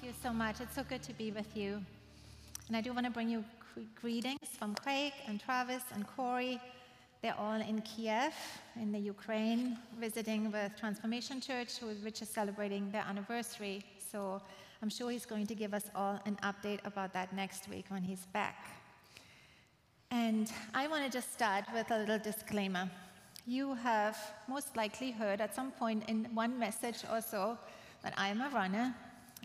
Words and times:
Thank 0.00 0.14
you 0.14 0.20
so 0.22 0.32
much. 0.32 0.60
It's 0.60 0.74
so 0.74 0.82
good 0.82 1.02
to 1.04 1.14
be 1.14 1.30
with 1.30 1.56
you. 1.56 1.80
And 2.68 2.76
I 2.76 2.82
do 2.82 2.92
want 2.92 3.06
to 3.06 3.10
bring 3.10 3.30
you 3.30 3.42
greetings 3.98 4.46
from 4.58 4.74
Craig 4.74 5.14
and 5.26 5.40
Travis 5.40 5.82
and 5.94 6.06
Corey. 6.06 6.60
They're 7.22 7.34
all 7.38 7.58
in 7.58 7.80
Kiev, 7.80 8.34
in 8.76 8.92
the 8.92 8.98
Ukraine, 8.98 9.78
visiting 9.98 10.52
with 10.52 10.72
Transformation 10.78 11.40
Church, 11.40 11.80
which 12.02 12.20
is 12.20 12.28
celebrating 12.28 12.90
their 12.90 13.04
anniversary. 13.08 13.84
So 14.12 14.42
I'm 14.82 14.90
sure 14.90 15.10
he's 15.10 15.24
going 15.24 15.46
to 15.46 15.54
give 15.54 15.72
us 15.72 15.84
all 15.94 16.20
an 16.26 16.36
update 16.42 16.80
about 16.84 17.14
that 17.14 17.32
next 17.32 17.66
week 17.68 17.86
when 17.88 18.02
he's 18.02 18.26
back. 18.34 18.76
And 20.10 20.52
I 20.74 20.88
want 20.88 21.04
to 21.06 21.10
just 21.10 21.32
start 21.32 21.64
with 21.72 21.90
a 21.90 21.98
little 21.98 22.18
disclaimer. 22.18 22.90
You 23.46 23.74
have 23.74 24.18
most 24.46 24.76
likely 24.76 25.10
heard 25.10 25.40
at 25.40 25.54
some 25.54 25.70
point 25.70 26.04
in 26.06 26.26
one 26.34 26.58
message 26.58 26.98
or 27.10 27.22
so 27.22 27.56
that 28.02 28.12
I 28.18 28.28
am 28.28 28.42
a 28.42 28.50
runner 28.50 28.94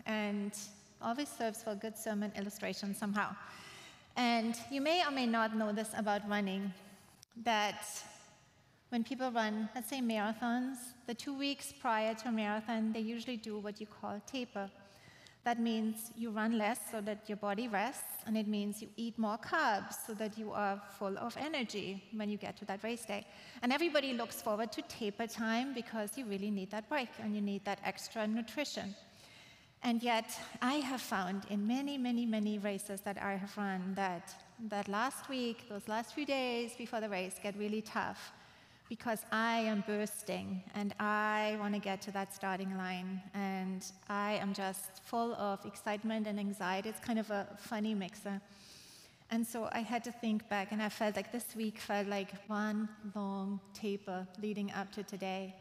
and 0.06 0.52
always 1.00 1.28
serves 1.28 1.62
for 1.62 1.70
a 1.70 1.76
good 1.76 1.96
sermon 1.96 2.32
illustration 2.36 2.94
somehow. 2.94 3.34
And 4.16 4.54
you 4.70 4.80
may 4.80 5.04
or 5.04 5.10
may 5.10 5.26
not 5.26 5.56
know 5.56 5.72
this 5.72 5.90
about 5.96 6.28
running 6.28 6.72
that 7.44 7.84
when 8.90 9.02
people 9.02 9.30
run, 9.30 9.70
let's 9.74 9.88
say 9.88 10.00
marathons, 10.00 10.76
the 11.06 11.14
two 11.14 11.36
weeks 11.36 11.72
prior 11.72 12.14
to 12.14 12.28
a 12.28 12.32
marathon, 12.32 12.92
they 12.92 13.00
usually 13.00 13.38
do 13.38 13.58
what 13.58 13.80
you 13.80 13.86
call 13.86 14.20
taper. 14.26 14.68
That 15.44 15.58
means 15.58 16.12
you 16.16 16.30
run 16.30 16.56
less 16.56 16.78
so 16.90 17.00
that 17.00 17.26
your 17.26 17.38
body 17.38 17.66
rests, 17.66 18.22
and 18.26 18.36
it 18.36 18.46
means 18.46 18.80
you 18.80 18.88
eat 18.96 19.18
more 19.18 19.38
carbs 19.38 19.94
so 20.06 20.14
that 20.14 20.38
you 20.38 20.52
are 20.52 20.80
full 20.98 21.18
of 21.18 21.36
energy 21.36 22.04
when 22.14 22.28
you 22.28 22.36
get 22.36 22.56
to 22.58 22.64
that 22.66 22.84
race 22.84 23.04
day. 23.04 23.26
And 23.62 23.72
everybody 23.72 24.12
looks 24.12 24.40
forward 24.40 24.70
to 24.72 24.82
taper 24.82 25.26
time 25.26 25.74
because 25.74 26.16
you 26.16 26.26
really 26.26 26.50
need 26.50 26.70
that 26.70 26.88
break 26.88 27.08
and 27.18 27.34
you 27.34 27.40
need 27.40 27.64
that 27.64 27.80
extra 27.84 28.26
nutrition. 28.26 28.94
And 29.84 30.02
yet, 30.02 30.38
I 30.60 30.74
have 30.74 31.00
found 31.00 31.44
in 31.50 31.66
many, 31.66 31.98
many, 31.98 32.24
many 32.24 32.58
races 32.58 33.00
that 33.00 33.20
I 33.20 33.32
have 33.32 33.56
run 33.56 33.94
that 33.96 34.34
that 34.68 34.86
last 34.88 35.28
week, 35.28 35.68
those 35.68 35.88
last 35.88 36.14
few 36.14 36.24
days 36.24 36.72
before 36.78 37.00
the 37.00 37.08
race 37.08 37.34
get 37.42 37.56
really 37.58 37.82
tough 37.82 38.32
because 38.88 39.24
I 39.32 39.60
am 39.60 39.82
bursting 39.86 40.62
and 40.74 40.94
I 41.00 41.56
want 41.58 41.74
to 41.74 41.80
get 41.80 42.02
to 42.02 42.10
that 42.12 42.34
starting 42.34 42.76
line. 42.76 43.22
And 43.34 43.84
I 44.08 44.32
am 44.34 44.52
just 44.52 45.02
full 45.04 45.34
of 45.34 45.64
excitement 45.64 46.26
and 46.26 46.38
anxiety. 46.38 46.90
It's 46.90 47.00
kind 47.00 47.18
of 47.18 47.30
a 47.30 47.48
funny 47.58 47.94
mixer. 47.94 48.40
And 49.30 49.46
so 49.46 49.68
I 49.72 49.80
had 49.80 50.04
to 50.04 50.12
think 50.12 50.46
back, 50.50 50.72
and 50.72 50.82
I 50.82 50.90
felt 50.90 51.16
like 51.16 51.32
this 51.32 51.56
week 51.56 51.78
felt 51.78 52.06
like 52.06 52.34
one 52.48 52.86
long 53.14 53.60
taper 53.72 54.26
leading 54.42 54.70
up 54.72 54.92
to 54.92 55.02
today. 55.02 55.54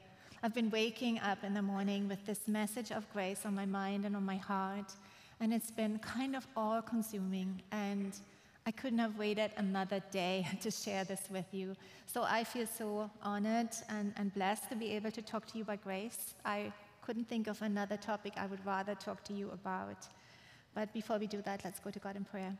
I've 0.43 0.55
been 0.55 0.71
waking 0.71 1.19
up 1.19 1.43
in 1.43 1.53
the 1.53 1.61
morning 1.61 2.07
with 2.07 2.25
this 2.25 2.47
message 2.47 2.91
of 2.91 3.07
grace 3.13 3.45
on 3.45 3.53
my 3.53 3.67
mind 3.67 4.05
and 4.05 4.15
on 4.15 4.25
my 4.25 4.37
heart, 4.37 4.91
and 5.39 5.53
it's 5.53 5.69
been 5.69 5.99
kind 5.99 6.35
of 6.35 6.47
all 6.57 6.81
consuming. 6.81 7.61
And 7.71 8.19
I 8.65 8.71
couldn't 8.71 8.97
have 8.97 9.19
waited 9.19 9.51
another 9.57 10.01
day 10.09 10.47
to 10.61 10.71
share 10.71 11.03
this 11.03 11.21
with 11.29 11.45
you. 11.51 11.75
So 12.07 12.23
I 12.23 12.43
feel 12.43 12.65
so 12.65 13.11
honored 13.21 13.69
and, 13.89 14.13
and 14.17 14.33
blessed 14.33 14.67
to 14.69 14.75
be 14.75 14.89
able 14.93 15.11
to 15.11 15.21
talk 15.21 15.45
to 15.45 15.59
you 15.59 15.63
about 15.63 15.83
grace. 15.83 16.33
I 16.43 16.73
couldn't 17.03 17.29
think 17.29 17.45
of 17.45 17.61
another 17.61 17.97
topic 17.97 18.33
I 18.35 18.47
would 18.47 18.65
rather 18.65 18.95
talk 18.95 19.23
to 19.25 19.33
you 19.33 19.51
about. 19.51 20.07
But 20.73 20.91
before 20.91 21.19
we 21.19 21.27
do 21.27 21.43
that, 21.43 21.61
let's 21.63 21.79
go 21.79 21.91
to 21.91 21.99
God 21.99 22.15
in 22.15 22.23
prayer. 22.23 22.57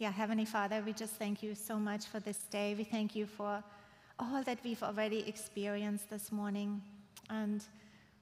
Yeah, 0.00 0.12
Heavenly 0.12 0.44
Father, 0.44 0.80
we 0.86 0.92
just 0.92 1.14
thank 1.14 1.42
you 1.42 1.56
so 1.56 1.76
much 1.76 2.06
for 2.06 2.20
this 2.20 2.38
day. 2.52 2.72
We 2.78 2.84
thank 2.84 3.16
you 3.16 3.26
for 3.26 3.64
all 4.20 4.44
that 4.44 4.58
we've 4.62 4.80
already 4.84 5.26
experienced 5.26 6.08
this 6.08 6.30
morning. 6.30 6.80
And 7.30 7.64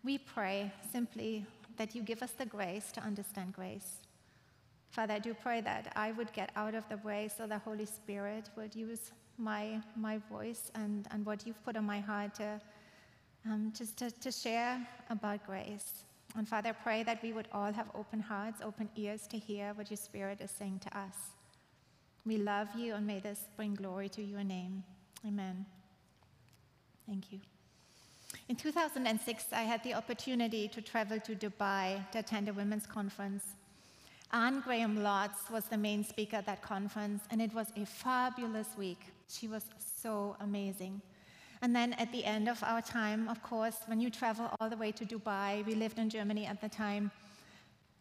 we 0.02 0.16
pray 0.16 0.72
simply 0.90 1.44
that 1.76 1.94
you 1.94 2.00
give 2.00 2.22
us 2.22 2.30
the 2.30 2.46
grace 2.46 2.90
to 2.92 3.02
understand 3.02 3.52
grace. 3.52 3.98
Father, 4.88 5.12
I 5.12 5.18
do 5.18 5.34
pray 5.34 5.60
that 5.60 5.92
I 5.94 6.12
would 6.12 6.32
get 6.32 6.50
out 6.56 6.74
of 6.74 6.88
the 6.88 6.96
way 7.06 7.28
so 7.28 7.46
the 7.46 7.58
Holy 7.58 7.84
Spirit 7.84 8.48
would 8.56 8.74
use 8.74 9.12
my, 9.36 9.78
my 9.96 10.16
voice 10.30 10.70
and, 10.76 11.06
and 11.10 11.26
what 11.26 11.46
you've 11.46 11.62
put 11.62 11.76
on 11.76 11.84
my 11.84 12.00
heart 12.00 12.36
to 12.36 12.58
um, 13.44 13.70
just 13.76 13.98
to, 13.98 14.10
to 14.10 14.32
share 14.32 14.80
about 15.10 15.46
grace. 15.46 16.04
And 16.38 16.48
Father, 16.48 16.70
I 16.70 16.72
pray 16.72 17.02
that 17.02 17.22
we 17.22 17.34
would 17.34 17.48
all 17.52 17.70
have 17.70 17.90
open 17.94 18.20
hearts, 18.20 18.62
open 18.64 18.88
ears 18.96 19.26
to 19.26 19.36
hear 19.36 19.74
what 19.74 19.90
your 19.90 19.98
Spirit 19.98 20.40
is 20.40 20.50
saying 20.50 20.80
to 20.84 20.98
us. 20.98 21.36
We 22.26 22.38
love 22.38 22.68
you, 22.76 22.94
and 22.94 23.06
may 23.06 23.20
this 23.20 23.40
bring 23.56 23.76
glory 23.76 24.08
to 24.10 24.22
your 24.22 24.42
name. 24.42 24.82
Amen. 25.24 25.64
Thank 27.06 27.32
you. 27.32 27.38
In 28.48 28.56
2006, 28.56 29.44
I 29.52 29.62
had 29.62 29.82
the 29.84 29.94
opportunity 29.94 30.66
to 30.68 30.82
travel 30.82 31.20
to 31.20 31.36
Dubai 31.36 32.10
to 32.10 32.18
attend 32.18 32.48
a 32.48 32.52
women's 32.52 32.84
conference. 32.86 33.44
Anne 34.32 34.60
Graham 34.60 34.98
Lotz 34.98 35.50
was 35.52 35.64
the 35.66 35.76
main 35.76 36.02
speaker 36.02 36.36
at 36.36 36.46
that 36.46 36.62
conference, 36.62 37.22
and 37.30 37.40
it 37.40 37.54
was 37.54 37.68
a 37.76 37.86
fabulous 37.86 38.68
week. 38.76 39.00
She 39.28 39.46
was 39.46 39.64
so 40.02 40.36
amazing. 40.40 41.00
And 41.62 41.74
then 41.74 41.92
at 41.94 42.10
the 42.10 42.24
end 42.24 42.48
of 42.48 42.60
our 42.64 42.82
time, 42.82 43.28
of 43.28 43.40
course, 43.42 43.78
when 43.86 44.00
you 44.00 44.10
travel 44.10 44.50
all 44.60 44.68
the 44.68 44.76
way 44.76 44.90
to 44.92 45.04
Dubai, 45.04 45.64
we 45.64 45.74
lived 45.74 45.98
in 45.98 46.10
Germany 46.10 46.44
at 46.46 46.60
the 46.60 46.68
time, 46.68 47.12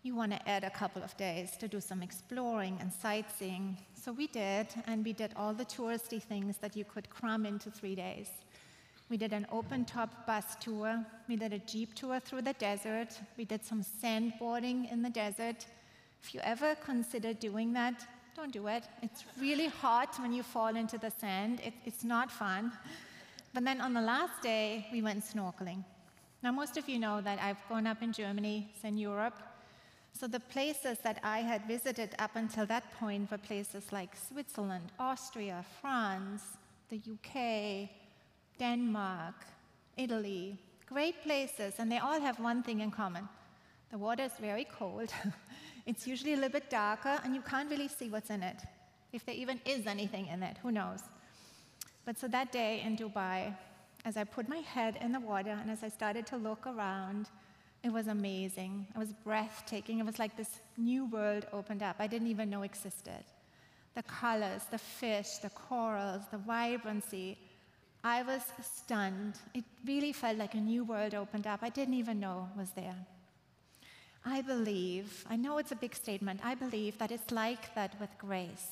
you 0.05 0.15
want 0.15 0.31
to 0.31 0.47
add 0.47 0.63
a 0.63 0.69
couple 0.69 1.01
of 1.01 1.17
days 1.17 1.57
to 1.57 1.67
do 1.67 1.81
some 1.81 2.03
exploring 2.03 2.77
and 2.79 2.93
sightseeing. 2.93 3.75
So 3.95 4.11
we 4.11 4.27
did, 4.27 4.67
and 4.85 5.03
we 5.03 5.13
did 5.13 5.31
all 5.35 5.51
the 5.51 5.65
touristy 5.65 6.21
things 6.21 6.57
that 6.57 6.75
you 6.75 6.85
could 6.85 7.09
cram 7.09 7.43
into 7.43 7.71
three 7.71 7.95
days. 7.95 8.29
We 9.09 9.17
did 9.17 9.33
an 9.33 9.47
open 9.51 9.83
top 9.83 10.27
bus 10.27 10.55
tour. 10.61 11.03
We 11.27 11.37
did 11.37 11.53
a 11.53 11.57
jeep 11.57 11.95
tour 11.95 12.19
through 12.19 12.43
the 12.43 12.53
desert. 12.53 13.19
We 13.35 13.45
did 13.45 13.65
some 13.65 13.83
sandboarding 13.83 14.91
in 14.91 15.01
the 15.01 15.09
desert. 15.09 15.65
If 16.21 16.35
you 16.35 16.39
ever 16.43 16.75
consider 16.85 17.33
doing 17.33 17.73
that, 17.73 18.05
don't 18.35 18.51
do 18.51 18.67
it. 18.67 18.83
It's 19.01 19.23
really 19.41 19.67
hot 19.67 20.19
when 20.19 20.31
you 20.33 20.43
fall 20.43 20.75
into 20.75 20.99
the 20.99 21.09
sand. 21.09 21.61
It, 21.65 21.73
it's 21.83 22.03
not 22.03 22.29
fun. 22.29 22.71
But 23.55 23.65
then 23.65 23.81
on 23.81 23.95
the 23.95 24.01
last 24.01 24.43
day, 24.43 24.85
we 24.91 25.01
went 25.01 25.23
snorkeling. 25.23 25.83
Now, 26.43 26.51
most 26.51 26.77
of 26.77 26.87
you 26.87 26.99
know 26.99 27.21
that 27.21 27.39
I've 27.41 27.57
grown 27.67 27.87
up 27.87 28.03
in 28.03 28.13
Germany, 28.13 28.69
it's 28.71 28.83
in 28.83 28.99
Europe. 28.99 29.33
So 30.17 30.27
the 30.27 30.39
places 30.39 30.97
that 31.03 31.19
I 31.23 31.39
had 31.39 31.65
visited 31.67 32.15
up 32.19 32.37
until 32.37 32.65
that 32.67 32.89
point 32.99 33.29
were 33.29 33.37
places 33.37 33.91
like 33.91 34.15
Switzerland, 34.15 34.93
Austria, 34.97 35.65
France, 35.81 36.43
the 36.89 37.01
UK, 37.13 37.89
Denmark, 38.57 39.35
Italy. 39.97 40.57
Great 40.85 41.21
places, 41.21 41.73
and 41.79 41.91
they 41.91 41.97
all 41.97 42.21
have 42.21 42.39
one 42.39 42.63
thing 42.63 42.79
in 42.79 42.91
common. 42.91 43.27
The 43.91 43.97
water 43.97 44.23
is 44.23 44.31
very 44.39 44.63
cold. 44.63 45.11
it's 45.85 46.07
usually 46.07 46.31
a 46.31 46.37
little 46.37 46.59
bit 46.61 46.69
darker, 46.69 47.19
and 47.25 47.35
you 47.35 47.41
can't 47.41 47.69
really 47.69 47.89
see 47.89 48.07
what's 48.07 48.29
in 48.29 48.41
it. 48.41 48.61
If 49.11 49.25
there 49.25 49.35
even 49.35 49.59
is 49.65 49.85
anything 49.85 50.27
in 50.27 50.43
it, 50.43 50.57
who 50.63 50.71
knows? 50.71 51.01
But 52.05 52.17
so 52.17 52.29
that 52.29 52.53
day 52.53 52.81
in 52.85 52.95
Dubai, 52.95 53.53
as 54.05 54.15
I 54.15 54.23
put 54.23 54.47
my 54.47 54.59
head 54.59 54.97
in 55.01 55.11
the 55.11 55.19
water 55.19 55.57
and 55.61 55.69
as 55.69 55.83
I 55.83 55.89
started 55.89 56.25
to 56.27 56.37
look 56.37 56.65
around, 56.67 57.27
it 57.85 57.93
was 57.93 58.07
amazing. 58.07 58.87
It 58.95 58.97
was 58.97 59.13
breathtaking. 59.23 59.99
It 59.99 60.05
was 60.05 60.17
like 60.17 60.35
this 60.35 60.59
new 60.75 61.05
world 61.05 61.45
opened 61.53 61.83
up 61.83 61.97
I 61.99 62.07
didn't 62.07 62.29
even 62.29 62.49
know 62.49 62.63
existed. 62.63 63.23
The 63.93 64.03
colors, 64.03 64.63
the 64.71 64.79
fish, 64.79 65.37
the 65.37 65.51
corals, 65.51 66.23
the 66.31 66.39
vibrancy. 66.39 67.37
I 68.03 68.23
was 68.23 68.41
stunned. 68.61 69.35
It 69.53 69.63
really 69.85 70.13
felt 70.13 70.37
like 70.37 70.55
a 70.55 70.65
new 70.73 70.83
world 70.83 71.13
opened 71.13 71.45
up 71.45 71.59
I 71.61 71.69
didn't 71.69 71.93
even 71.93 72.19
know 72.19 72.49
was 72.57 72.71
there. 72.71 72.97
I 74.25 74.41
believe, 74.41 75.23
I 75.29 75.35
know 75.35 75.59
it's 75.59 75.71
a 75.71 75.75
big 75.75 75.93
statement, 75.93 76.39
I 76.43 76.55
believe 76.55 76.97
that 76.97 77.11
it's 77.11 77.31
like 77.31 77.75
that 77.75 77.99
with 77.99 78.09
grace. 78.17 78.69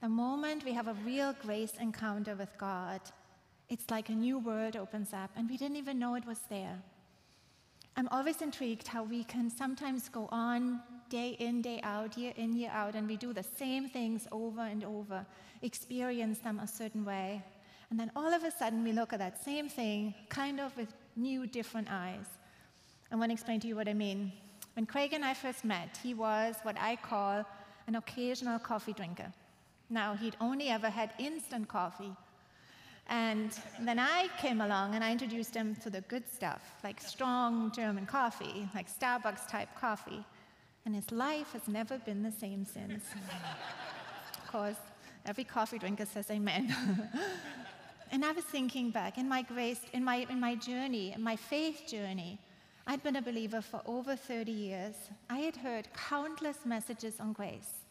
The 0.00 0.08
moment 0.08 0.64
we 0.64 0.72
have 0.72 0.88
a 0.88 0.96
real 1.04 1.34
grace 1.42 1.74
encounter 1.78 2.34
with 2.34 2.56
God, 2.56 3.02
it's 3.68 3.90
like 3.90 4.08
a 4.08 4.12
new 4.12 4.38
world 4.38 4.76
opens 4.76 5.12
up, 5.12 5.30
and 5.36 5.50
we 5.50 5.58
didn't 5.58 5.76
even 5.76 5.98
know 5.98 6.14
it 6.14 6.26
was 6.26 6.40
there. 6.48 6.78
I'm 7.98 8.06
always 8.12 8.42
intrigued 8.42 8.86
how 8.86 9.02
we 9.02 9.24
can 9.24 9.50
sometimes 9.50 10.08
go 10.08 10.28
on 10.30 10.80
day 11.10 11.30
in, 11.40 11.60
day 11.62 11.80
out, 11.82 12.16
year 12.16 12.32
in, 12.36 12.52
year 12.52 12.70
out, 12.72 12.94
and 12.94 13.08
we 13.08 13.16
do 13.16 13.32
the 13.32 13.42
same 13.42 13.88
things 13.88 14.28
over 14.30 14.60
and 14.60 14.84
over, 14.84 15.26
experience 15.62 16.38
them 16.38 16.60
a 16.60 16.68
certain 16.68 17.04
way. 17.04 17.42
And 17.90 17.98
then 17.98 18.12
all 18.14 18.32
of 18.32 18.44
a 18.44 18.52
sudden, 18.52 18.84
we 18.84 18.92
look 18.92 19.12
at 19.12 19.18
that 19.18 19.44
same 19.44 19.68
thing 19.68 20.14
kind 20.28 20.60
of 20.60 20.76
with 20.76 20.94
new, 21.16 21.48
different 21.48 21.88
eyes. 21.90 22.26
I 23.10 23.16
want 23.16 23.30
to 23.30 23.32
explain 23.32 23.58
to 23.62 23.66
you 23.66 23.74
what 23.74 23.88
I 23.88 23.94
mean. 23.94 24.30
When 24.74 24.86
Craig 24.86 25.12
and 25.12 25.24
I 25.24 25.34
first 25.34 25.64
met, 25.64 25.98
he 26.00 26.14
was 26.14 26.54
what 26.62 26.76
I 26.78 26.94
call 26.94 27.44
an 27.88 27.96
occasional 27.96 28.60
coffee 28.60 28.92
drinker. 28.92 29.32
Now, 29.90 30.14
he'd 30.14 30.36
only 30.40 30.68
ever 30.68 30.88
had 30.88 31.14
instant 31.18 31.66
coffee, 31.66 32.14
and 33.08 33.50
then 33.80 33.98
I 33.98 34.28
came 34.38 34.60
along 34.60 34.94
and 34.94 35.02
I 35.02 35.12
introduced 35.12 35.54
him 35.54 35.74
to 35.76 35.90
the 35.90 36.02
good 36.02 36.24
stuff, 36.30 36.62
like 36.84 37.00
strong 37.00 37.72
German 37.72 38.06
coffee, 38.06 38.68
like 38.74 38.86
Starbucks 38.88 39.48
type 39.48 39.68
coffee. 39.78 40.24
And 40.84 40.94
his 40.94 41.10
life 41.10 41.52
has 41.52 41.66
never 41.68 41.98
been 41.98 42.22
the 42.22 42.32
same 42.32 42.64
since. 42.64 43.04
of 44.34 44.52
course, 44.52 44.76
every 45.26 45.44
coffee 45.44 45.78
drinker 45.78 46.06
says 46.06 46.30
amen. 46.30 46.74
And 48.10 48.24
I 48.24 48.32
was 48.32 48.44
thinking 48.44 48.90
back 48.90 49.18
in 49.18 49.28
my 49.28 49.42
grace, 49.42 49.80
in 49.92 50.02
my, 50.02 50.26
in 50.30 50.40
my 50.40 50.54
journey, 50.54 51.12
in 51.12 51.22
my 51.22 51.36
faith 51.36 51.82
journey. 51.86 52.38
I'd 52.86 53.02
been 53.02 53.16
a 53.16 53.22
believer 53.22 53.60
for 53.60 53.82
over 53.84 54.16
30 54.16 54.50
years. 54.50 54.94
I 55.28 55.40
had 55.40 55.56
heard 55.56 55.88
countless 55.92 56.64
messages 56.64 57.20
on 57.20 57.34
grace. 57.34 57.84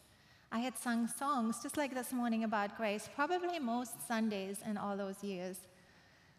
I 0.50 0.60
had 0.60 0.78
sung 0.78 1.06
songs 1.06 1.62
just 1.62 1.76
like 1.76 1.94
this 1.94 2.12
morning 2.12 2.44
about 2.44 2.76
grace, 2.76 3.08
probably 3.14 3.58
most 3.58 4.06
Sundays 4.08 4.58
in 4.66 4.78
all 4.78 4.96
those 4.96 5.22
years. 5.22 5.58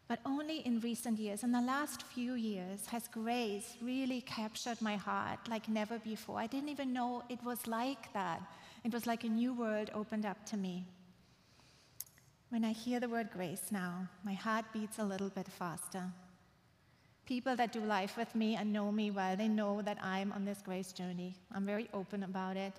But 0.08 0.20
only 0.26 0.66
in 0.66 0.80
recent 0.80 1.20
years, 1.20 1.44
in 1.44 1.52
the 1.52 1.62
last 1.62 2.02
few 2.02 2.34
years, 2.34 2.88
has 2.88 3.08
grace 3.08 3.78
really 3.80 4.22
captured 4.22 4.82
my 4.82 4.96
heart 4.96 5.48
like 5.48 5.70
never 5.70 6.00
before. 6.00 6.40
I 6.40 6.48
didn't 6.48 6.70
even 6.70 6.92
know 6.92 7.24
it 7.30 7.44
was 7.44 7.68
like 7.68 8.12
that. 8.14 8.42
It 8.84 8.92
was 8.92 9.06
like 9.06 9.24
a 9.24 9.30
new 9.30 9.54
world 9.54 9.92
opened 9.94 10.26
up 10.26 10.44
to 10.48 10.58
me. 10.58 10.86
When 12.50 12.66
I 12.66 12.72
hear 12.72 13.00
the 13.00 13.10
word 13.10 13.30
grace 13.32 13.68
now, 13.70 14.08
my 14.26 14.34
heart 14.34 14.66
beats 14.74 14.98
a 14.98 15.04
little 15.04 15.30
bit 15.30 15.48
faster. 15.48 16.06
People 17.28 17.56
that 17.58 17.72
do 17.72 17.82
life 17.82 18.18
with 18.18 18.34
me 18.34 18.56
and 18.56 18.74
know 18.74 18.92
me 18.92 19.12
well, 19.12 19.36
they 19.36 19.48
know 19.48 19.84
that 19.84 20.04
I'm 20.04 20.32
on 20.32 20.46
this 20.46 20.64
grace 20.64 20.92
journey. 20.92 21.36
I'm 21.54 21.68
very 21.68 21.88
open 21.94 22.24
about 22.24 22.58
it. 22.58 22.74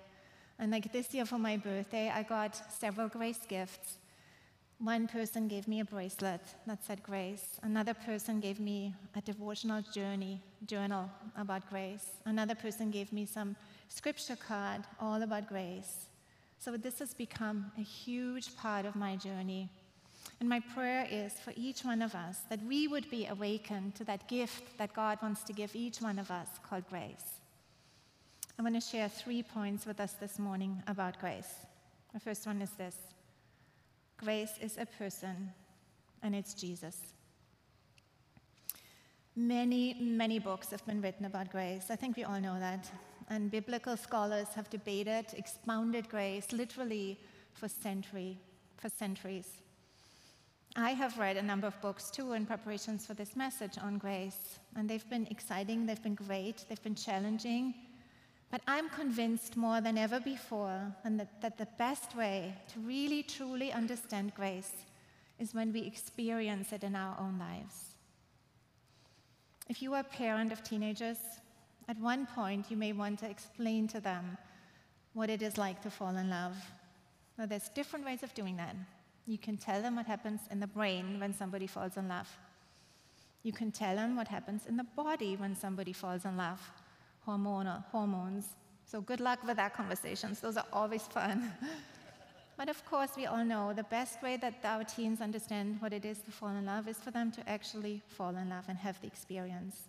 And 0.61 0.71
like 0.71 0.93
this 0.93 1.11
year 1.11 1.25
for 1.25 1.39
my 1.39 1.57
birthday, 1.57 2.11
I 2.13 2.21
got 2.21 2.55
several 2.71 3.07
grace 3.07 3.39
gifts. 3.47 3.97
One 4.77 5.07
person 5.07 5.47
gave 5.47 5.67
me 5.67 5.79
a 5.79 5.85
bracelet 5.85 6.41
that 6.67 6.85
said 6.85 7.01
grace. 7.01 7.59
Another 7.63 7.95
person 7.95 8.39
gave 8.39 8.59
me 8.59 8.93
a 9.15 9.21
devotional 9.21 9.81
journey 9.91 10.39
journal 10.67 11.09
about 11.35 11.67
grace. 11.67 12.11
Another 12.25 12.53
person 12.53 12.91
gave 12.91 13.11
me 13.11 13.25
some 13.25 13.55
scripture 13.89 14.35
card 14.35 14.81
all 14.99 15.23
about 15.23 15.47
grace. 15.47 16.05
So 16.59 16.77
this 16.77 16.99
has 16.99 17.15
become 17.15 17.71
a 17.79 17.81
huge 17.81 18.55
part 18.55 18.85
of 18.85 18.95
my 18.95 19.15
journey. 19.15 19.67
And 20.39 20.47
my 20.47 20.59
prayer 20.59 21.07
is 21.09 21.33
for 21.33 21.53
each 21.55 21.83
one 21.83 22.03
of 22.03 22.13
us 22.13 22.41
that 22.49 22.63
we 22.67 22.87
would 22.87 23.09
be 23.09 23.25
awakened 23.25 23.95
to 23.95 24.03
that 24.03 24.27
gift 24.27 24.77
that 24.77 24.93
God 24.93 25.17
wants 25.23 25.41
to 25.45 25.53
give 25.53 25.75
each 25.75 26.03
one 26.03 26.19
of 26.19 26.29
us 26.29 26.49
called 26.63 26.87
grace. 26.87 27.40
I 28.61 28.63
want 28.63 28.75
to 28.75 28.79
share 28.79 29.09
three 29.09 29.41
points 29.41 29.87
with 29.87 29.99
us 29.99 30.13
this 30.13 30.37
morning 30.37 30.83
about 30.85 31.19
grace. 31.19 31.65
The 32.13 32.19
first 32.19 32.45
one 32.45 32.61
is 32.61 32.69
this 32.77 32.95
Grace 34.17 34.51
is 34.61 34.77
a 34.77 34.85
person, 34.85 35.51
and 36.21 36.35
it's 36.35 36.53
Jesus. 36.53 36.95
Many, 39.35 39.95
many 39.99 40.37
books 40.37 40.69
have 40.69 40.85
been 40.85 41.01
written 41.01 41.25
about 41.25 41.51
grace. 41.51 41.85
I 41.89 41.95
think 41.95 42.15
we 42.15 42.23
all 42.23 42.39
know 42.39 42.59
that. 42.59 42.87
And 43.31 43.49
biblical 43.49 43.97
scholars 43.97 44.49
have 44.53 44.69
debated, 44.69 45.25
expounded 45.35 46.07
grace 46.07 46.51
literally 46.51 47.17
for 47.53 47.67
century, 47.67 48.37
for 48.77 48.89
centuries. 48.89 49.47
I 50.75 50.91
have 50.91 51.17
read 51.17 51.35
a 51.35 51.41
number 51.41 51.65
of 51.65 51.81
books 51.81 52.11
too 52.11 52.33
in 52.33 52.45
preparations 52.45 53.07
for 53.07 53.15
this 53.15 53.35
message 53.35 53.79
on 53.81 53.97
grace, 53.97 54.59
and 54.75 54.87
they've 54.87 55.09
been 55.09 55.25
exciting, 55.31 55.87
they've 55.87 56.03
been 56.03 56.13
great, 56.13 56.63
they've 56.69 56.83
been 56.83 56.93
challenging, 56.93 57.73
but 58.51 58.61
I'm 58.67 58.89
convinced 58.89 59.55
more 59.55 59.79
than 59.79 59.97
ever 59.97 60.19
before 60.19 60.93
that, 61.05 61.41
that 61.41 61.57
the 61.57 61.67
best 61.77 62.15
way 62.17 62.53
to 62.73 62.79
really 62.81 63.23
truly 63.23 63.71
understand 63.71 64.35
grace 64.35 64.73
is 65.39 65.53
when 65.53 65.71
we 65.71 65.81
experience 65.81 66.73
it 66.73 66.83
in 66.83 66.93
our 66.93 67.17
own 67.17 67.39
lives. 67.39 67.95
If 69.69 69.81
you 69.81 69.93
are 69.93 70.01
a 70.01 70.03
parent 70.03 70.51
of 70.51 70.63
teenagers, 70.63 71.17
at 71.87 71.97
one 71.97 72.25
point 72.25 72.65
you 72.69 72.75
may 72.75 72.91
want 72.91 73.19
to 73.19 73.29
explain 73.29 73.87
to 73.87 74.01
them 74.01 74.37
what 75.13 75.29
it 75.29 75.41
is 75.41 75.57
like 75.57 75.81
to 75.83 75.89
fall 75.89 76.15
in 76.17 76.29
love. 76.29 76.57
Now, 77.37 77.45
there's 77.45 77.69
different 77.69 78.05
ways 78.05 78.21
of 78.21 78.33
doing 78.33 78.57
that. 78.57 78.75
You 79.25 79.37
can 79.37 79.55
tell 79.55 79.81
them 79.81 79.95
what 79.95 80.05
happens 80.05 80.41
in 80.51 80.59
the 80.59 80.67
brain 80.67 81.21
when 81.21 81.33
somebody 81.33 81.67
falls 81.67 81.95
in 81.95 82.09
love. 82.09 82.27
You 83.43 83.53
can 83.53 83.71
tell 83.71 83.95
them 83.95 84.17
what 84.17 84.27
happens 84.27 84.65
in 84.67 84.75
the 84.75 84.85
body 84.95 85.37
when 85.37 85.55
somebody 85.55 85.93
falls 85.93 86.25
in 86.25 86.35
love 86.35 86.59
hormonal, 87.27 87.77
uh, 87.77 87.81
hormones. 87.91 88.45
So 88.85 89.01
good 89.01 89.19
luck 89.19 89.39
with 89.45 89.57
that 89.57 89.73
conversations. 89.73 90.39
Those 90.39 90.57
are 90.57 90.65
always 90.73 91.03
fun. 91.03 91.51
but 92.57 92.69
of 92.69 92.83
course, 92.85 93.11
we 93.15 93.25
all 93.25 93.45
know 93.45 93.73
the 93.73 93.83
best 93.83 94.21
way 94.21 94.37
that 94.37 94.55
our 94.63 94.83
teens 94.83 95.21
understand 95.21 95.77
what 95.79 95.93
it 95.93 96.05
is 96.05 96.19
to 96.21 96.31
fall 96.31 96.49
in 96.49 96.65
love 96.65 96.87
is 96.87 96.97
for 96.97 97.11
them 97.11 97.31
to 97.31 97.49
actually 97.49 98.01
fall 98.07 98.35
in 98.35 98.49
love 98.49 98.65
and 98.67 98.77
have 98.77 98.99
the 99.01 99.07
experience. 99.07 99.87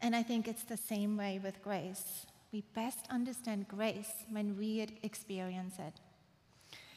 And 0.00 0.14
I 0.14 0.22
think 0.22 0.48
it's 0.48 0.64
the 0.64 0.76
same 0.76 1.16
way 1.16 1.40
with 1.42 1.62
grace. 1.62 2.26
We 2.52 2.62
best 2.74 3.06
understand 3.10 3.68
grace 3.68 4.12
when 4.30 4.56
we 4.56 4.86
experience 5.02 5.78
it. 5.78 5.94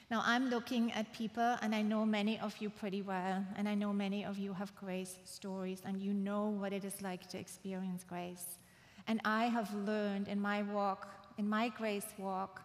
Now, 0.09 0.21
I'm 0.25 0.49
looking 0.49 0.91
at 0.91 1.13
people, 1.13 1.55
and 1.61 1.73
I 1.73 1.81
know 1.81 2.05
many 2.05 2.37
of 2.39 2.53
you 2.59 2.69
pretty 2.69 3.01
well, 3.01 3.45
and 3.55 3.67
I 3.67 3.75
know 3.75 3.93
many 3.93 4.25
of 4.25 4.37
you 4.37 4.51
have 4.53 4.75
grace 4.75 5.15
stories, 5.23 5.81
and 5.85 6.01
you 6.01 6.13
know 6.13 6.47
what 6.47 6.73
it 6.73 6.83
is 6.83 7.01
like 7.01 7.29
to 7.29 7.39
experience 7.39 8.03
grace. 8.03 8.57
And 9.07 9.19
I 9.25 9.45
have 9.45 9.73
learned 9.73 10.27
in 10.27 10.39
my 10.39 10.63
walk, 10.63 11.27
in 11.37 11.47
my 11.47 11.69
grace 11.69 12.07
walk, 12.17 12.61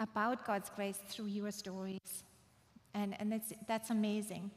about 0.00 0.46
God's 0.46 0.70
grace 0.74 0.98
through 1.08 1.26
your 1.26 1.50
stories. 1.50 2.24
And, 2.94 3.16
and 3.20 3.30
that's, 3.32 3.52
that's 3.66 3.90
amazing. 3.90 4.50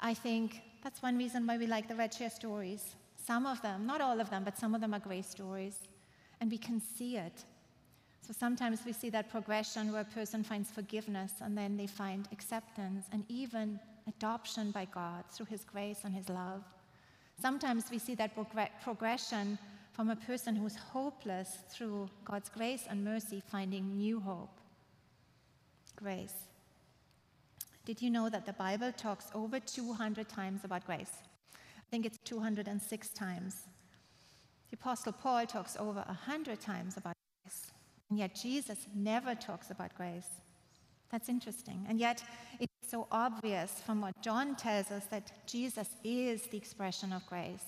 I 0.00 0.14
think 0.14 0.62
that's 0.82 1.02
one 1.02 1.18
reason 1.18 1.46
why 1.46 1.58
we 1.58 1.66
like 1.66 1.88
the 1.88 1.94
Red 1.94 2.12
Chair 2.12 2.30
stories. 2.30 2.96
Some 3.16 3.46
of 3.46 3.60
them, 3.62 3.86
not 3.86 4.00
all 4.00 4.20
of 4.20 4.30
them, 4.30 4.44
but 4.44 4.58
some 4.58 4.74
of 4.74 4.80
them 4.80 4.94
are 4.94 4.98
grace 4.98 5.28
stories. 5.28 5.78
And 6.40 6.50
we 6.50 6.58
can 6.58 6.80
see 6.80 7.16
it. 7.16 7.44
So 8.26 8.34
sometimes 8.38 8.80
we 8.86 8.92
see 8.92 9.10
that 9.10 9.30
progression 9.30 9.92
where 9.92 10.02
a 10.02 10.04
person 10.04 10.42
finds 10.42 10.70
forgiveness 10.70 11.32
and 11.40 11.56
then 11.56 11.76
they 11.76 11.86
find 11.86 12.28
acceptance 12.32 13.06
and 13.12 13.24
even 13.28 13.78
adoption 14.06 14.70
by 14.70 14.86
God 14.86 15.24
through 15.30 15.46
His 15.46 15.64
grace 15.64 16.00
and 16.04 16.14
His 16.14 16.28
love. 16.28 16.62
Sometimes 17.40 17.84
we 17.90 17.98
see 17.98 18.14
that 18.16 18.32
progression 18.82 19.58
from 20.00 20.08
a 20.08 20.16
person 20.16 20.56
who's 20.56 20.76
hopeless 20.76 21.58
through 21.68 22.08
God's 22.24 22.48
grace 22.48 22.84
and 22.88 23.04
mercy 23.04 23.42
finding 23.50 23.98
new 23.98 24.18
hope. 24.18 24.58
Grace. 25.94 26.32
Did 27.84 28.00
you 28.00 28.08
know 28.08 28.30
that 28.30 28.46
the 28.46 28.54
Bible 28.54 28.92
talks 28.92 29.26
over 29.34 29.60
200 29.60 30.26
times 30.26 30.64
about 30.64 30.86
grace? 30.86 31.12
I 31.52 31.84
think 31.90 32.06
it's 32.06 32.16
206 32.24 33.08
times. 33.10 33.56
The 34.70 34.78
Apostle 34.78 35.12
Paul 35.12 35.44
talks 35.44 35.76
over 35.76 36.02
100 36.06 36.58
times 36.62 36.96
about 36.96 37.16
grace, 37.44 37.66
and 38.08 38.18
yet 38.18 38.34
Jesus 38.34 38.86
never 38.94 39.34
talks 39.34 39.70
about 39.70 39.94
grace. 39.94 40.30
That's 41.12 41.28
interesting. 41.28 41.84
And 41.90 42.00
yet, 42.00 42.24
it's 42.58 42.90
so 42.90 43.06
obvious 43.12 43.82
from 43.84 44.00
what 44.00 44.18
John 44.22 44.56
tells 44.56 44.90
us 44.90 45.04
that 45.10 45.30
Jesus 45.46 45.90
is 46.02 46.46
the 46.46 46.56
expression 46.56 47.12
of 47.12 47.26
grace. 47.26 47.66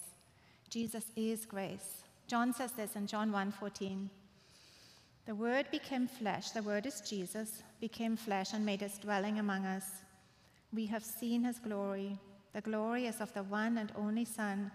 Jesus 0.71 1.05
is 1.15 1.45
grace. 1.45 2.05
John 2.27 2.53
says 2.53 2.73
this 2.73 2.97
in 2.97 3.07
John 3.07 3.31
1:14. 3.31 4.11
The 5.25 5.35
word 5.35 5.71
became 5.71 6.09
flesh, 6.09 6.51
the 6.51 6.63
word 6.63 6.87
is 6.87 7.01
Jesus, 7.01 7.63
became 7.81 8.17
flesh 8.17 8.53
and 8.53 8.67
made 8.67 8.81
his 8.81 8.99
dwelling 8.99 9.39
among 9.39 9.67
us. 9.67 10.03
We 10.73 10.87
have 10.87 11.05
seen 11.05 11.45
his 11.45 11.59
glory. 11.59 12.19
The 12.53 12.61
glory 12.61 13.07
is 13.07 13.21
of 13.21 13.33
the 13.33 13.45
one 13.45 13.79
and 13.79 13.93
only 13.95 14.25
Son 14.25 14.73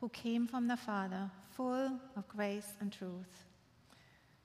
who 0.00 0.08
came 0.08 0.46
from 0.46 0.66
the 0.66 0.76
Father, 0.76 1.30
full 1.50 2.00
of 2.16 2.28
grace 2.28 2.74
and 2.80 2.92
truth. 2.92 3.44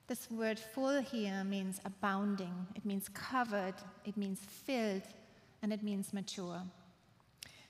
This 0.07 0.29
word 0.31 0.59
full 0.59 1.01
here 1.01 1.43
means 1.43 1.81
abounding, 1.85 2.67
it 2.75 2.85
means 2.85 3.09
covered, 3.09 3.75
it 4.05 4.17
means 4.17 4.39
filled, 4.39 5.03
and 5.61 5.73
it 5.73 5.83
means 5.83 6.13
mature. 6.13 6.61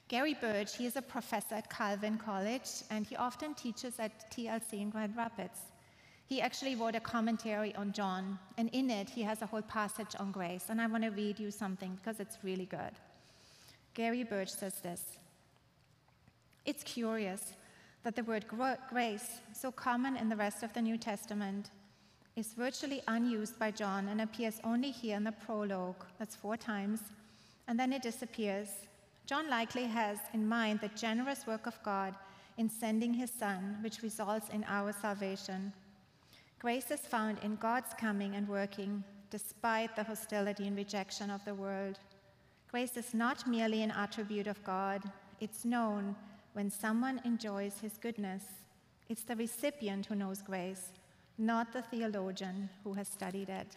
Gary 0.09 0.35
Burge, 0.41 0.75
he 0.75 0.87
is 0.87 0.95
a 0.95 1.03
professor 1.03 1.53
at 1.53 1.69
Calvin 1.69 2.17
College, 2.17 2.81
and 2.89 3.05
he 3.05 3.15
often 3.15 3.53
teaches 3.53 3.99
at 3.99 4.31
TLC 4.31 4.81
in 4.81 4.89
Grand 4.89 5.15
Rapids. 5.15 5.59
He 6.25 6.41
actually 6.41 6.73
wrote 6.75 6.95
a 6.95 6.99
commentary 6.99 7.75
on 7.75 7.93
John, 7.93 8.39
and 8.57 8.69
in 8.73 8.89
it, 8.89 9.07
he 9.07 9.21
has 9.21 9.43
a 9.43 9.45
whole 9.45 9.61
passage 9.61 10.15
on 10.19 10.31
grace. 10.31 10.65
And 10.69 10.81
I 10.81 10.87
want 10.87 11.03
to 11.03 11.11
read 11.11 11.39
you 11.39 11.51
something 11.51 11.95
because 11.95 12.19
it's 12.19 12.39
really 12.43 12.65
good. 12.65 12.91
Gary 13.93 14.23
Burge 14.23 14.49
says 14.49 14.79
this 14.81 15.19
It's 16.65 16.83
curious 16.83 17.53
that 18.03 18.15
the 18.15 18.23
word 18.23 18.45
grace, 18.89 19.41
so 19.53 19.71
common 19.71 20.17
in 20.17 20.27
the 20.27 20.35
rest 20.35 20.63
of 20.63 20.73
the 20.73 20.81
New 20.81 20.97
Testament, 20.97 21.69
is 22.35 22.53
virtually 22.53 23.03
unused 23.07 23.59
by 23.59 23.69
John 23.69 24.07
and 24.07 24.21
appears 24.21 24.59
only 24.63 24.89
here 24.89 25.17
in 25.17 25.23
the 25.23 25.33
prologue, 25.33 26.03
that's 26.17 26.35
four 26.35 26.57
times, 26.57 27.01
and 27.67 27.79
then 27.79 27.93
it 27.93 28.01
disappears 28.01 28.69
John 29.29 29.47
likely 29.47 29.83
has 29.83 30.17
in 30.33 30.47
mind 30.49 30.79
the 30.79 30.87
generous 30.95 31.45
work 31.45 31.67
of 31.67 31.77
God 31.83 32.15
in 32.57 32.67
sending 32.67 33.13
his 33.13 33.29
Son, 33.29 33.77
which 33.83 34.01
results 34.01 34.49
in 34.49 34.65
our 34.67 34.91
salvation. 34.91 35.71
Grace 36.57 36.89
is 36.89 37.01
found 37.01 37.37
in 37.43 37.55
God's 37.57 37.93
coming 37.93 38.33
and 38.33 38.47
working 38.47 39.03
despite 39.29 39.95
the 39.95 40.03
hostility 40.03 40.65
and 40.65 40.75
rejection 40.75 41.29
of 41.29 41.45
the 41.45 41.53
world. 41.53 41.99
Grace 42.71 42.97
is 42.97 43.13
not 43.13 43.45
merely 43.45 43.83
an 43.83 43.91
attribute 43.91 44.47
of 44.47 44.63
God, 44.63 45.03
it's 45.39 45.63
known 45.63 46.15
when 46.53 46.71
someone 46.71 47.21
enjoys 47.23 47.77
his 47.77 47.99
goodness. 48.01 48.45
It's 49.09 49.25
the 49.25 49.35
recipient 49.35 50.07
who 50.07 50.15
knows 50.15 50.41
grace, 50.41 50.89
not 51.37 51.71
the 51.71 51.83
theologian 51.83 52.67
who 52.83 52.93
has 52.93 53.07
studied 53.07 53.49
it. 53.49 53.75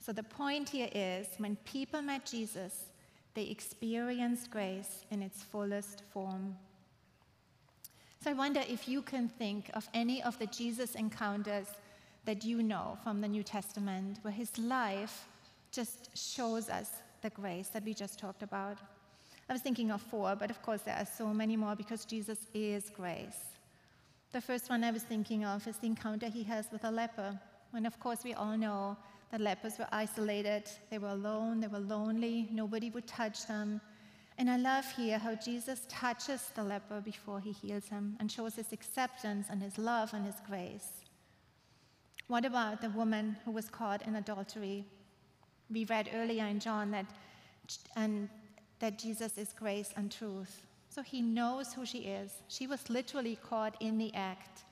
So 0.00 0.10
the 0.10 0.22
point 0.22 0.70
here 0.70 0.88
is 0.94 1.26
when 1.36 1.56
people 1.66 2.00
met 2.00 2.24
Jesus, 2.24 2.86
They 3.34 3.44
experienced 3.44 4.50
grace 4.50 5.04
in 5.10 5.22
its 5.22 5.42
fullest 5.42 6.02
form. 6.12 6.56
So 8.22 8.30
I 8.30 8.34
wonder 8.34 8.62
if 8.68 8.88
you 8.88 9.02
can 9.02 9.28
think 9.28 9.70
of 9.74 9.88
any 9.94 10.22
of 10.22 10.38
the 10.38 10.46
Jesus 10.46 10.94
encounters 10.94 11.66
that 12.24 12.44
you 12.44 12.62
know 12.62 12.96
from 13.02 13.20
the 13.20 13.28
New 13.28 13.42
Testament 13.42 14.18
where 14.22 14.32
his 14.32 14.56
life 14.58 15.26
just 15.72 16.16
shows 16.16 16.68
us 16.68 16.90
the 17.22 17.30
grace 17.30 17.68
that 17.68 17.84
we 17.84 17.94
just 17.94 18.18
talked 18.18 18.42
about. 18.42 18.78
I 19.48 19.52
was 19.52 19.62
thinking 19.62 19.90
of 19.90 20.00
four, 20.00 20.36
but 20.36 20.50
of 20.50 20.62
course 20.62 20.82
there 20.82 20.96
are 20.96 21.06
so 21.06 21.34
many 21.34 21.56
more 21.56 21.74
because 21.74 22.04
Jesus 22.04 22.46
is 22.54 22.90
grace. 22.90 23.52
The 24.32 24.40
first 24.40 24.70
one 24.70 24.82
I 24.82 24.90
was 24.90 25.02
thinking 25.02 25.44
of 25.44 25.66
is 25.66 25.76
the 25.76 25.86
encounter 25.86 26.28
he 26.28 26.42
has 26.44 26.66
with 26.72 26.84
a 26.84 26.90
leper. 26.90 27.38
And 27.74 27.86
of 27.86 27.98
course, 28.00 28.24
we 28.24 28.34
all 28.34 28.56
know 28.56 28.96
that 29.32 29.40
lepers 29.40 29.78
were 29.78 29.88
isolated, 29.90 30.64
they 30.90 30.98
were 30.98 31.08
alone, 31.08 31.58
they 31.58 31.66
were 31.66 31.78
lonely, 31.78 32.48
nobody 32.52 32.90
would 32.90 33.06
touch 33.06 33.46
them. 33.46 33.80
And 34.36 34.50
I 34.50 34.58
love 34.58 34.84
here 34.94 35.18
how 35.18 35.34
Jesus 35.34 35.86
touches 35.88 36.50
the 36.54 36.62
leper 36.62 37.00
before 37.00 37.40
he 37.40 37.50
heals 37.52 37.88
him 37.88 38.16
and 38.20 38.30
shows 38.30 38.54
his 38.56 38.72
acceptance 38.72 39.46
and 39.50 39.62
his 39.62 39.78
love 39.78 40.12
and 40.12 40.26
his 40.26 40.36
grace. 40.46 41.00
What 42.28 42.44
about 42.44 42.82
the 42.82 42.90
woman 42.90 43.36
who 43.44 43.50
was 43.50 43.68
caught 43.68 44.06
in 44.06 44.16
adultery? 44.16 44.84
We 45.70 45.86
read 45.86 46.10
earlier 46.14 46.44
in 46.44 46.60
John 46.60 46.90
that, 46.90 47.06
and 47.96 48.28
that 48.80 48.98
Jesus 48.98 49.38
is 49.38 49.54
grace 49.58 49.92
and 49.96 50.12
truth. 50.12 50.66
So 50.90 51.00
he 51.00 51.22
knows 51.22 51.72
who 51.72 51.86
she 51.86 52.00
is. 52.00 52.32
She 52.48 52.66
was 52.66 52.90
literally 52.90 53.38
caught 53.42 53.76
in 53.80 53.96
the 53.96 54.14
act. 54.14 54.64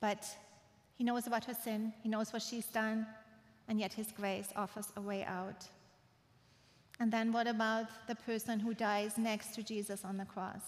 But 0.00 0.26
he 1.00 1.04
knows 1.04 1.26
about 1.26 1.46
her 1.46 1.54
sin, 1.54 1.94
he 2.02 2.10
knows 2.10 2.30
what 2.30 2.42
she's 2.42 2.66
done, 2.66 3.06
and 3.68 3.80
yet 3.80 3.90
his 3.90 4.12
grace 4.12 4.50
offers 4.54 4.88
a 4.98 5.00
way 5.00 5.24
out. 5.24 5.64
And 7.00 7.10
then 7.10 7.32
what 7.32 7.46
about 7.46 7.86
the 8.06 8.16
person 8.16 8.60
who 8.60 8.74
dies 8.74 9.16
next 9.16 9.54
to 9.54 9.62
Jesus 9.62 10.04
on 10.04 10.18
the 10.18 10.26
cross? 10.26 10.60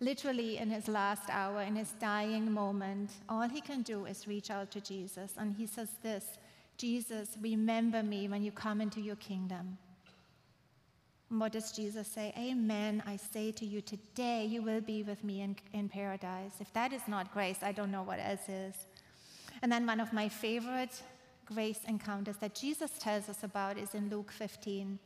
Literally, 0.00 0.56
in 0.56 0.70
his 0.70 0.88
last 0.88 1.24
hour, 1.28 1.60
in 1.60 1.76
his 1.76 1.92
dying 2.00 2.50
moment, 2.50 3.10
all 3.28 3.46
he 3.46 3.60
can 3.60 3.82
do 3.82 4.06
is 4.06 4.26
reach 4.26 4.50
out 4.50 4.70
to 4.70 4.80
Jesus. 4.80 5.34
And 5.36 5.54
he 5.54 5.66
says 5.66 5.90
this 6.02 6.38
Jesus, 6.78 7.36
remember 7.38 8.02
me 8.02 8.26
when 8.26 8.42
you 8.42 8.52
come 8.52 8.80
into 8.80 9.02
your 9.02 9.16
kingdom. 9.16 9.76
And 11.28 11.40
what 11.40 11.52
does 11.52 11.72
Jesus 11.72 12.08
say? 12.08 12.32
Amen. 12.38 13.02
I 13.06 13.16
say 13.16 13.52
to 13.52 13.66
you, 13.66 13.82
today 13.82 14.46
you 14.46 14.62
will 14.62 14.80
be 14.80 15.02
with 15.02 15.22
me 15.22 15.42
in, 15.42 15.56
in 15.74 15.90
paradise. 15.90 16.54
If 16.58 16.72
that 16.72 16.94
is 16.94 17.06
not 17.06 17.34
grace, 17.34 17.58
I 17.60 17.72
don't 17.72 17.90
know 17.90 18.02
what 18.02 18.18
else 18.18 18.48
is. 18.48 18.86
And 19.62 19.70
then 19.70 19.86
one 19.86 20.00
of 20.00 20.12
my 20.12 20.28
favorite 20.28 21.02
grace 21.44 21.80
encounters 21.88 22.36
that 22.36 22.54
Jesus 22.54 22.90
tells 22.98 23.28
us 23.28 23.42
about 23.42 23.78
is 23.78 23.94
in 23.94 24.10
Luke 24.10 24.30
15. 24.30 24.98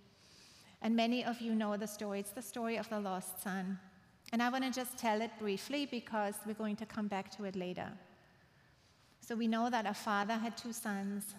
And 0.82 0.96
many 0.96 1.24
of 1.24 1.40
you 1.40 1.54
know 1.54 1.76
the 1.76 1.86
story. 1.86 2.20
It's 2.20 2.30
the 2.30 2.42
story 2.42 2.76
of 2.76 2.88
the 2.88 3.00
lost 3.00 3.42
son. 3.42 3.78
And 4.32 4.42
I 4.42 4.48
want 4.48 4.64
to 4.64 4.70
just 4.70 4.98
tell 4.98 5.20
it 5.20 5.30
briefly 5.38 5.86
because 5.86 6.34
we're 6.46 6.54
going 6.54 6.76
to 6.76 6.86
come 6.86 7.06
back 7.06 7.30
to 7.36 7.44
it 7.44 7.54
later. 7.54 7.88
So 9.20 9.36
we 9.36 9.46
know 9.46 9.70
that 9.70 9.86
a 9.86 9.94
father 9.94 10.34
had 10.34 10.56
two 10.56 10.72
sons, 10.72 11.34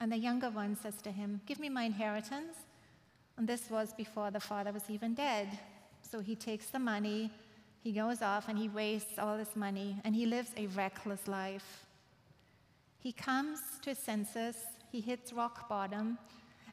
and 0.00 0.10
the 0.10 0.16
younger 0.16 0.50
one 0.50 0.74
says 0.74 1.00
to 1.02 1.12
him, 1.12 1.40
Give 1.46 1.60
me 1.60 1.68
my 1.68 1.84
inheritance. 1.84 2.56
And 3.36 3.46
this 3.46 3.70
was 3.70 3.92
before 3.92 4.30
the 4.30 4.40
father 4.40 4.72
was 4.72 4.82
even 4.88 5.14
dead. 5.14 5.48
So 6.02 6.20
he 6.20 6.34
takes 6.34 6.66
the 6.66 6.78
money, 6.78 7.30
he 7.82 7.92
goes 7.92 8.20
off, 8.20 8.48
and 8.48 8.58
he 8.58 8.68
wastes 8.68 9.18
all 9.18 9.36
this 9.36 9.54
money, 9.54 10.00
and 10.04 10.14
he 10.14 10.26
lives 10.26 10.50
a 10.56 10.66
reckless 10.68 11.28
life. 11.28 11.86
He 13.02 13.12
comes 13.12 13.60
to 13.82 13.90
his 13.90 13.98
senses, 13.98 14.56
he 14.92 15.00
hits 15.00 15.32
rock 15.32 15.68
bottom, 15.68 16.18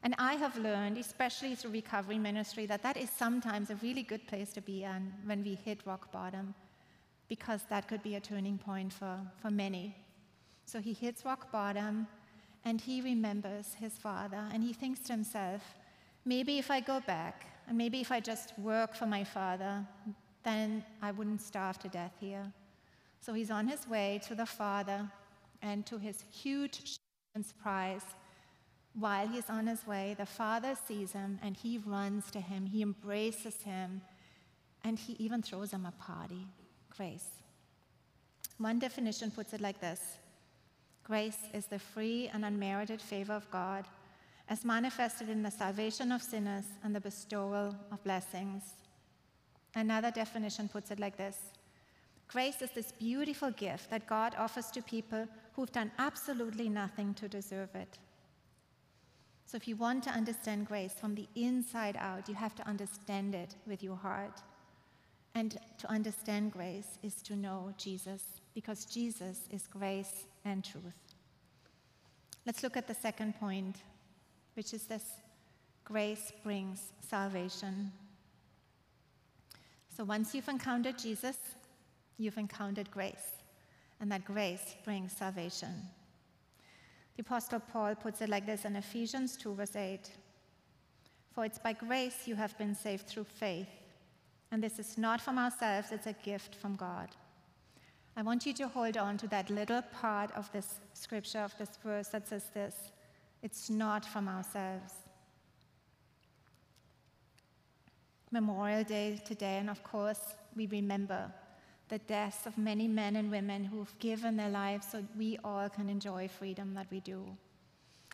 and 0.02 0.14
I 0.18 0.34
have 0.34 0.56
learned, 0.58 0.98
especially 0.98 1.54
through 1.54 1.70
recovery 1.70 2.18
ministry, 2.18 2.66
that 2.66 2.82
that 2.82 2.98
is 2.98 3.10
sometimes 3.10 3.70
a 3.70 3.76
really 3.76 4.02
good 4.02 4.26
place 4.28 4.52
to 4.52 4.60
be 4.60 4.84
in 4.84 5.12
when 5.24 5.42
we 5.42 5.54
hit 5.54 5.80
rock 5.86 6.12
bottom, 6.12 6.54
because 7.28 7.62
that 7.70 7.88
could 7.88 8.02
be 8.02 8.14
a 8.16 8.20
turning 8.20 8.58
point 8.58 8.92
for, 8.92 9.18
for 9.40 9.50
many. 9.50 9.96
So 10.66 10.80
he 10.80 10.92
hits 10.92 11.24
rock 11.24 11.50
bottom, 11.50 12.06
and 12.64 12.78
he 12.78 13.00
remembers 13.00 13.74
his 13.74 13.94
father, 13.94 14.44
and 14.52 14.62
he 14.62 14.74
thinks 14.74 15.00
to 15.00 15.14
himself, 15.14 15.62
maybe 16.26 16.58
if 16.58 16.70
I 16.70 16.80
go 16.80 17.00
back, 17.00 17.46
and 17.66 17.78
maybe 17.78 18.00
if 18.00 18.12
I 18.12 18.20
just 18.20 18.52
work 18.58 18.94
for 18.94 19.06
my 19.06 19.24
father, 19.24 19.84
then 20.44 20.84
I 21.02 21.10
wouldn't 21.10 21.40
starve 21.40 21.78
to 21.80 21.88
death 21.88 22.12
here. 22.20 22.52
So 23.20 23.32
he's 23.32 23.50
on 23.50 23.66
his 23.66 23.88
way 23.88 24.20
to 24.28 24.34
the 24.34 24.46
father, 24.46 25.10
and 25.62 25.84
to 25.86 25.98
his 25.98 26.22
huge 26.32 26.98
surprise, 27.42 28.02
while 28.94 29.28
he's 29.28 29.48
on 29.48 29.66
his 29.66 29.86
way, 29.86 30.14
the 30.18 30.26
father 30.26 30.74
sees 30.86 31.12
him 31.12 31.38
and 31.42 31.56
he 31.56 31.78
runs 31.78 32.30
to 32.32 32.40
him, 32.40 32.66
he 32.66 32.82
embraces 32.82 33.62
him, 33.62 34.00
and 34.84 34.98
he 34.98 35.14
even 35.14 35.42
throws 35.42 35.72
him 35.72 35.86
a 35.86 35.92
party. 36.02 36.46
Grace. 36.96 37.28
One 38.58 38.78
definition 38.78 39.30
puts 39.30 39.52
it 39.52 39.60
like 39.60 39.80
this 39.80 40.00
Grace 41.04 41.38
is 41.54 41.66
the 41.66 41.78
free 41.78 42.28
and 42.32 42.44
unmerited 42.44 43.00
favor 43.00 43.32
of 43.32 43.50
God 43.50 43.86
as 44.48 44.64
manifested 44.64 45.28
in 45.28 45.42
the 45.42 45.50
salvation 45.50 46.10
of 46.10 46.22
sinners 46.22 46.64
and 46.82 46.94
the 46.94 47.00
bestowal 47.00 47.76
of 47.92 48.02
blessings. 48.02 48.62
Another 49.74 50.10
definition 50.10 50.68
puts 50.68 50.90
it 50.90 50.98
like 50.98 51.16
this 51.16 51.36
Grace 52.28 52.60
is 52.60 52.70
this 52.70 52.92
beautiful 52.92 53.50
gift 53.52 53.88
that 53.90 54.06
God 54.06 54.34
offers 54.38 54.70
to 54.72 54.82
people 54.82 55.26
who've 55.54 55.72
done 55.72 55.90
absolutely 55.98 56.68
nothing 56.68 57.14
to 57.14 57.26
deserve 57.26 57.74
it. 57.74 57.98
So, 59.46 59.56
if 59.56 59.66
you 59.66 59.76
want 59.76 60.04
to 60.04 60.10
understand 60.10 60.66
grace 60.66 60.92
from 60.92 61.14
the 61.14 61.26
inside 61.34 61.96
out, 61.98 62.28
you 62.28 62.34
have 62.34 62.54
to 62.56 62.68
understand 62.68 63.34
it 63.34 63.54
with 63.66 63.82
your 63.82 63.96
heart. 63.96 64.42
And 65.34 65.58
to 65.78 65.90
understand 65.90 66.52
grace 66.52 66.98
is 67.02 67.22
to 67.22 67.34
know 67.34 67.72
Jesus, 67.78 68.22
because 68.54 68.84
Jesus 68.84 69.48
is 69.50 69.66
grace 69.66 70.24
and 70.44 70.62
truth. 70.62 70.82
Let's 72.44 72.62
look 72.62 72.76
at 72.76 72.86
the 72.86 72.94
second 72.94 73.40
point, 73.40 73.76
which 74.52 74.74
is 74.74 74.82
this 74.82 75.04
grace 75.82 76.30
brings 76.44 76.92
salvation. 77.08 77.90
So, 79.96 80.04
once 80.04 80.34
you've 80.34 80.48
encountered 80.48 80.98
Jesus, 80.98 81.38
you've 82.18 82.36
encountered 82.36 82.90
grace, 82.90 83.42
and 84.00 84.10
that 84.12 84.24
grace 84.24 84.76
brings 84.84 85.12
salvation. 85.12 85.72
The 87.16 87.22
Apostle 87.22 87.60
Paul 87.60 87.94
puts 87.94 88.20
it 88.20 88.28
like 88.28 88.46
this 88.46 88.64
in 88.64 88.76
Ephesians 88.76 89.36
2, 89.36 89.54
verse 89.54 89.76
8 89.76 90.10
For 91.32 91.44
it's 91.44 91.58
by 91.58 91.72
grace 91.72 92.26
you 92.26 92.34
have 92.34 92.56
been 92.58 92.74
saved 92.74 93.06
through 93.06 93.24
faith, 93.24 93.68
and 94.50 94.62
this 94.62 94.78
is 94.78 94.98
not 94.98 95.20
from 95.20 95.38
ourselves, 95.38 95.92
it's 95.92 96.06
a 96.06 96.12
gift 96.24 96.54
from 96.54 96.76
God. 96.76 97.08
I 98.16 98.22
want 98.22 98.46
you 98.46 98.52
to 98.54 98.68
hold 98.68 98.96
on 98.96 99.16
to 99.18 99.28
that 99.28 99.48
little 99.48 99.82
part 100.00 100.32
of 100.32 100.50
this 100.52 100.80
scripture, 100.92 101.38
of 101.38 101.56
this 101.56 101.78
verse 101.84 102.08
that 102.08 102.26
says 102.26 102.50
this 102.52 102.74
it's 103.42 103.70
not 103.70 104.04
from 104.04 104.28
ourselves. 104.28 104.92
Memorial 108.30 108.84
Day 108.84 109.22
today, 109.24 109.58
and 109.58 109.70
of 109.70 109.82
course, 109.82 110.20
we 110.56 110.66
remember 110.66 111.32
the 111.88 111.98
deaths 111.98 112.46
of 112.46 112.56
many 112.58 112.86
men 112.86 113.16
and 113.16 113.30
women 113.30 113.64
who've 113.64 113.98
given 113.98 114.36
their 114.36 114.50
lives 114.50 114.86
so 114.90 115.04
we 115.16 115.38
all 115.44 115.68
can 115.68 115.88
enjoy 115.88 116.28
freedom 116.28 116.74
that 116.74 116.86
we 116.90 117.00
do. 117.00 117.24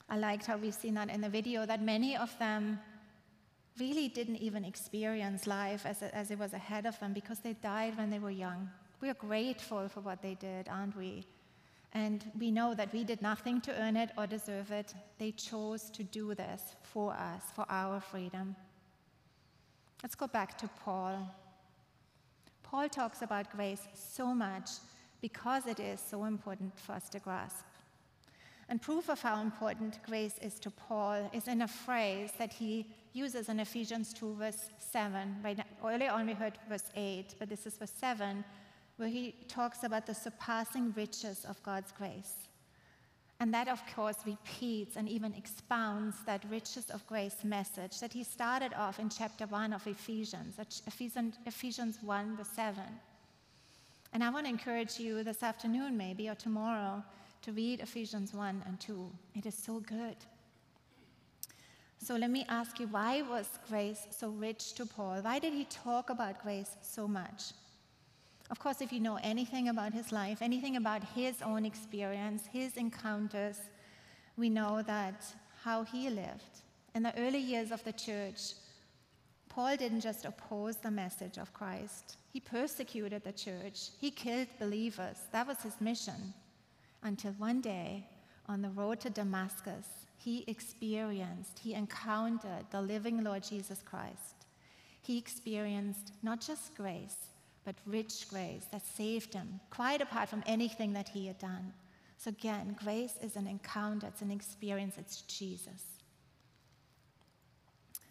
I 0.08 0.18
liked 0.18 0.46
how 0.46 0.56
we've 0.56 0.74
seen 0.74 0.94
that 0.94 1.10
in 1.10 1.20
the 1.20 1.28
video 1.28 1.66
that 1.66 1.82
many 1.82 2.16
of 2.16 2.38
them 2.38 2.78
really 3.78 4.08
didn't 4.08 4.36
even 4.36 4.64
experience 4.64 5.46
life 5.46 5.84
as, 5.84 6.02
as 6.02 6.30
it 6.30 6.38
was 6.38 6.52
ahead 6.52 6.86
of 6.86 6.98
them 7.00 7.12
because 7.12 7.40
they 7.40 7.54
died 7.54 7.96
when 7.96 8.10
they 8.10 8.18
were 8.18 8.30
young. 8.30 8.70
We 9.00 9.08
are 9.10 9.14
grateful 9.14 9.88
for 9.88 10.00
what 10.00 10.22
they 10.22 10.34
did, 10.34 10.68
aren't 10.68 10.96
we? 10.96 11.26
And 11.92 12.24
we 12.38 12.50
know 12.50 12.74
that 12.74 12.92
we 12.92 13.04
did 13.04 13.22
nothing 13.22 13.60
to 13.62 13.80
earn 13.80 13.96
it 13.96 14.10
or 14.18 14.26
deserve 14.26 14.70
it. 14.72 14.94
They 15.18 15.32
chose 15.32 15.90
to 15.90 16.02
do 16.02 16.34
this 16.34 16.62
for 16.82 17.12
us, 17.12 17.42
for 17.54 17.64
our 17.68 18.00
freedom. 18.00 18.56
Let's 20.02 20.14
go 20.14 20.26
back 20.26 20.58
to 20.58 20.68
Paul. 20.84 21.34
Paul 22.74 22.88
talks 22.88 23.22
about 23.22 23.52
grace 23.52 23.86
so 23.94 24.34
much 24.34 24.68
because 25.20 25.68
it 25.68 25.78
is 25.78 26.00
so 26.00 26.24
important 26.24 26.76
for 26.76 26.90
us 26.90 27.08
to 27.10 27.20
grasp. 27.20 27.64
And 28.68 28.82
proof 28.82 29.08
of 29.08 29.20
how 29.20 29.40
important 29.42 30.00
grace 30.04 30.38
is 30.42 30.58
to 30.58 30.72
Paul 30.72 31.30
is 31.32 31.46
in 31.46 31.62
a 31.62 31.68
phrase 31.68 32.32
that 32.36 32.52
he 32.52 32.88
uses 33.12 33.48
in 33.48 33.60
Ephesians 33.60 34.12
2, 34.14 34.34
verse 34.34 34.70
7. 34.80 35.36
Right 35.44 35.60
earlier 35.84 36.10
on, 36.10 36.26
we 36.26 36.32
heard 36.32 36.58
verse 36.68 36.90
8, 36.96 37.36
but 37.38 37.48
this 37.48 37.64
is 37.64 37.76
verse 37.76 37.92
7, 37.96 38.44
where 38.96 39.08
he 39.08 39.36
talks 39.46 39.84
about 39.84 40.04
the 40.04 40.14
surpassing 40.14 40.92
riches 40.96 41.44
of 41.44 41.62
God's 41.62 41.92
grace. 41.92 42.48
And 43.40 43.52
that, 43.52 43.68
of 43.68 43.82
course, 43.94 44.16
repeats 44.24 44.96
and 44.96 45.08
even 45.08 45.34
expounds 45.34 46.16
that 46.24 46.44
riches 46.50 46.88
of 46.90 47.06
grace 47.06 47.42
message 47.42 47.98
that 48.00 48.12
he 48.12 48.22
started 48.22 48.72
off 48.74 48.98
in 49.00 49.08
chapter 49.08 49.46
1 49.46 49.72
of 49.72 49.86
Ephesians, 49.86 50.56
Ephesians 50.86 51.98
1, 52.00 52.36
verse 52.36 52.48
7. 52.54 52.82
And 54.12 54.22
I 54.22 54.30
want 54.30 54.46
to 54.46 54.50
encourage 54.50 55.00
you 55.00 55.24
this 55.24 55.42
afternoon, 55.42 55.96
maybe, 55.96 56.28
or 56.28 56.36
tomorrow, 56.36 57.02
to 57.42 57.52
read 57.52 57.80
Ephesians 57.80 58.32
1 58.32 58.62
and 58.66 58.78
2. 58.80 59.10
It 59.34 59.46
is 59.46 59.54
so 59.56 59.80
good. 59.80 60.16
So 61.98 62.14
let 62.14 62.30
me 62.30 62.46
ask 62.48 62.78
you 62.78 62.86
why 62.86 63.22
was 63.22 63.48
grace 63.68 64.06
so 64.10 64.28
rich 64.28 64.74
to 64.74 64.86
Paul? 64.86 65.20
Why 65.22 65.38
did 65.40 65.52
he 65.52 65.64
talk 65.64 66.10
about 66.10 66.42
grace 66.42 66.76
so 66.82 67.08
much? 67.08 67.52
Of 68.50 68.58
course, 68.58 68.80
if 68.80 68.92
you 68.92 69.00
know 69.00 69.18
anything 69.22 69.68
about 69.68 69.94
his 69.94 70.12
life, 70.12 70.42
anything 70.42 70.76
about 70.76 71.02
his 71.02 71.40
own 71.42 71.64
experience, 71.64 72.46
his 72.52 72.76
encounters, 72.76 73.58
we 74.36 74.50
know 74.50 74.82
that 74.82 75.24
how 75.62 75.82
he 75.82 76.10
lived. 76.10 76.62
In 76.94 77.02
the 77.02 77.18
early 77.18 77.38
years 77.38 77.70
of 77.70 77.82
the 77.84 77.92
church, 77.92 78.52
Paul 79.48 79.76
didn't 79.76 80.00
just 80.00 80.24
oppose 80.24 80.76
the 80.76 80.90
message 80.90 81.38
of 81.38 81.52
Christ, 81.52 82.16
he 82.32 82.40
persecuted 82.40 83.22
the 83.22 83.32
church, 83.32 83.90
he 84.00 84.10
killed 84.10 84.48
believers. 84.58 85.16
That 85.32 85.46
was 85.46 85.62
his 85.62 85.80
mission. 85.80 86.34
Until 87.02 87.32
one 87.32 87.60
day, 87.60 88.06
on 88.48 88.60
the 88.60 88.70
road 88.70 89.00
to 89.00 89.10
Damascus, 89.10 89.86
he 90.18 90.44
experienced, 90.48 91.58
he 91.58 91.74
encountered 91.74 92.66
the 92.70 92.82
living 92.82 93.22
Lord 93.22 93.42
Jesus 93.42 93.80
Christ. 93.84 94.46
He 95.02 95.18
experienced 95.18 96.12
not 96.22 96.40
just 96.40 96.74
grace, 96.74 97.16
but 97.64 97.74
rich 97.86 98.28
grace 98.28 98.66
that 98.70 98.86
saved 98.86 99.34
him, 99.34 99.60
quite 99.70 100.00
apart 100.00 100.28
from 100.28 100.42
anything 100.46 100.92
that 100.92 101.08
he 101.08 101.26
had 101.26 101.38
done. 101.38 101.72
So, 102.18 102.30
again, 102.30 102.76
grace 102.82 103.14
is 103.22 103.36
an 103.36 103.46
encounter, 103.46 104.06
it's 104.06 104.22
an 104.22 104.30
experience, 104.30 104.96
it's 104.98 105.22
Jesus. 105.22 105.82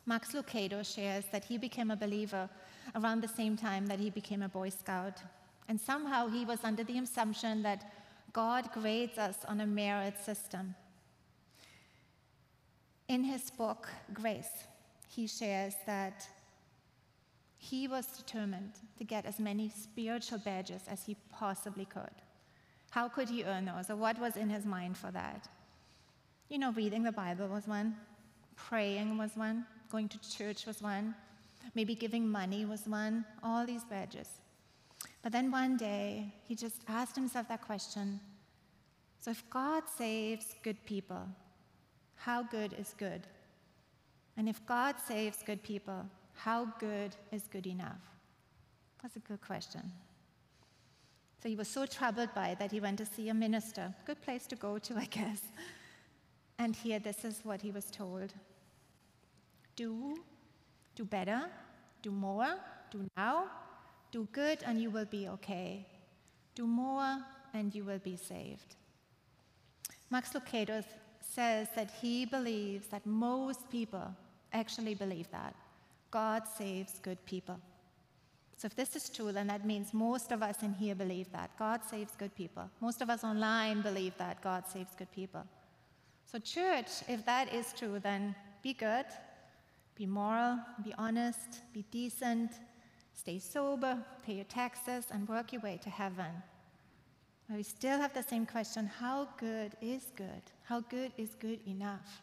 Max 0.06 0.34
Lucado 0.34 0.84
shares 0.84 1.26
that 1.32 1.46
he 1.46 1.58
became 1.58 1.90
a 1.90 1.96
believer 1.96 2.50
around 2.96 3.22
the 3.22 3.28
same 3.28 3.56
time 3.56 3.88
that 3.88 4.00
he 4.00 4.10
became 4.10 4.42
a 4.42 4.50
Boy 4.50 4.70
Scout. 4.70 5.22
And 5.70 5.80
somehow 5.80 6.28
he 6.28 6.44
was 6.44 6.60
under 6.64 6.84
the 6.84 7.00
assumption 7.00 7.64
that 7.64 7.92
God 8.34 8.70
grades 8.74 9.18
us 9.18 9.38
on 9.48 9.62
a 9.62 9.66
merit 9.66 10.20
system. 10.20 10.76
In 13.08 13.24
his 13.24 13.50
book, 13.52 13.88
Grace, 14.14 14.66
he 15.08 15.28
shares 15.28 15.76
that 15.86 16.28
he 17.64 17.88
was 17.88 18.08
determined 18.08 18.74
to 18.98 19.06
get 19.06 19.26
as 19.26 19.40
many 19.40 19.70
spiritual 19.70 20.38
badges 20.38 20.82
as 20.90 21.06
he 21.06 21.16
possibly 21.32 21.86
could. 21.86 22.18
How 22.90 23.08
could 23.08 23.30
he 23.30 23.46
earn 23.46 23.64
those, 23.66 23.90
or 23.90 23.96
what 23.96 24.20
was 24.20 24.36
in 24.36 24.50
his 24.50 24.66
mind 24.66 24.98
for 24.98 25.12
that? 25.12 25.48
You 26.50 26.58
know, 26.58 26.74
reading 26.74 27.04
the 27.04 27.14
Bible 27.14 27.48
was 27.48 27.66
one, 27.66 27.96
praying 28.58 29.18
was 29.18 29.38
one, 29.38 29.66
going 29.90 30.10
to 30.10 30.20
church 30.30 30.66
was 30.66 30.82
one, 30.82 31.16
maybe 31.74 31.96
giving 31.96 32.28
money 32.28 32.66
was 32.66 32.86
one, 32.86 33.24
all 33.42 33.66
these 33.66 33.86
badges. 33.86 34.28
But 35.22 35.32
then 35.32 35.50
one 35.50 35.78
day, 35.78 36.34
he 36.44 36.56
just 36.56 36.82
asked 36.90 37.16
himself 37.16 37.48
that 37.48 37.62
question 37.62 38.20
so 39.22 39.32
if 39.32 39.50
God 39.50 39.84
saves 39.88 40.48
good 40.64 40.84
people, 40.84 41.26
how 42.16 42.44
good 42.44 42.74
is 42.78 42.94
good? 42.98 43.22
And 44.36 44.50
if 44.50 44.66
God 44.66 44.96
saves 45.00 45.42
good 45.46 45.64
people, 45.64 46.06
how 46.36 46.66
good 46.80 47.16
is 47.32 47.44
good 47.48 47.68
enough? 47.68 48.02
That's 49.02 49.16
a 49.16 49.20
good 49.20 49.42
question. 49.42 49.92
So 51.42 51.50
he 51.50 51.56
was 51.56 51.68
so 51.68 51.86
troubled 51.86 52.34
by 52.34 52.50
it 52.50 52.60
that 52.60 52.72
he 52.72 52.80
went 52.80 52.98
to 53.00 53.06
see 53.06 53.30
a 53.30 53.34
minister. 53.34 53.94
Good 54.06 54.22
place 54.22 54.48
to 54.48 54.56
go 54.56 54.78
to, 54.80 54.96
I 54.98 55.06
guess. 55.06 55.42
And 56.58 56.76
here, 56.76 57.00
this 57.00 57.26
is 57.26 57.42
what 57.44 57.62
he 57.62 57.72
was 57.72 57.86
told 57.86 58.34
Do, 59.76 60.16
do 60.96 61.04
better, 61.04 61.50
do 62.02 62.12
more, 62.12 62.56
do 62.92 63.06
now, 63.18 63.50
do 64.12 64.28
good, 64.32 64.60
and 64.66 64.80
you 64.80 64.90
will 64.90 65.06
be 65.06 65.28
okay. 65.28 65.86
Do 66.56 66.66
more, 66.66 67.18
and 67.54 67.74
you 67.76 67.84
will 67.84 68.00
be 68.00 68.16
saved. 68.16 68.76
Max 70.10 70.32
Lucado 70.34 70.84
says 71.20 71.68
that 71.76 71.92
he 72.02 72.26
believes 72.26 72.88
that 72.88 73.06
most 73.06 73.70
people 73.70 74.16
actually 74.54 74.94
believe 74.94 75.30
that. 75.32 75.56
God 76.14 76.44
saves 76.48 77.00
good 77.00 77.18
people. 77.26 77.60
So 78.56 78.68
if 78.68 78.76
this 78.76 78.96
is 78.96 79.10
true, 79.10 79.32
then 79.32 79.48
that 79.48 79.66
means 79.66 79.96
most 79.96 80.32
of 80.32 80.44
us 80.44 80.62
in 80.62 80.72
here 80.72 80.94
believe 80.94 81.32
that. 81.32 81.50
God 81.58 81.82
saves 81.84 82.14
good 82.16 82.36
people. 82.36 82.70
Most 82.82 83.02
of 83.02 83.10
us 83.10 83.24
online 83.24 83.82
believe 83.82 84.16
that 84.20 84.40
God 84.44 84.68
saves 84.68 84.94
good 84.96 85.12
people. 85.12 85.44
So, 86.32 86.38
church, 86.38 86.90
if 87.08 87.26
that 87.26 87.52
is 87.52 87.74
true, 87.76 87.98
then 88.00 88.36
be 88.62 88.74
good, 88.74 89.06
be 89.96 90.06
moral, 90.06 90.60
be 90.84 90.94
honest, 91.00 91.62
be 91.74 91.84
decent, 91.90 92.52
stay 93.14 93.40
sober, 93.40 93.98
pay 94.24 94.36
your 94.36 94.46
taxes, 94.46 95.06
and 95.12 95.28
work 95.28 95.52
your 95.52 95.62
way 95.62 95.80
to 95.84 95.90
heaven. 95.90 96.32
But 97.50 97.58
we 97.58 97.64
still 97.64 98.00
have 98.00 98.14
the 98.14 98.24
same 98.24 98.46
question 98.46 98.86
how 98.86 99.30
good 99.40 99.74
is 99.82 100.12
good? 100.16 100.44
How 100.64 100.82
good 100.82 101.12
is 101.18 101.36
good 101.40 101.60
enough? 101.68 102.23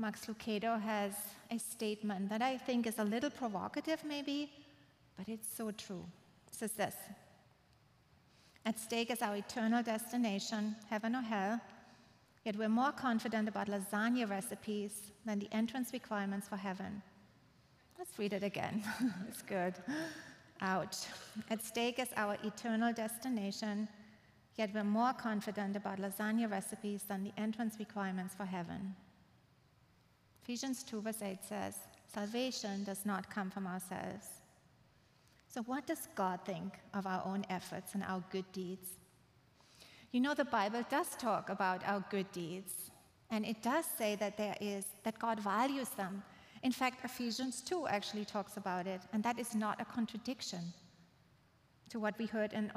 Max 0.00 0.24
Lucado 0.24 0.80
has 0.80 1.12
a 1.50 1.58
statement 1.58 2.30
that 2.30 2.40
I 2.40 2.56
think 2.56 2.86
is 2.86 2.98
a 2.98 3.04
little 3.04 3.28
provocative, 3.28 4.02
maybe, 4.02 4.50
but 5.14 5.28
it's 5.28 5.46
so 5.54 5.72
true. 5.72 6.06
It 6.48 6.54
says 6.54 6.72
this 6.72 6.94
At 8.64 8.78
stake 8.78 9.10
is 9.10 9.20
our 9.20 9.36
eternal 9.36 9.82
destination, 9.82 10.74
heaven 10.88 11.14
or 11.14 11.20
hell, 11.20 11.60
yet 12.46 12.56
we're 12.56 12.70
more 12.70 12.92
confident 12.92 13.46
about 13.46 13.68
lasagna 13.68 14.28
recipes 14.28 15.12
than 15.26 15.38
the 15.38 15.52
entrance 15.52 15.92
requirements 15.92 16.48
for 16.48 16.56
heaven. 16.56 17.02
Let's 17.98 18.18
read 18.18 18.32
it 18.32 18.42
again. 18.42 18.82
it's 19.28 19.42
good 19.42 19.74
out. 20.62 20.96
At 21.50 21.62
stake 21.62 21.98
is 21.98 22.08
our 22.16 22.38
eternal 22.42 22.94
destination, 22.94 23.86
yet 24.56 24.70
we're 24.72 24.84
more 24.84 25.12
confident 25.12 25.76
about 25.76 25.98
lasagna 25.98 26.50
recipes 26.50 27.02
than 27.02 27.24
the 27.24 27.32
entrance 27.36 27.76
requirements 27.78 28.34
for 28.34 28.46
heaven. 28.46 28.94
Ephesians 30.50 30.82
2, 30.82 31.02
verse 31.02 31.22
8 31.22 31.38
says, 31.48 31.76
Salvation 32.12 32.82
does 32.82 33.06
not 33.06 33.30
come 33.30 33.50
from 33.50 33.68
ourselves. 33.68 34.26
So, 35.46 35.62
what 35.62 35.86
does 35.86 36.08
God 36.16 36.40
think 36.44 36.74
of 36.92 37.06
our 37.06 37.22
own 37.24 37.44
efforts 37.48 37.94
and 37.94 38.02
our 38.02 38.20
good 38.30 38.50
deeds? 38.50 38.88
You 40.10 40.20
know, 40.20 40.34
the 40.34 40.44
Bible 40.44 40.84
does 40.90 41.14
talk 41.16 41.50
about 41.50 41.86
our 41.86 42.04
good 42.10 42.32
deeds, 42.32 42.90
and 43.30 43.46
it 43.46 43.62
does 43.62 43.84
say 43.96 44.16
that 44.16 44.36
there 44.36 44.56
is, 44.60 44.86
that 45.04 45.20
God 45.20 45.38
values 45.38 45.90
them 45.90 46.24
in 46.62 46.72
fact, 46.72 47.04
Ephesians 47.04 47.62
2 47.62 47.86
actually 47.86 48.24
talks 48.24 48.56
about 48.56 48.86
it, 48.86 49.00
and 49.12 49.22
that 49.22 49.38
is 49.38 49.54
not 49.54 49.80
a 49.80 49.84
contradiction 49.84 50.60
to 51.88 51.98
what 51.98 52.18
we 52.18 52.26
heard 52.26 52.52
in 52.52 52.70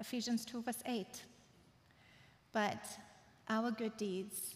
Ephesians 0.00 0.44
2, 0.46 0.62
verse 0.62 0.82
8. 0.86 1.06
But 2.52 2.86
our 3.48 3.70
good 3.70 3.96
deeds, 3.98 4.54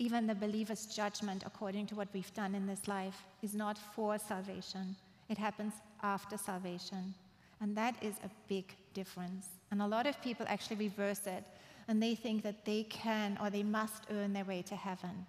even 0.00 0.26
the 0.26 0.34
believer's 0.34 0.86
judgment 0.86 1.44
according 1.46 1.86
to 1.86 1.94
what 1.94 2.08
we've 2.14 2.32
done 2.32 2.54
in 2.54 2.66
this 2.66 2.88
life, 2.88 3.26
is 3.42 3.54
not 3.54 3.76
for 3.76 4.18
salvation. 4.18 4.96
It 5.28 5.36
happens 5.36 5.74
after 6.02 6.38
salvation. 6.38 7.14
And 7.60 7.76
that 7.76 7.94
is 8.00 8.14
a 8.24 8.30
big 8.48 8.74
difference. 8.94 9.48
And 9.70 9.82
a 9.82 9.86
lot 9.86 10.06
of 10.06 10.20
people 10.22 10.46
actually 10.48 10.76
reverse 10.76 11.26
it, 11.26 11.44
and 11.86 12.02
they 12.02 12.14
think 12.14 12.42
that 12.44 12.64
they 12.64 12.84
can 12.84 13.36
or 13.42 13.50
they 13.50 13.62
must 13.62 14.04
earn 14.10 14.32
their 14.32 14.46
way 14.46 14.62
to 14.62 14.74
heaven. 14.74 15.26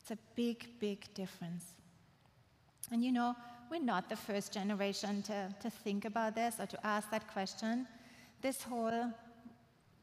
It's 0.00 0.12
a 0.12 0.18
big, 0.36 0.68
big 0.78 1.12
difference. 1.14 1.64
And 2.92 3.04
you 3.04 3.10
know, 3.10 3.34
we're 3.68 3.82
not 3.82 4.08
the 4.08 4.14
first 4.14 4.52
generation 4.52 5.22
to, 5.22 5.52
to 5.60 5.70
think 5.70 6.04
about 6.04 6.36
this 6.36 6.60
or 6.60 6.66
to 6.66 6.86
ask 6.86 7.10
that 7.10 7.26
question. 7.32 7.88
This 8.42 8.62
whole 8.62 9.10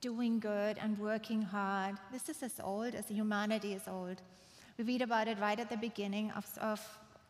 doing 0.03 0.37
good 0.37 0.77
and 0.81 0.99
working 0.99 1.41
hard, 1.41 1.95
this 2.11 2.27
is 2.27 2.43
as 2.43 2.59
old 2.61 2.93
as 2.93 3.07
humanity 3.07 3.73
is 3.73 3.87
old. 3.87 4.21
We 4.77 4.83
read 4.83 5.01
about 5.01 5.29
it 5.29 5.39
right 5.39 5.57
at 5.57 5.69
the 5.69 5.77
beginning 5.77 6.29
of, 6.31 6.45
of, 6.59 6.81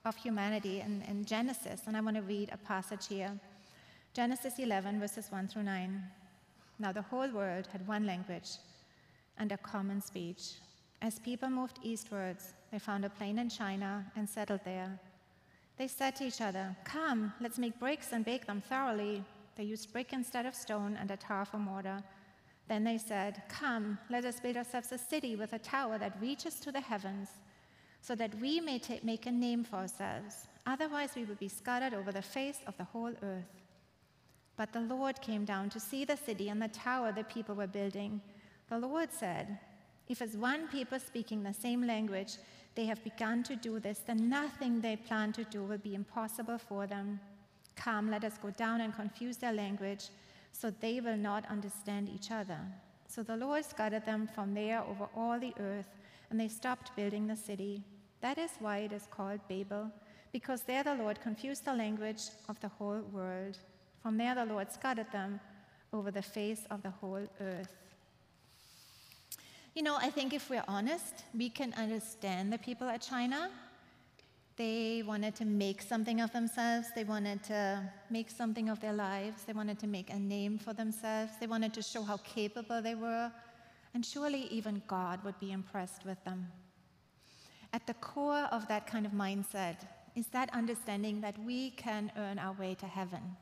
of 0.06 0.16
humanity 0.16 0.80
in, 0.80 1.04
in 1.08 1.24
Genesis, 1.24 1.82
and 1.86 1.96
I 1.96 2.02
want 2.02 2.16
to 2.16 2.24
read 2.24 2.50
a 2.52 2.58
passage 2.58 3.06
here. 3.08 3.32
Genesis 4.16 4.58
11, 4.58 5.00
verses 5.00 5.28
1 5.30 5.50
through 5.50 5.64
9. 5.64 6.04
Now 6.80 6.92
the 6.92 7.04
whole 7.04 7.30
world 7.30 7.68
had 7.72 7.88
one 7.88 8.08
language 8.08 8.50
and 9.38 9.52
a 9.52 9.58
common 9.58 10.02
speech. 10.02 10.54
As 11.00 11.20
people 11.20 11.50
moved 11.52 11.78
eastwards, 11.84 12.54
they 12.72 12.80
found 12.80 13.06
a 13.06 13.10
plain 13.10 13.38
in 13.38 13.50
Shinar 13.50 14.04
and 14.16 14.28
settled 14.28 14.62
there. 14.66 15.00
They 15.78 15.88
said 15.88 16.16
to 16.16 16.26
each 16.26 16.42
other, 16.42 16.76
Come, 16.86 17.34
let's 17.40 17.60
make 17.60 17.80
bricks 17.80 18.14
and 18.14 18.26
bake 18.26 18.48
them 18.48 18.64
thoroughly. 18.68 19.24
They 19.58 19.64
used 19.64 19.94
brick 19.94 20.12
instead 20.12 20.48
of 20.48 20.56
stone 20.56 20.98
and 21.00 21.12
a 21.12 21.18
tar 21.18 21.46
for 21.46 21.58
mortar. 21.58 22.02
Then 22.68 22.84
they 22.84 22.98
said, 22.98 23.44
Come, 23.50 23.98
let 24.10 24.26
us 24.26 24.40
build 24.40 24.58
ourselves 24.58 24.92
a 24.92 24.98
city 24.98 25.36
with 25.36 25.54
a 25.54 25.60
tower 25.60 25.98
that 25.98 26.20
reaches 26.22 26.56
to 26.62 26.72
the 26.72 26.80
heavens, 26.80 27.30
so 28.02 28.16
that 28.16 28.40
we 28.40 28.60
may 28.60 28.82
make 29.04 29.26
a 29.26 29.32
name 29.32 29.64
for 29.64 29.78
ourselves. 29.78 30.48
Otherwise, 30.66 31.12
we 31.16 31.26
will 31.26 31.36
be 31.36 31.50
scattered 31.50 31.94
over 31.94 32.12
the 32.12 32.22
face 32.22 32.60
of 32.68 32.78
the 32.78 32.84
whole 32.84 33.14
earth. 33.22 33.62
But 34.56 34.72
the 34.72 34.82
Lord 34.82 35.22
came 35.22 35.46
down 35.46 35.70
to 35.72 35.80
see 35.80 36.06
the 36.06 36.18
city 36.18 36.50
and 36.50 36.62
the 36.62 36.68
tower 36.68 37.12
the 37.12 37.24
people 37.24 37.56
were 37.56 37.68
building. 37.68 38.22
The 38.70 38.78
Lord 38.78 39.12
said, 39.12 39.60
if, 40.08 40.22
as 40.22 40.38
one 40.38 40.68
people 40.68 41.00
speaking 41.00 41.44
the 41.44 41.54
same 41.54 41.86
language, 41.86 42.38
they 42.76 42.86
have 42.86 43.04
begun 43.04 43.44
to 43.44 43.56
do 43.56 43.80
this, 43.80 44.00
then 44.00 44.30
nothing 44.30 44.82
they 44.82 44.96
plan 44.96 45.32
to 45.34 45.44
do 45.46 45.64
will 45.64 45.78
be 45.78 45.96
impossible 45.96 46.58
for 46.58 46.88
them. 46.88 47.20
Come, 47.76 48.12
let 48.12 48.24
us 48.24 48.38
go 48.42 48.50
down 48.52 48.82
and 48.82 48.94
confuse 48.94 49.38
their 49.38 49.54
language, 49.54 50.10
so 50.54 50.72
they 50.80 51.02
will 51.02 51.18
not 51.18 51.46
understand 51.50 52.08
each 52.08 52.32
other. 52.32 52.60
So 53.08 53.22
the 53.22 53.36
Lord 53.36 53.66
scattered 53.66 54.06
them 54.06 54.30
from 54.34 54.54
there 54.54 54.82
over 54.82 55.10
all 55.16 55.38
the 55.38 55.54
earth, 55.60 55.90
and 56.30 56.40
they 56.40 56.48
stopped 56.48 56.96
building 56.96 57.28
the 57.28 57.36
city. 57.36 57.84
That 58.22 58.38
is 58.38 58.52
why 58.60 58.78
it 58.78 58.94
is 58.94 59.08
called 59.12 59.42
Babel, 59.50 59.92
because 60.32 60.62
there 60.62 60.84
the 60.84 60.96
Lord 60.96 61.22
confused 61.22 61.66
the 61.66 61.74
language 61.74 62.22
of 62.48 62.60
the 62.62 62.70
whole 62.70 63.02
world. 63.12 63.58
From 64.02 64.18
there 64.18 64.36
the 64.36 64.46
Lord 64.46 64.72
scattered 64.72 65.12
them 65.12 65.42
over 65.92 66.12
the 66.12 66.22
face 66.22 66.66
of 66.72 66.82
the 66.82 66.90
whole 66.90 67.28
earth. 67.42 67.76
You 69.76 69.82
know, 69.84 69.98
I 70.00 70.10
think 70.10 70.34
if 70.34 70.50
we're 70.50 70.64
honest, 70.68 71.24
we 71.36 71.50
can 71.50 71.74
understand 71.74 72.54
the 72.54 72.60
people 72.60 72.88
at 72.88 73.04
Shinar. 73.04 73.50
They 74.56 75.04
wanted 75.06 75.36
to 75.36 75.46
make 75.46 75.82
something 75.82 76.22
of 76.22 76.32
themselves. 76.32 76.88
They 76.94 77.04
wanted 77.04 77.44
to 77.46 77.90
make 78.12 78.30
something 78.30 78.70
of 78.70 78.80
their 78.80 78.94
lives. 78.94 79.44
They 79.44 79.54
wanted 79.54 79.80
to 79.80 79.88
make 79.88 80.12
a 80.12 80.20
name 80.20 80.60
for 80.60 80.74
themselves. 80.74 81.34
They 81.40 81.48
wanted 81.48 81.74
to 81.74 81.82
show 81.82 82.04
how 82.04 82.18
capable 82.18 82.82
they 82.82 82.94
were. 82.94 83.32
And 83.96 84.06
surely 84.06 84.48
even 84.52 84.84
God 84.88 85.24
would 85.24 85.40
be 85.40 85.52
impressed 85.52 86.06
with 86.06 86.24
them. 86.24 86.48
At 87.74 87.88
the 87.88 87.96
core 87.96 88.48
of 88.52 88.68
that 88.68 88.86
kind 88.86 89.08
of 89.08 89.12
mindset 89.14 89.78
is 90.16 90.28
that 90.28 90.54
understanding 90.54 91.22
that 91.22 91.38
we 91.44 91.72
can 91.72 92.12
earn 92.18 92.38
our 92.38 92.54
way 92.54 92.76
to 92.76 92.86
heaven. 92.86 93.36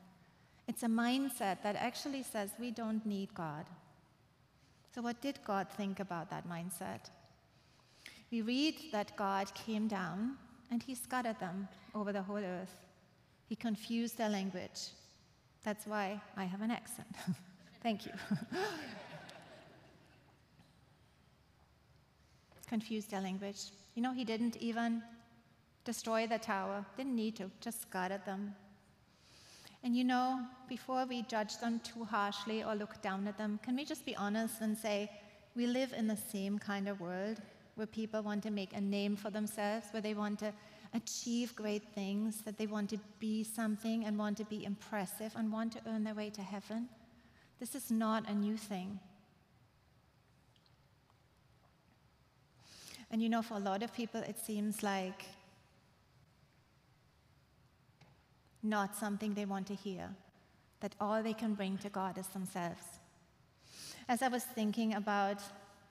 It's 0.70 0.84
a 0.84 0.88
mindset 0.88 1.62
that 1.64 1.76
actually 1.76 2.24
says 2.24 2.52
we 2.58 2.72
don't 2.72 3.06
need 3.06 3.34
God. 3.34 3.66
So, 4.96 5.02
what 5.02 5.22
did 5.22 5.40
God 5.46 5.68
think 5.76 6.00
about 6.00 6.30
that 6.30 6.48
mindset? 6.48 7.10
We 8.32 8.42
read 8.42 8.76
that 8.94 9.18
God 9.18 9.54
came 9.54 9.90
down 9.90 10.38
and 10.72 10.82
he 10.82 10.96
scattered 10.96 11.40
them 11.40 11.68
over 11.94 12.12
the 12.12 12.22
whole 12.22 12.38
earth. 12.38 12.80
He 13.48 13.56
confused 13.56 14.18
their 14.18 14.30
language. 14.30 14.90
That's 15.64 15.86
why 15.86 16.20
I 16.38 16.46
have 16.46 16.62
an 16.62 16.72
accent. 16.72 17.14
Thank 17.84 18.06
you. 18.06 18.14
confused 22.68 23.12
their 23.12 23.20
language. 23.20 23.64
You 23.96 24.02
know, 24.02 24.14
he 24.14 24.24
didn't 24.24 24.56
even 24.58 25.04
destroy 25.84 26.26
the 26.26 26.38
tower, 26.38 26.86
didn't 26.96 27.16
need 27.16 27.36
to, 27.36 27.52
just 27.60 27.82
scattered 27.82 28.26
them. 28.26 28.56
And 29.84 29.94
you 29.94 30.06
know, 30.06 30.40
before 30.70 31.06
we 31.06 31.24
judge 31.24 31.58
them 31.58 31.82
too 31.84 32.06
harshly 32.06 32.64
or 32.64 32.76
look 32.76 33.02
down 33.02 33.28
at 33.28 33.38
them, 33.38 33.60
can 33.62 33.76
we 33.76 33.84
just 33.84 34.06
be 34.06 34.16
honest 34.16 34.62
and 34.62 34.78
say, 34.78 35.12
we 35.54 35.68
live 35.68 35.92
in 35.92 36.08
the 36.08 36.16
same 36.16 36.58
kind 36.58 36.88
of 36.88 37.02
world 37.02 37.42
where 37.82 37.88
people 37.88 38.22
want 38.22 38.44
to 38.44 38.52
make 38.52 38.74
a 38.74 38.80
name 38.80 39.16
for 39.16 39.32
themselves, 39.32 39.88
where 39.90 40.04
they 40.04 40.14
want 40.14 40.38
to 40.38 40.54
achieve 40.94 41.56
great 41.56 41.82
things, 41.96 42.44
that 42.44 42.56
they 42.56 42.68
want 42.68 42.88
to 42.92 43.00
be 43.18 43.44
something 43.44 44.06
and 44.06 44.16
want 44.20 44.38
to 44.38 44.46
be 44.46 44.64
impressive 44.64 45.34
and 45.36 45.52
want 45.52 45.72
to 45.72 45.80
earn 45.88 46.04
their 46.04 46.14
way 46.14 46.30
to 46.30 46.44
heaven? 46.44 46.88
This 47.60 47.74
is 47.74 47.90
not 47.90 48.30
a 48.30 48.36
new 48.36 48.56
thing. 48.56 49.00
And 53.10 53.20
you 53.20 53.30
know, 53.30 53.42
for 53.42 53.56
a 53.56 53.60
lot 53.60 53.82
of 53.82 53.92
people, 53.96 54.22
it 54.22 54.38
seems 54.38 54.84
like 54.84 55.26
not 58.62 58.96
something 58.96 59.34
they 59.34 59.46
want 59.46 59.66
to 59.66 59.74
hear, 59.74 60.08
that 60.82 60.94
all 61.02 61.24
they 61.24 61.34
can 61.34 61.56
bring 61.56 61.80
to 61.80 61.90
God 61.90 62.20
is 62.20 62.28
themselves. 62.28 62.84
As 64.08 64.22
I 64.22 64.28
was 64.28 64.44
thinking 64.44 64.94
about 64.94 65.40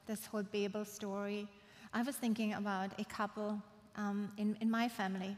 this 0.07 0.25
whole 0.27 0.45
Babel 0.45 0.85
story, 0.85 1.49
I 1.93 2.03
was 2.03 2.17
thinking 2.17 2.55
about 2.55 2.91
a 2.99 3.05
couple 3.05 3.61
um, 3.97 4.31
in, 4.37 4.57
in 4.61 4.71
my 4.71 4.89
family. 4.89 5.37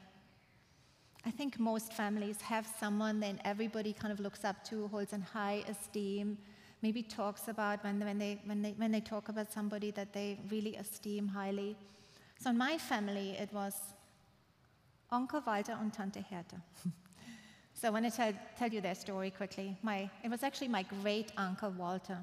I 1.24 1.30
think 1.30 1.58
most 1.58 1.92
families 1.92 2.40
have 2.42 2.66
someone 2.78 3.20
that 3.20 3.36
everybody 3.44 3.92
kind 3.92 4.12
of 4.12 4.20
looks 4.20 4.44
up 4.44 4.62
to, 4.64 4.88
holds 4.88 5.12
in 5.12 5.22
high 5.22 5.64
esteem, 5.68 6.36
maybe 6.82 7.02
talks 7.02 7.48
about 7.48 7.82
when, 7.84 8.00
when, 8.00 8.18
they, 8.18 8.40
when, 8.44 8.60
they, 8.60 8.72
when 8.72 8.92
they 8.92 9.00
talk 9.00 9.28
about 9.28 9.50
somebody 9.50 9.90
that 9.92 10.12
they 10.12 10.38
really 10.50 10.76
esteem 10.76 11.28
highly. 11.28 11.76
So 12.38 12.50
in 12.50 12.58
my 12.58 12.76
family, 12.76 13.30
it 13.30 13.50
was 13.52 13.74
Onkel 15.12 15.46
Walter 15.46 15.76
and 15.80 15.92
Tante 15.92 16.24
Hertha. 16.28 16.60
So 17.82 17.88
I 17.88 17.90
want 17.90 18.04
to 18.04 18.16
tell, 18.16 18.32
tell 18.56 18.68
you 18.68 18.80
their 18.80 18.94
story 18.94 19.30
quickly. 19.30 19.76
My, 19.82 20.08
it 20.22 20.30
was 20.30 20.44
actually 20.44 20.68
my 20.68 20.84
great 21.02 21.32
uncle 21.36 21.70
Walter, 21.70 22.18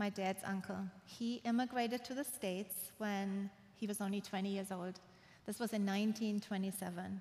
my 0.00 0.08
dad's 0.08 0.42
uncle. 0.44 0.78
He 1.04 1.42
immigrated 1.44 2.02
to 2.06 2.14
the 2.14 2.24
States 2.24 2.74
when 2.96 3.50
he 3.76 3.86
was 3.86 4.00
only 4.00 4.22
20 4.22 4.48
years 4.48 4.72
old. 4.72 4.98
This 5.46 5.58
was 5.60 5.74
in 5.74 5.84
1927. 5.84 7.20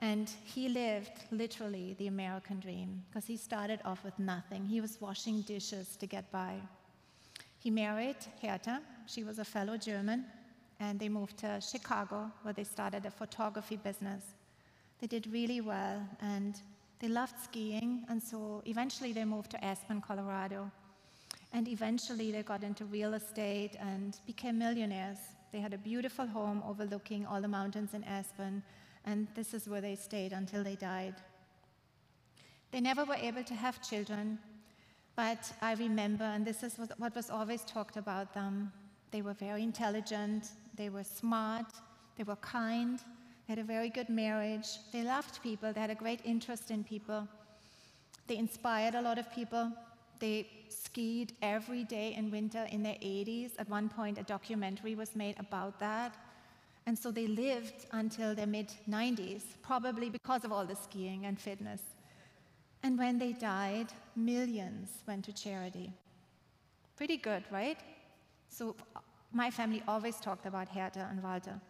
And 0.00 0.30
he 0.44 0.68
lived 0.68 1.16
literally 1.30 1.96
the 1.98 2.08
American 2.08 2.60
dream 2.60 3.02
because 3.08 3.24
he 3.24 3.38
started 3.38 3.80
off 3.86 4.04
with 4.04 4.18
nothing. 4.18 4.66
He 4.66 4.82
was 4.82 5.00
washing 5.00 5.40
dishes 5.40 5.96
to 5.96 6.06
get 6.06 6.30
by. 6.30 6.56
He 7.58 7.70
married 7.70 8.20
Hertha, 8.42 8.82
she 9.06 9.24
was 9.24 9.38
a 9.38 9.44
fellow 9.44 9.78
German, 9.78 10.26
and 10.78 11.00
they 11.00 11.08
moved 11.08 11.38
to 11.38 11.58
Chicago 11.62 12.30
where 12.42 12.52
they 12.52 12.64
started 12.64 13.06
a 13.06 13.10
photography 13.10 13.76
business. 13.76 14.22
They 15.00 15.06
did 15.06 15.26
really 15.32 15.62
well 15.62 16.06
and 16.20 16.60
they 16.98 17.08
loved 17.08 17.38
skiing, 17.42 18.04
and 18.10 18.22
so 18.22 18.62
eventually 18.66 19.12
they 19.14 19.24
moved 19.24 19.50
to 19.52 19.64
Aspen, 19.64 20.02
Colorado. 20.02 20.70
And 21.52 21.68
eventually 21.68 22.32
they 22.32 22.42
got 22.42 22.62
into 22.62 22.84
real 22.84 23.14
estate 23.14 23.76
and 23.80 24.18
became 24.26 24.58
millionaires. 24.58 25.18
They 25.52 25.60
had 25.60 25.72
a 25.72 25.78
beautiful 25.78 26.26
home 26.26 26.62
overlooking 26.66 27.26
all 27.26 27.40
the 27.40 27.48
mountains 27.48 27.94
in 27.94 28.04
Aspen, 28.04 28.62
and 29.04 29.26
this 29.34 29.54
is 29.54 29.68
where 29.68 29.80
they 29.80 29.94
stayed 29.94 30.32
until 30.32 30.62
they 30.62 30.74
died. 30.74 31.14
They 32.72 32.80
never 32.80 33.04
were 33.04 33.14
able 33.14 33.44
to 33.44 33.54
have 33.54 33.80
children, 33.80 34.38
but 35.14 35.52
I 35.62 35.74
remember, 35.74 36.24
and 36.24 36.44
this 36.44 36.62
is 36.62 36.78
what 36.98 37.14
was 37.14 37.30
always 37.30 37.62
talked 37.64 37.96
about 37.96 38.34
them, 38.34 38.72
they 39.12 39.22
were 39.22 39.34
very 39.34 39.62
intelligent, 39.62 40.50
they 40.74 40.90
were 40.90 41.04
smart, 41.04 41.72
they 42.16 42.24
were 42.24 42.36
kind, 42.36 42.98
they 43.46 43.52
had 43.52 43.58
a 43.60 43.64
very 43.64 43.90
good 43.90 44.08
marriage. 44.08 44.66
They 44.92 45.02
loved 45.02 45.40
people. 45.40 45.72
They 45.72 45.80
had 45.80 45.90
a 45.90 45.94
great 45.94 46.20
interest 46.24 46.72
in 46.72 46.82
people. 46.82 47.28
They 48.26 48.38
inspired 48.38 48.96
a 48.96 49.02
lot 49.02 49.18
of 49.18 49.30
people. 49.32 49.70
They 50.18 50.46
skied 50.68 51.32
every 51.42 51.84
day 51.84 52.14
in 52.14 52.30
winter 52.30 52.66
in 52.70 52.82
their 52.82 52.94
80s. 52.94 53.52
At 53.58 53.68
one 53.68 53.88
point, 53.88 54.18
a 54.18 54.22
documentary 54.22 54.94
was 54.94 55.14
made 55.14 55.36
about 55.38 55.78
that. 55.80 56.16
And 56.86 56.96
so 56.98 57.10
they 57.10 57.26
lived 57.26 57.86
until 57.92 58.34
their 58.34 58.46
mid 58.46 58.72
90s, 58.88 59.42
probably 59.62 60.08
because 60.08 60.44
of 60.44 60.52
all 60.52 60.64
the 60.64 60.76
skiing 60.76 61.26
and 61.26 61.38
fitness. 61.38 61.82
And 62.82 62.96
when 62.98 63.18
they 63.18 63.32
died, 63.32 63.88
millions 64.14 64.88
went 65.06 65.24
to 65.24 65.32
charity. 65.32 65.92
Pretty 66.96 67.16
good, 67.16 67.42
right? 67.50 67.78
So 68.48 68.76
my 69.32 69.50
family 69.50 69.82
always 69.88 70.16
talked 70.16 70.46
about 70.46 70.68
Hertha 70.68 71.08
and 71.10 71.22
Walter. 71.22 71.60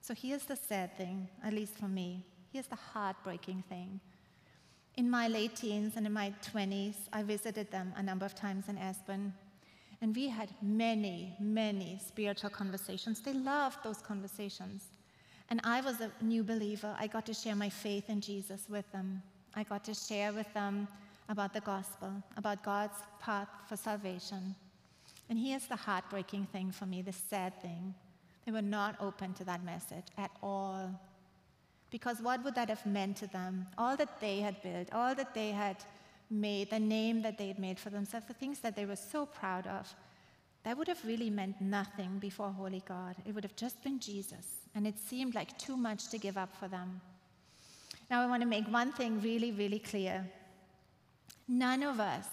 So 0.00 0.14
here's 0.14 0.44
the 0.44 0.56
sad 0.56 0.96
thing, 0.96 1.28
at 1.44 1.52
least 1.52 1.74
for 1.76 1.86
me. 1.86 2.24
Here's 2.52 2.66
the 2.66 2.76
heartbreaking 2.76 3.62
thing. 3.68 4.00
In 4.96 5.08
my 5.08 5.26
late 5.26 5.56
teens 5.56 5.94
and 5.96 6.06
in 6.06 6.12
my 6.12 6.32
20s, 6.52 6.94
I 7.12 7.22
visited 7.22 7.70
them 7.70 7.94
a 7.96 8.02
number 8.02 8.26
of 8.26 8.34
times 8.34 8.68
in 8.68 8.76
Aspen. 8.76 9.32
And 10.02 10.14
we 10.14 10.28
had 10.28 10.50
many, 10.60 11.34
many 11.40 11.98
spiritual 12.04 12.50
conversations. 12.50 13.20
They 13.20 13.32
loved 13.32 13.78
those 13.82 13.98
conversations. 13.98 14.84
And 15.48 15.60
I 15.64 15.80
was 15.80 16.00
a 16.00 16.10
new 16.20 16.42
believer. 16.42 16.94
I 16.98 17.06
got 17.06 17.24
to 17.26 17.34
share 17.34 17.54
my 17.54 17.68
faith 17.68 18.10
in 18.10 18.20
Jesus 18.20 18.66
with 18.68 18.90
them. 18.92 19.22
I 19.54 19.62
got 19.62 19.84
to 19.84 19.94
share 19.94 20.32
with 20.32 20.52
them 20.54 20.88
about 21.28 21.54
the 21.54 21.60
gospel, 21.60 22.12
about 22.36 22.62
God's 22.62 22.98
path 23.20 23.48
for 23.68 23.76
salvation. 23.76 24.54
And 25.30 25.38
here's 25.38 25.66
the 25.66 25.76
heartbreaking 25.76 26.46
thing 26.52 26.70
for 26.70 26.84
me, 26.84 27.00
the 27.00 27.12
sad 27.12 27.60
thing. 27.62 27.94
They 28.44 28.52
were 28.52 28.60
not 28.60 28.96
open 29.00 29.32
to 29.34 29.44
that 29.44 29.64
message 29.64 30.06
at 30.18 30.30
all. 30.42 30.90
Because 31.92 32.22
what 32.22 32.42
would 32.42 32.54
that 32.54 32.70
have 32.70 32.84
meant 32.86 33.18
to 33.18 33.26
them? 33.28 33.66
All 33.76 33.96
that 33.98 34.18
they 34.18 34.40
had 34.40 34.60
built, 34.62 34.88
all 34.92 35.14
that 35.14 35.34
they 35.34 35.50
had 35.50 35.76
made, 36.30 36.70
the 36.70 36.80
name 36.80 37.20
that 37.22 37.36
they 37.36 37.48
had 37.48 37.58
made 37.58 37.78
for 37.78 37.90
themselves, 37.90 38.26
the 38.26 38.32
things 38.32 38.60
that 38.60 38.74
they 38.74 38.86
were 38.86 38.96
so 38.96 39.26
proud 39.26 39.66
of, 39.66 39.94
that 40.64 40.78
would 40.78 40.88
have 40.88 41.04
really 41.04 41.28
meant 41.28 41.60
nothing 41.60 42.18
before 42.18 42.50
Holy 42.50 42.82
God. 42.88 43.16
It 43.26 43.34
would 43.34 43.44
have 43.44 43.56
just 43.56 43.82
been 43.84 44.00
Jesus. 44.00 44.46
And 44.74 44.86
it 44.86 44.98
seemed 44.98 45.34
like 45.34 45.58
too 45.58 45.76
much 45.76 46.08
to 46.08 46.18
give 46.18 46.38
up 46.38 46.56
for 46.56 46.66
them. 46.66 47.00
Now, 48.10 48.22
I 48.22 48.26
want 48.26 48.42
to 48.42 48.48
make 48.48 48.66
one 48.68 48.92
thing 48.92 49.20
really, 49.20 49.52
really 49.52 49.78
clear. 49.78 50.26
None 51.46 51.82
of 51.82 52.00
us 52.00 52.26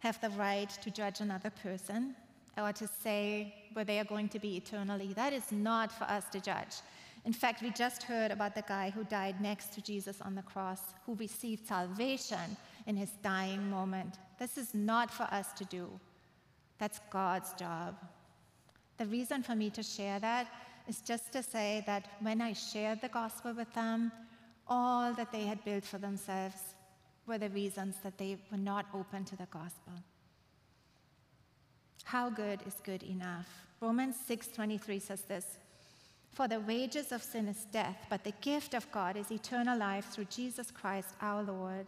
have 0.00 0.20
the 0.20 0.30
right 0.30 0.68
to 0.82 0.90
judge 0.90 1.20
another 1.20 1.50
person 1.50 2.14
or 2.58 2.72
to 2.72 2.86
say 2.86 3.54
where 3.72 3.86
they 3.86 3.98
are 4.00 4.04
going 4.04 4.28
to 4.30 4.38
be 4.38 4.56
eternally. 4.56 5.14
That 5.14 5.32
is 5.32 5.50
not 5.50 5.90
for 5.90 6.04
us 6.04 6.24
to 6.32 6.40
judge. 6.40 6.82
In 7.26 7.32
fact, 7.32 7.60
we 7.60 7.70
just 7.70 8.04
heard 8.04 8.30
about 8.30 8.54
the 8.54 8.62
guy 8.62 8.90
who 8.90 9.02
died 9.02 9.40
next 9.40 9.72
to 9.72 9.82
Jesus 9.82 10.20
on 10.20 10.36
the 10.36 10.42
cross, 10.42 10.80
who 11.04 11.16
received 11.16 11.66
salvation 11.66 12.56
in 12.86 12.96
his 12.96 13.10
dying 13.20 13.68
moment. 13.68 14.18
This 14.38 14.56
is 14.56 14.72
not 14.74 15.10
for 15.10 15.24
us 15.24 15.52
to 15.54 15.64
do. 15.64 15.90
That's 16.78 17.00
God's 17.10 17.52
job. 17.54 17.96
The 18.98 19.06
reason 19.06 19.42
for 19.42 19.56
me 19.56 19.70
to 19.70 19.82
share 19.82 20.20
that 20.20 20.46
is 20.86 21.00
just 21.00 21.32
to 21.32 21.42
say 21.42 21.82
that 21.86 22.06
when 22.20 22.40
I 22.40 22.52
shared 22.52 23.00
the 23.00 23.08
gospel 23.08 23.52
with 23.54 23.74
them, 23.74 24.12
all 24.68 25.12
that 25.14 25.32
they 25.32 25.46
had 25.46 25.64
built 25.64 25.84
for 25.84 25.98
themselves 25.98 26.76
were 27.26 27.38
the 27.38 27.50
reasons 27.50 27.96
that 28.04 28.18
they 28.18 28.38
were 28.52 28.58
not 28.58 28.86
open 28.94 29.24
to 29.24 29.36
the 29.36 29.48
gospel. 29.50 29.94
How 32.04 32.30
good 32.30 32.60
is 32.66 32.76
good 32.84 33.02
enough? 33.02 33.48
Romans 33.80 34.16
6:23 34.28 35.00
says 35.00 35.22
this. 35.22 35.58
For 36.36 36.46
the 36.46 36.60
wages 36.60 37.12
of 37.12 37.22
sin 37.22 37.48
is 37.48 37.64
death, 37.72 37.96
but 38.10 38.22
the 38.22 38.34
gift 38.42 38.74
of 38.74 38.92
God 38.92 39.16
is 39.16 39.30
eternal 39.32 39.78
life 39.78 40.10
through 40.10 40.26
Jesus 40.26 40.70
Christ 40.70 41.14
our 41.22 41.42
Lord. 41.42 41.86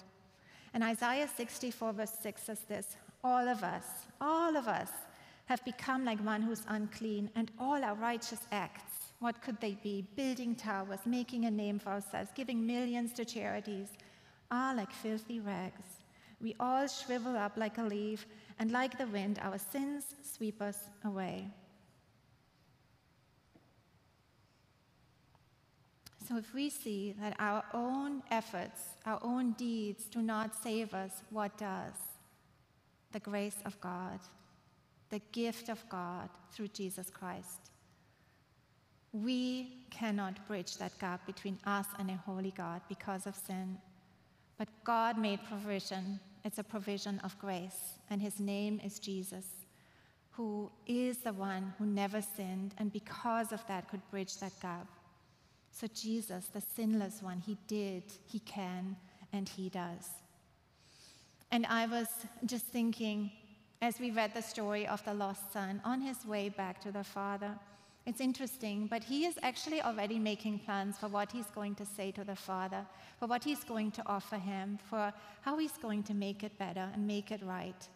And 0.72 0.82
Isaiah 0.82 1.28
64, 1.28 1.92
verse 1.92 2.14
6 2.22 2.42
says 2.44 2.60
this 2.60 2.96
All 3.22 3.46
of 3.46 3.62
us, 3.62 3.84
all 4.22 4.56
of 4.56 4.66
us 4.66 4.88
have 5.44 5.62
become 5.66 6.02
like 6.06 6.18
one 6.24 6.40
who's 6.40 6.62
unclean, 6.68 7.28
and 7.36 7.50
all 7.60 7.84
our 7.84 7.94
righteous 7.94 8.40
acts, 8.50 9.12
what 9.18 9.42
could 9.42 9.60
they 9.60 9.76
be? 9.82 10.06
Building 10.16 10.54
towers, 10.54 11.00
making 11.04 11.44
a 11.44 11.50
name 11.50 11.78
for 11.78 11.90
ourselves, 11.90 12.30
giving 12.34 12.66
millions 12.66 13.12
to 13.12 13.26
charities, 13.26 13.88
are 14.50 14.74
like 14.74 14.92
filthy 14.92 15.40
rags. 15.40 15.84
We 16.40 16.56
all 16.58 16.86
shrivel 16.86 17.36
up 17.36 17.58
like 17.58 17.76
a 17.76 17.82
leaf, 17.82 18.24
and 18.58 18.70
like 18.70 18.96
the 18.96 19.08
wind, 19.08 19.40
our 19.42 19.58
sins 19.58 20.06
sweep 20.22 20.62
us 20.62 20.78
away. 21.04 21.48
So, 26.28 26.36
if 26.36 26.52
we 26.52 26.68
see 26.68 27.14
that 27.22 27.34
our 27.38 27.64
own 27.72 28.22
efforts, 28.30 28.80
our 29.06 29.18
own 29.22 29.52
deeds 29.52 30.04
do 30.04 30.20
not 30.20 30.62
save 30.62 30.92
us, 30.92 31.22
what 31.30 31.56
does? 31.56 31.94
The 33.12 33.20
grace 33.20 33.56
of 33.64 33.80
God, 33.80 34.20
the 35.08 35.22
gift 35.32 35.70
of 35.70 35.82
God 35.88 36.28
through 36.52 36.68
Jesus 36.68 37.08
Christ. 37.08 37.70
We 39.12 39.86
cannot 39.90 40.46
bridge 40.46 40.76
that 40.76 40.98
gap 40.98 41.24
between 41.26 41.58
us 41.64 41.86
and 41.98 42.10
a 42.10 42.16
holy 42.16 42.52
God 42.54 42.82
because 42.90 43.26
of 43.26 43.34
sin. 43.34 43.78
But 44.58 44.68
God 44.84 45.16
made 45.16 45.40
provision. 45.48 46.20
It's 46.44 46.58
a 46.58 46.62
provision 46.64 47.20
of 47.20 47.38
grace, 47.38 48.00
and 48.10 48.20
his 48.20 48.38
name 48.38 48.82
is 48.84 48.98
Jesus, 48.98 49.46
who 50.32 50.70
is 50.86 51.18
the 51.18 51.32
one 51.32 51.72
who 51.78 51.86
never 51.86 52.20
sinned, 52.20 52.74
and 52.76 52.92
because 52.92 53.50
of 53.50 53.66
that 53.66 53.88
could 53.88 54.02
bridge 54.10 54.36
that 54.40 54.52
gap. 54.60 54.88
So, 55.70 55.86
Jesus, 55.86 56.46
the 56.46 56.60
sinless 56.60 57.22
one, 57.22 57.38
he 57.38 57.56
did, 57.66 58.02
he 58.26 58.40
can, 58.40 58.96
and 59.32 59.48
he 59.48 59.68
does. 59.68 60.08
And 61.50 61.64
I 61.66 61.86
was 61.86 62.08
just 62.44 62.66
thinking, 62.66 63.30
as 63.80 64.00
we 64.00 64.10
read 64.10 64.34
the 64.34 64.42
story 64.42 64.86
of 64.86 65.04
the 65.04 65.14
lost 65.14 65.52
son 65.52 65.80
on 65.84 66.00
his 66.00 66.26
way 66.26 66.48
back 66.48 66.80
to 66.82 66.92
the 66.92 67.04
Father, 67.04 67.54
it's 68.08 68.20
interesting, 68.20 68.86
but 68.86 69.04
he 69.04 69.26
is 69.26 69.38
actually 69.42 69.82
already 69.82 70.18
making 70.18 70.60
plans 70.60 70.96
for 70.96 71.08
what 71.08 71.30
he's 71.30 71.50
going 71.54 71.74
to 71.74 71.84
say 71.84 72.10
to 72.12 72.24
the 72.24 72.34
Father, 72.34 72.86
for 73.18 73.26
what 73.26 73.44
he's 73.44 73.64
going 73.64 73.90
to 73.92 74.02
offer 74.06 74.36
him, 74.36 74.78
for 74.88 75.12
how 75.42 75.58
he's 75.58 75.76
going 75.76 76.02
to 76.04 76.14
make 76.14 76.42
it 76.42 76.58
better 76.58 76.88
and 76.94 77.06
make 77.06 77.30
it 77.30 77.42
right. 77.44 77.86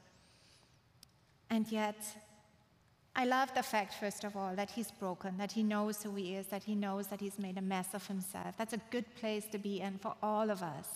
And 1.48 1.66
yet, 1.72 1.96
I 3.14 3.26
love 3.26 3.52
the 3.54 3.62
fact, 3.62 3.94
first 4.00 4.24
of 4.24 4.36
all, 4.36 4.56
that 4.56 4.70
he's 4.70 4.90
broken, 4.90 5.36
that 5.36 5.52
he 5.52 5.62
knows 5.62 6.02
who 6.02 6.14
he 6.14 6.34
is, 6.34 6.46
that 6.46 6.64
he 6.64 6.74
knows 6.74 7.08
that 7.08 7.20
he's 7.20 7.38
made 7.38 7.58
a 7.58 7.62
mess 7.62 7.88
of 7.92 8.06
himself. 8.06 8.54
That's 8.56 8.72
a 8.72 8.80
good 8.90 9.04
place 9.16 9.44
to 9.52 9.58
be 9.58 9.80
in 9.80 9.98
for 9.98 10.14
all 10.22 10.50
of 10.50 10.62
us. 10.62 10.88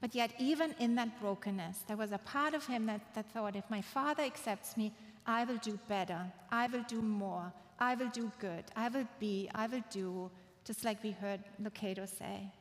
But 0.00 0.14
yet, 0.14 0.32
even 0.38 0.74
in 0.78 0.94
that 0.96 1.20
brokenness, 1.20 1.84
there 1.88 1.96
was 1.96 2.12
a 2.12 2.18
part 2.18 2.54
of 2.54 2.66
him 2.66 2.86
that, 2.86 3.14
that 3.14 3.30
thought, 3.32 3.56
if 3.56 3.68
my 3.70 3.80
father 3.80 4.22
accepts 4.22 4.76
me, 4.76 4.92
I 5.26 5.44
will 5.44 5.58
do 5.58 5.78
better, 5.88 6.20
I 6.50 6.66
will 6.68 6.84
do 6.88 7.00
more, 7.00 7.52
I 7.78 7.94
will 7.94 8.08
do 8.08 8.30
good, 8.38 8.64
I 8.76 8.88
will 8.88 9.06
be, 9.18 9.48
I 9.54 9.66
will 9.66 9.84
do, 9.90 10.30
just 10.64 10.84
like 10.84 11.02
we 11.02 11.10
heard 11.12 11.40
Lucado 11.60 12.08
say. 12.08 12.52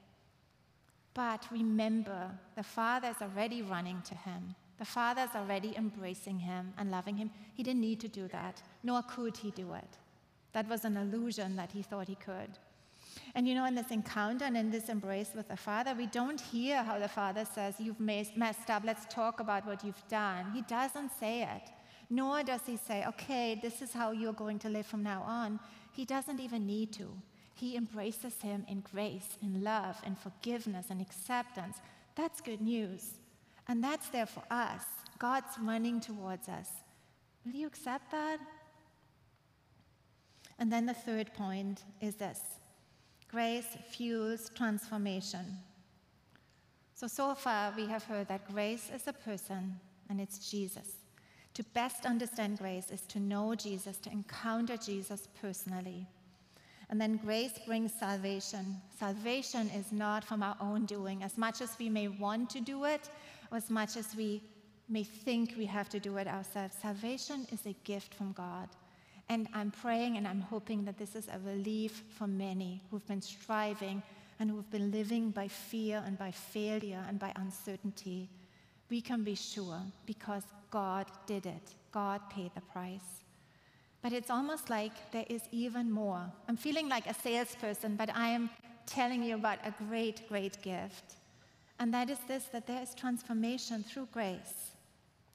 But 1.14 1.46
remember, 1.52 2.32
the 2.56 2.64
father 2.64 3.10
is 3.10 3.22
already 3.22 3.62
running 3.62 4.02
to 4.06 4.16
him. 4.16 4.56
The 4.82 4.86
Father 4.86 5.22
is 5.22 5.36
already 5.36 5.76
embracing 5.78 6.40
him 6.40 6.74
and 6.76 6.90
loving 6.90 7.16
him. 7.16 7.30
He 7.54 7.62
didn't 7.62 7.82
need 7.82 8.00
to 8.00 8.08
do 8.08 8.28
that, 8.30 8.64
nor 8.82 9.04
could 9.04 9.38
he 9.38 9.52
do 9.52 9.74
it. 9.74 9.98
That 10.54 10.68
was 10.68 10.86
an 10.86 10.98
illusion 10.98 11.56
that 11.56 11.72
he 11.72 11.84
thought 11.84 12.08
he 12.08 12.16
could. 12.16 12.58
And 13.36 13.48
you 13.48 13.54
know, 13.54 13.66
in 13.66 13.76
this 13.76 13.92
encounter 13.92 14.46
and 14.46 14.58
in 14.58 14.72
this 14.72 14.90
embrace 14.90 15.34
with 15.36 15.50
the 15.50 15.56
Father, 15.56 15.94
we 15.96 16.08
don't 16.08 16.42
hear 16.42 16.82
how 16.82 16.98
the 16.98 17.08
Father 17.08 17.46
says, 17.46 17.76
You've 17.78 18.00
messed 18.00 18.72
up, 18.72 18.82
let's 18.84 19.06
talk 19.14 19.40
about 19.40 19.68
what 19.68 19.84
you've 19.86 20.08
done. 20.08 20.52
He 20.52 20.64
doesn't 20.64 21.12
say 21.20 21.44
it. 21.44 21.70
Nor 22.10 22.42
does 22.42 22.62
he 22.66 22.76
say, 22.76 23.06
Okay, 23.10 23.60
this 23.62 23.84
is 23.84 23.94
how 23.94 24.10
you're 24.10 24.34
going 24.34 24.58
to 24.58 24.70
live 24.70 24.88
from 24.88 25.04
now 25.04 25.22
on. 25.28 25.60
He 25.92 26.06
doesn't 26.06 26.40
even 26.40 26.66
need 26.66 26.92
to. 26.94 27.08
He 27.54 27.76
embraces 27.76 28.42
him 28.42 28.66
in 28.68 28.84
grace, 28.92 29.38
in 29.44 29.64
love, 29.64 30.02
in 30.08 30.16
forgiveness, 30.16 30.88
and 30.90 31.00
acceptance. 31.00 31.78
That's 32.16 32.42
good 32.42 32.62
news. 32.62 33.21
And 33.68 33.84
that's 33.84 34.10
there 34.10 34.26
for 34.26 34.44
us. 34.52 34.84
God's 35.20 35.58
running 35.62 36.00
towards 36.02 36.50
us. 36.50 36.70
Will 37.46 37.54
you 37.54 37.68
accept 37.68 38.12
that? 38.12 38.40
And 40.60 40.72
then 40.72 40.86
the 40.86 40.94
third 40.94 41.34
point 41.34 41.84
is 42.02 42.16
this 42.16 42.40
grace 43.28 43.78
fuels 43.90 44.52
transformation. 44.56 45.58
So, 46.94 47.08
so 47.08 47.34
far 47.34 47.74
we 47.76 47.88
have 47.88 48.04
heard 48.04 48.28
that 48.28 48.52
grace 48.52 48.92
is 48.94 49.08
a 49.08 49.14
person 49.14 49.80
and 50.10 50.22
it's 50.22 50.52
Jesus. 50.52 50.98
To 51.56 51.64
best 51.74 52.06
understand 52.06 52.60
grace 52.60 52.92
is 52.92 53.02
to 53.08 53.20
know 53.20 53.56
Jesus, 53.56 53.98
to 53.98 54.12
encounter 54.12 54.78
Jesus 54.78 55.28
personally. 55.42 56.08
And 56.90 57.00
then 57.00 57.18
grace 57.18 57.58
brings 57.66 57.94
salvation. 57.94 58.82
Salvation 59.00 59.70
is 59.70 59.92
not 59.92 60.24
from 60.24 60.44
our 60.44 60.58
own 60.60 60.86
doing. 60.86 61.24
As 61.24 61.38
much 61.38 61.62
as 61.62 61.76
we 61.80 61.90
may 61.90 62.10
want 62.10 62.50
to 62.52 62.60
do 62.60 62.84
it, 62.84 63.10
as 63.54 63.70
much 63.70 63.98
as 63.98 64.16
we 64.16 64.42
may 64.90 65.04
think 65.04 65.56
we 65.58 65.66
have 65.66 65.90
to 65.90 66.00
do 66.00 66.18
it 66.18 66.28
ourselves. 66.28 66.76
Salvation 66.82 67.48
is 67.52 67.66
a 67.66 67.76
gift 67.84 68.14
from 68.14 68.34
God. 68.34 68.68
And 69.30 69.48
I'm 69.54 69.72
praying 69.72 70.18
and 70.18 70.28
I'm 70.28 70.42
hoping 70.42 70.84
that 70.86 70.98
this 70.98 71.16
is 71.16 71.28
a 71.30 71.40
relief 71.40 72.04
for 72.18 72.28
many 72.28 72.82
who've 72.90 73.08
been 73.08 73.22
striving 73.22 74.04
and 74.40 74.50
who've 74.50 74.70
been 74.70 74.92
living 74.92 75.32
by 75.32 75.48
fear 75.48 76.04
and 76.06 76.18
by 76.18 76.32
failure 76.32 77.04
and 77.08 77.18
by 77.18 77.32
uncertainty. 77.38 78.30
We 78.90 79.00
can 79.00 79.24
be 79.24 79.36
sure 79.36 79.80
because 80.06 80.44
God 80.70 81.06
did 81.26 81.46
it, 81.46 81.76
God 81.92 82.22
paid 82.30 82.52
the 82.56 82.62
price. 82.62 83.24
But 84.02 84.14
it's 84.14 84.30
almost 84.30 84.70
like 84.70 85.12
there 85.12 85.28
is 85.30 85.44
even 85.52 85.92
more. 85.92 86.24
I'm 86.50 86.58
feeling 86.58 86.90
like 86.90 87.08
a 87.08 87.14
salesperson, 87.14 87.96
but 87.96 88.14
I 88.16 88.30
am 88.30 88.50
telling 88.86 89.24
you 89.24 89.36
about 89.36 89.60
a 89.64 89.74
great, 89.88 90.28
great 90.28 90.62
gift. 90.62 91.16
And 91.82 91.92
that 91.96 92.12
is 92.12 92.20
this 92.28 92.44
that 92.54 92.68
there 92.68 92.80
is 92.84 92.94
transformation 92.94 93.84
through 93.84 94.10
grace. 94.12 94.76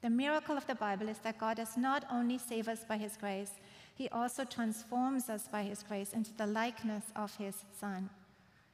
The 0.00 0.08
miracle 0.08 0.56
of 0.56 0.64
the 0.68 0.76
Bible 0.76 1.08
is 1.08 1.18
that 1.24 1.40
God 1.40 1.56
does 1.56 1.76
not 1.76 2.04
only 2.08 2.38
save 2.38 2.68
us 2.68 2.84
by 2.84 2.98
his 2.98 3.16
grace, 3.16 3.50
he 3.96 4.08
also 4.10 4.44
transforms 4.44 5.28
us 5.28 5.48
by 5.48 5.64
his 5.64 5.82
grace 5.82 6.12
into 6.12 6.32
the 6.34 6.46
likeness 6.46 7.02
of 7.16 7.34
his 7.36 7.56
Son. 7.80 8.08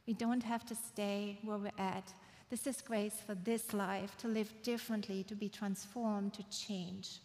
We 0.06 0.12
don't 0.12 0.42
have 0.42 0.66
to 0.66 0.74
stay 0.74 1.38
where 1.44 1.56
we're 1.56 1.70
at. 1.78 2.12
This 2.50 2.66
is 2.66 2.82
grace 2.82 3.22
for 3.26 3.34
this 3.36 3.72
life, 3.72 4.18
to 4.18 4.28
live 4.28 4.52
differently, 4.62 5.24
to 5.24 5.34
be 5.34 5.48
transformed, 5.48 6.34
to 6.34 6.42
change. 6.50 7.20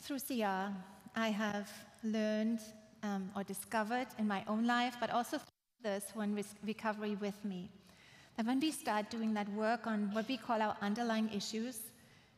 Through 0.00 0.18
CR, 0.26 0.74
I 1.14 1.28
have 1.28 1.70
learned 2.02 2.58
um, 3.04 3.30
or 3.36 3.44
discovered 3.44 4.08
in 4.18 4.26
my 4.26 4.42
own 4.48 4.66
life, 4.66 4.96
but 4.98 5.10
also 5.10 5.38
this 5.82 6.04
one 6.14 6.38
recovery 6.64 7.16
with 7.20 7.44
me. 7.44 7.70
That 8.36 8.46
when 8.46 8.60
we 8.60 8.70
start 8.70 9.10
doing 9.10 9.34
that 9.34 9.48
work 9.50 9.86
on 9.86 10.10
what 10.12 10.28
we 10.28 10.36
call 10.36 10.62
our 10.62 10.76
underlying 10.80 11.28
issues, 11.34 11.78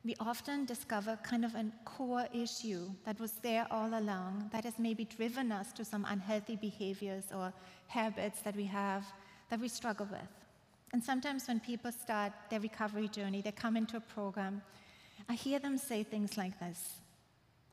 we 0.05 0.15
often 0.21 0.65
discover 0.65 1.19
kind 1.23 1.45
of 1.45 1.55
a 1.55 1.65
core 1.85 2.27
issue 2.33 2.91
that 3.07 3.19
was 3.19 3.33
there 3.43 3.67
all 3.71 3.99
along 3.99 4.51
that 4.53 4.65
has 4.65 4.79
maybe 4.79 5.05
driven 5.05 5.51
us 5.51 5.73
to 5.73 5.85
some 5.85 6.05
unhealthy 6.09 6.57
behaviors 6.57 7.25
or 7.35 7.53
habits 7.87 8.41
that 8.41 8.55
we 8.55 8.65
have 8.65 9.05
that 9.49 9.61
we 9.61 9.69
struggle 9.69 10.07
with. 10.11 10.29
And 10.93 11.03
sometimes 11.03 11.49
when 11.49 11.61
people 11.61 11.91
start 11.91 12.33
their 12.51 12.61
recovery 12.61 13.09
journey, 13.09 13.41
they 13.41 13.53
come 13.53 13.77
into 13.77 13.97
a 13.97 14.01
program, 14.01 14.63
I 15.29 15.35
hear 15.35 15.59
them 15.59 15.79
say 15.79 16.03
things 16.03 16.37
like 16.37 16.59
this 16.61 17.01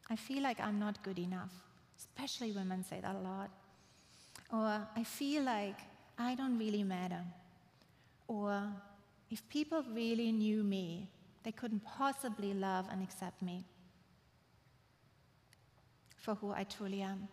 I 0.09 0.15
feel 0.15 0.43
like 0.43 0.59
I'm 0.59 0.79
not 0.79 1.01
good 1.03 1.19
enough. 1.19 1.51
Especially 1.97 2.51
women 2.51 2.83
say 2.83 2.99
that 3.01 3.15
a 3.15 3.19
lot. 3.19 3.49
Or 4.51 4.87
I 4.95 5.03
feel 5.03 5.43
like 5.43 5.77
I 6.17 6.35
don't 6.35 6.57
really 6.57 6.83
matter. 6.83 7.23
Or 8.27 8.63
if 9.29 9.47
people 9.49 9.83
really 9.93 10.31
knew 10.31 10.63
me, 10.63 11.09
they 11.43 11.51
couldn't 11.51 11.83
possibly 11.85 12.53
love 12.53 12.85
and 12.91 13.01
accept 13.01 13.41
me 13.41 13.63
for 16.17 16.35
who 16.35 16.51
I 16.51 16.63
truly 16.65 17.01
am. 17.01 17.27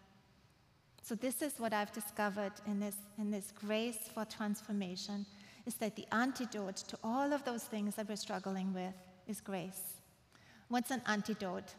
So 1.02 1.14
this 1.14 1.42
is 1.42 1.54
what 1.58 1.72
I've 1.72 1.92
discovered 1.92 2.52
in 2.66 2.80
this, 2.80 2.96
in 3.18 3.30
this 3.30 3.52
grace 3.52 3.98
for 4.12 4.24
transformation 4.24 5.26
is 5.66 5.74
that 5.74 5.96
the 5.96 6.06
antidote 6.12 6.76
to 6.76 6.98
all 7.04 7.32
of 7.32 7.44
those 7.44 7.64
things 7.64 7.94
that 7.96 8.08
we're 8.08 8.16
struggling 8.16 8.72
with 8.72 8.94
is 9.26 9.40
grace. 9.40 10.00
What's 10.68 10.90
an 10.90 11.02
antidote? 11.06 11.74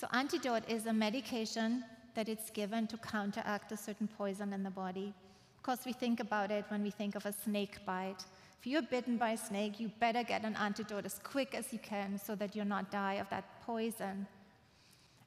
So 0.00 0.06
antidote 0.12 0.68
is 0.68 0.86
a 0.86 0.92
medication 0.92 1.84
that 2.18 2.28
it's 2.28 2.50
given 2.50 2.84
to 2.84 2.96
counteract 2.96 3.70
a 3.70 3.76
certain 3.76 4.08
poison 4.18 4.52
in 4.52 4.64
the 4.64 4.70
body. 4.70 5.14
Of 5.56 5.62
course, 5.62 5.86
we 5.86 5.92
think 5.92 6.18
about 6.18 6.50
it 6.50 6.64
when 6.66 6.82
we 6.82 6.90
think 6.90 7.14
of 7.14 7.24
a 7.26 7.32
snake 7.32 7.76
bite. 7.86 8.24
If 8.58 8.66
you're 8.66 8.82
bitten 8.82 9.18
by 9.18 9.30
a 9.30 9.36
snake, 9.36 9.78
you 9.78 9.88
better 10.00 10.24
get 10.24 10.42
an 10.44 10.56
antidote 10.56 11.06
as 11.06 11.20
quick 11.22 11.54
as 11.54 11.72
you 11.72 11.78
can 11.78 12.18
so 12.18 12.34
that 12.34 12.56
you'll 12.56 12.74
not 12.76 12.90
die 12.90 13.14
of 13.22 13.30
that 13.30 13.44
poison. 13.64 14.26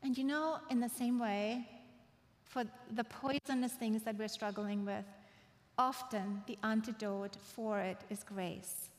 And 0.04 0.18
you 0.18 0.26
know, 0.26 0.58
in 0.70 0.82
the 0.82 0.90
same 0.90 1.18
way, 1.18 1.66
for 2.44 2.66
the 2.94 3.06
poisonous 3.06 3.72
things 3.72 4.04
that 4.04 4.18
we're 4.18 4.28
struggling 4.28 4.84
with, 4.84 5.06
often 5.78 6.42
the 6.46 6.58
antidote 6.62 7.38
for 7.56 7.80
it 7.80 8.02
is 8.10 8.22
grace. 8.22 8.90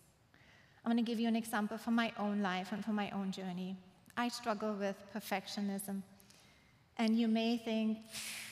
I'm 0.83 0.93
going 0.93 1.05
to 1.05 1.11
give 1.11 1.21
you 1.21 1.29
an 1.29 1.37
example 1.37 1.77
from 1.77 1.95
my 1.95 2.11
own 2.19 2.41
life 2.41 2.73
and 2.73 2.83
from 2.83 2.95
my 2.95 3.11
own 3.11 3.33
journey. 3.33 3.77
I 4.17 4.29
struggle 4.29 4.73
with 4.73 4.97
perfectionism. 5.15 6.01
And 6.99 7.19
you 7.19 7.29
may 7.29 7.57
think, 7.57 7.99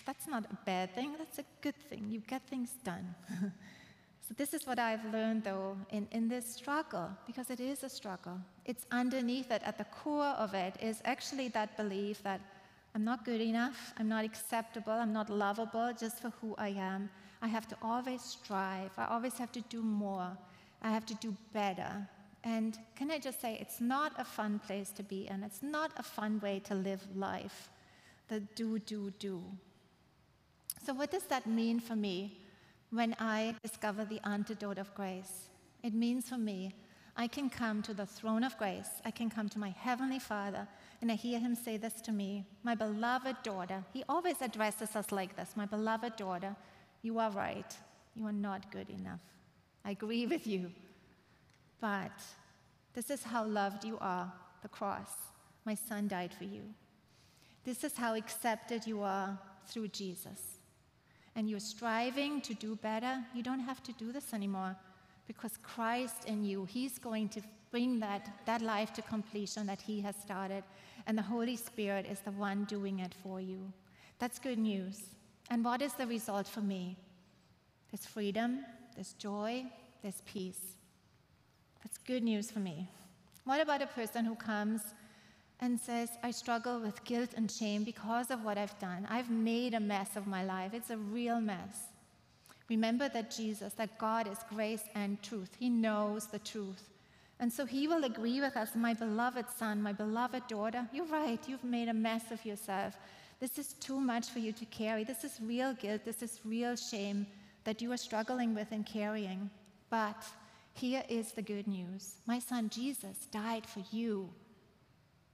that's 0.06 0.26
not 0.26 0.44
a 0.50 0.56
bad 0.64 0.94
thing, 0.94 1.14
that's 1.18 1.38
a 1.38 1.44
good 1.60 1.76
thing. 1.88 2.06
You 2.08 2.20
get 2.20 2.42
things 2.48 2.70
done. 2.84 3.14
so, 4.26 4.34
this 4.36 4.54
is 4.54 4.66
what 4.66 4.78
I've 4.78 5.04
learned, 5.12 5.44
though, 5.44 5.76
in, 5.90 6.08
in 6.10 6.28
this 6.28 6.54
struggle, 6.54 7.10
because 7.26 7.50
it 7.50 7.60
is 7.60 7.82
a 7.84 7.88
struggle. 7.88 8.38
It's 8.64 8.86
underneath 8.90 9.50
it, 9.50 9.62
at 9.64 9.78
the 9.78 9.84
core 9.84 10.34
of 10.38 10.54
it, 10.54 10.74
is 10.80 11.00
actually 11.04 11.48
that 11.48 11.76
belief 11.76 12.22
that 12.22 12.40
I'm 12.94 13.04
not 13.04 13.24
good 13.24 13.40
enough, 13.40 13.92
I'm 13.98 14.08
not 14.08 14.24
acceptable, 14.24 14.92
I'm 14.92 15.12
not 15.12 15.30
lovable 15.30 15.92
just 15.98 16.20
for 16.20 16.32
who 16.40 16.54
I 16.58 16.70
am. 16.70 17.08
I 17.42 17.48
have 17.48 17.68
to 17.68 17.76
always 17.82 18.20
strive, 18.20 18.90
I 18.98 19.06
always 19.06 19.38
have 19.38 19.52
to 19.52 19.60
do 19.62 19.82
more, 19.82 20.36
I 20.82 20.90
have 20.90 21.06
to 21.06 21.14
do 21.14 21.34
better. 21.52 22.08
And 22.42 22.78
can 22.96 23.10
I 23.10 23.18
just 23.18 23.40
say, 23.40 23.58
it's 23.60 23.80
not 23.80 24.12
a 24.18 24.24
fun 24.24 24.58
place 24.66 24.90
to 24.92 25.02
be 25.02 25.28
in, 25.28 25.42
it's 25.42 25.62
not 25.62 25.92
a 25.98 26.02
fun 26.02 26.40
way 26.40 26.60
to 26.64 26.74
live 26.74 27.02
life. 27.14 27.68
The 28.30 28.38
do, 28.54 28.78
do, 28.78 29.10
do. 29.18 29.42
So, 30.86 30.94
what 30.94 31.10
does 31.10 31.24
that 31.24 31.48
mean 31.48 31.80
for 31.80 31.96
me 31.96 32.38
when 32.90 33.16
I 33.18 33.56
discover 33.60 34.04
the 34.04 34.20
antidote 34.24 34.78
of 34.78 34.94
grace? 34.94 35.48
It 35.82 35.94
means 35.94 36.28
for 36.28 36.38
me, 36.38 36.72
I 37.16 37.26
can 37.26 37.50
come 37.50 37.82
to 37.82 37.92
the 37.92 38.06
throne 38.06 38.44
of 38.44 38.56
grace, 38.56 39.02
I 39.04 39.10
can 39.10 39.30
come 39.30 39.48
to 39.48 39.58
my 39.58 39.70
Heavenly 39.70 40.20
Father, 40.20 40.68
and 41.02 41.10
I 41.10 41.16
hear 41.16 41.40
Him 41.40 41.56
say 41.56 41.76
this 41.76 42.00
to 42.02 42.12
me 42.12 42.46
My 42.62 42.76
beloved 42.76 43.42
daughter. 43.42 43.84
He 43.92 44.04
always 44.08 44.40
addresses 44.40 44.94
us 44.94 45.10
like 45.10 45.34
this 45.34 45.56
My 45.56 45.66
beloved 45.66 46.14
daughter, 46.14 46.54
you 47.02 47.18
are 47.18 47.32
right. 47.32 47.76
You 48.14 48.26
are 48.26 48.32
not 48.32 48.70
good 48.70 48.90
enough. 48.90 49.20
I 49.84 49.90
agree 49.92 50.26
with 50.26 50.46
you. 50.46 50.70
But 51.80 52.12
this 52.94 53.10
is 53.10 53.24
how 53.24 53.44
loved 53.44 53.84
you 53.84 53.98
are 54.00 54.32
the 54.62 54.68
cross. 54.68 55.10
My 55.64 55.74
son 55.74 56.06
died 56.06 56.32
for 56.32 56.44
you. 56.44 56.62
This 57.70 57.84
is 57.84 57.96
how 57.96 58.16
accepted 58.16 58.84
you 58.84 59.00
are 59.02 59.38
through 59.64 59.88
Jesus. 59.88 60.58
And 61.36 61.48
you're 61.48 61.60
striving 61.60 62.40
to 62.40 62.52
do 62.52 62.74
better, 62.74 63.24
you 63.32 63.44
don't 63.44 63.60
have 63.60 63.80
to 63.84 63.92
do 63.92 64.10
this 64.10 64.34
anymore 64.34 64.74
because 65.28 65.56
Christ 65.62 66.24
in 66.24 66.42
you, 66.42 66.64
He's 66.64 66.98
going 66.98 67.28
to 67.28 67.40
bring 67.70 68.00
that, 68.00 68.28
that 68.44 68.60
life 68.60 68.92
to 68.94 69.02
completion 69.02 69.68
that 69.68 69.80
He 69.80 70.00
has 70.00 70.16
started. 70.16 70.64
And 71.06 71.16
the 71.16 71.22
Holy 71.22 71.54
Spirit 71.54 72.06
is 72.10 72.18
the 72.18 72.32
one 72.32 72.64
doing 72.64 72.98
it 72.98 73.14
for 73.22 73.40
you. 73.40 73.72
That's 74.18 74.40
good 74.40 74.58
news. 74.58 75.02
And 75.48 75.64
what 75.64 75.80
is 75.80 75.92
the 75.92 76.08
result 76.08 76.48
for 76.48 76.62
me? 76.62 76.96
There's 77.92 78.04
freedom, 78.04 78.64
there's 78.96 79.12
joy, 79.12 79.64
there's 80.02 80.22
peace. 80.26 80.74
That's 81.84 81.98
good 81.98 82.24
news 82.24 82.50
for 82.50 82.58
me. 82.58 82.88
What 83.44 83.60
about 83.60 83.80
a 83.80 83.86
person 83.86 84.24
who 84.24 84.34
comes 84.34 84.82
and 85.60 85.78
says, 85.78 86.10
I 86.22 86.30
struggle 86.30 86.80
with 86.80 87.04
guilt 87.04 87.30
and 87.36 87.50
shame 87.50 87.84
because 87.84 88.30
of 88.30 88.44
what 88.44 88.58
I've 88.58 88.78
done? 88.78 89.06
I've 89.10 89.30
made 89.30 89.74
a 89.74 89.80
mess 89.80 90.16
of 90.16 90.26
my 90.26 90.44
life. 90.44 90.72
It's 90.74 90.90
a 90.90 90.96
real 90.96 91.40
mess. 91.40 91.88
Remember 92.68 93.08
that 93.08 93.30
Jesus, 93.30 93.74
that 93.74 93.98
God 93.98 94.26
is 94.26 94.38
grace 94.48 94.84
and 94.94 95.22
truth. 95.22 95.50
He 95.58 95.68
knows 95.68 96.26
the 96.26 96.38
truth. 96.38 96.88
And 97.40 97.52
so 97.52 97.64
he 97.66 97.88
will 97.88 98.04
agree 98.04 98.40
with 98.40 98.56
us, 98.56 98.74
my 98.74 98.94
beloved 98.94 99.46
son, 99.58 99.82
my 99.82 99.92
beloved 99.92 100.46
daughter, 100.46 100.86
you're 100.92 101.06
right, 101.06 101.40
you've 101.48 101.64
made 101.64 101.88
a 101.88 101.94
mess 101.94 102.30
of 102.30 102.44
yourself. 102.44 102.96
This 103.40 103.58
is 103.58 103.72
too 103.74 103.98
much 103.98 104.28
for 104.28 104.38
you 104.38 104.52
to 104.52 104.66
carry. 104.66 105.04
This 105.04 105.24
is 105.24 105.40
real 105.42 105.72
guilt. 105.72 106.02
This 106.04 106.22
is 106.22 106.40
real 106.44 106.76
shame 106.76 107.26
that 107.64 107.80
you 107.80 107.90
are 107.92 107.96
struggling 107.96 108.54
with 108.54 108.68
and 108.70 108.84
carrying. 108.84 109.48
But 109.88 110.22
here 110.74 111.02
is 111.08 111.32
the 111.32 111.42
good 111.42 111.66
news 111.66 112.16
my 112.26 112.38
son 112.38 112.68
Jesus 112.68 113.26
died 113.32 113.66
for 113.66 113.82
you. 113.90 114.28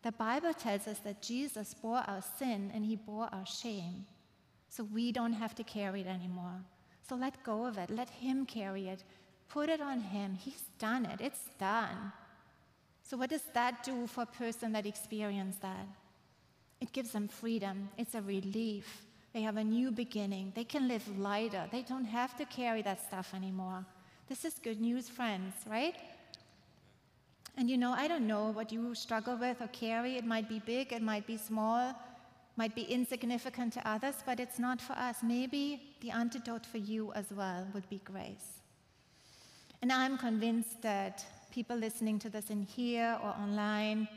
The 0.02 0.12
Bible 0.12 0.54
tells 0.54 0.86
us 0.86 0.98
that 1.00 1.22
Jesus 1.22 1.74
bore 1.74 2.04
our 2.06 2.22
sin 2.38 2.70
and 2.74 2.84
he 2.84 2.96
bore 2.96 3.28
our 3.32 3.46
shame. 3.46 4.06
So 4.68 4.84
we 4.84 5.12
don't 5.12 5.32
have 5.32 5.54
to 5.56 5.64
carry 5.64 6.02
it 6.02 6.06
anymore. 6.06 6.62
So 7.08 7.14
let 7.16 7.42
go 7.42 7.66
of 7.66 7.78
it. 7.78 7.90
Let 7.90 8.08
him 8.10 8.46
carry 8.46 8.88
it. 8.88 9.04
Put 9.48 9.68
it 9.68 9.80
on 9.80 10.00
him. 10.00 10.34
He's 10.34 10.64
done 10.78 11.06
it. 11.06 11.20
It's 11.20 11.48
done. 11.58 12.12
So, 13.02 13.16
what 13.16 13.30
does 13.30 13.44
that 13.54 13.84
do 13.84 14.08
for 14.08 14.22
a 14.22 14.26
person 14.26 14.72
that 14.72 14.84
experienced 14.84 15.62
that? 15.62 15.86
It 16.80 16.92
gives 16.92 17.12
them 17.12 17.28
freedom. 17.28 17.88
It's 17.96 18.16
a 18.16 18.22
relief. 18.22 19.06
They 19.32 19.42
have 19.42 19.56
a 19.56 19.64
new 19.64 19.92
beginning. 19.92 20.52
They 20.56 20.64
can 20.64 20.88
live 20.88 21.06
lighter. 21.18 21.66
They 21.70 21.82
don't 21.82 22.04
have 22.04 22.36
to 22.36 22.44
carry 22.46 22.82
that 22.82 23.06
stuff 23.06 23.32
anymore. 23.34 23.84
This 24.28 24.44
is 24.44 24.54
good 24.54 24.80
news, 24.80 25.08
friends, 25.08 25.54
right? 25.68 25.94
And 27.56 27.70
you 27.70 27.78
know, 27.78 27.92
I 27.92 28.06
don't 28.06 28.26
know 28.26 28.50
what 28.50 28.70
you 28.70 28.94
struggle 28.94 29.36
with 29.36 29.62
or 29.62 29.68
carry. 29.68 30.16
It 30.16 30.26
might 30.26 30.48
be 30.48 30.60
big, 30.60 30.92
it 30.92 31.02
might 31.02 31.26
be 31.26 31.36
small, 31.36 31.94
might 32.56 32.74
be 32.74 32.82
insignificant 32.82 33.72
to 33.74 33.88
others, 33.88 34.16
but 34.26 34.40
it's 34.40 34.58
not 34.58 34.80
for 34.80 34.92
us. 34.92 35.18
Maybe 35.22 35.96
the 36.00 36.10
antidote 36.10 36.66
for 36.66 36.78
you 36.78 37.12
as 37.12 37.32
well 37.32 37.66
would 37.72 37.88
be 37.88 38.00
grace. 38.04 38.60
And 39.82 39.92
I'm 39.92 40.18
convinced 40.18 40.82
that 40.82 41.24
people 41.50 41.76
listening 41.76 42.18
to 42.18 42.28
this 42.28 42.50
in 42.50 42.62
here 42.62 43.18
or 43.22 43.30
online, 43.30 44.08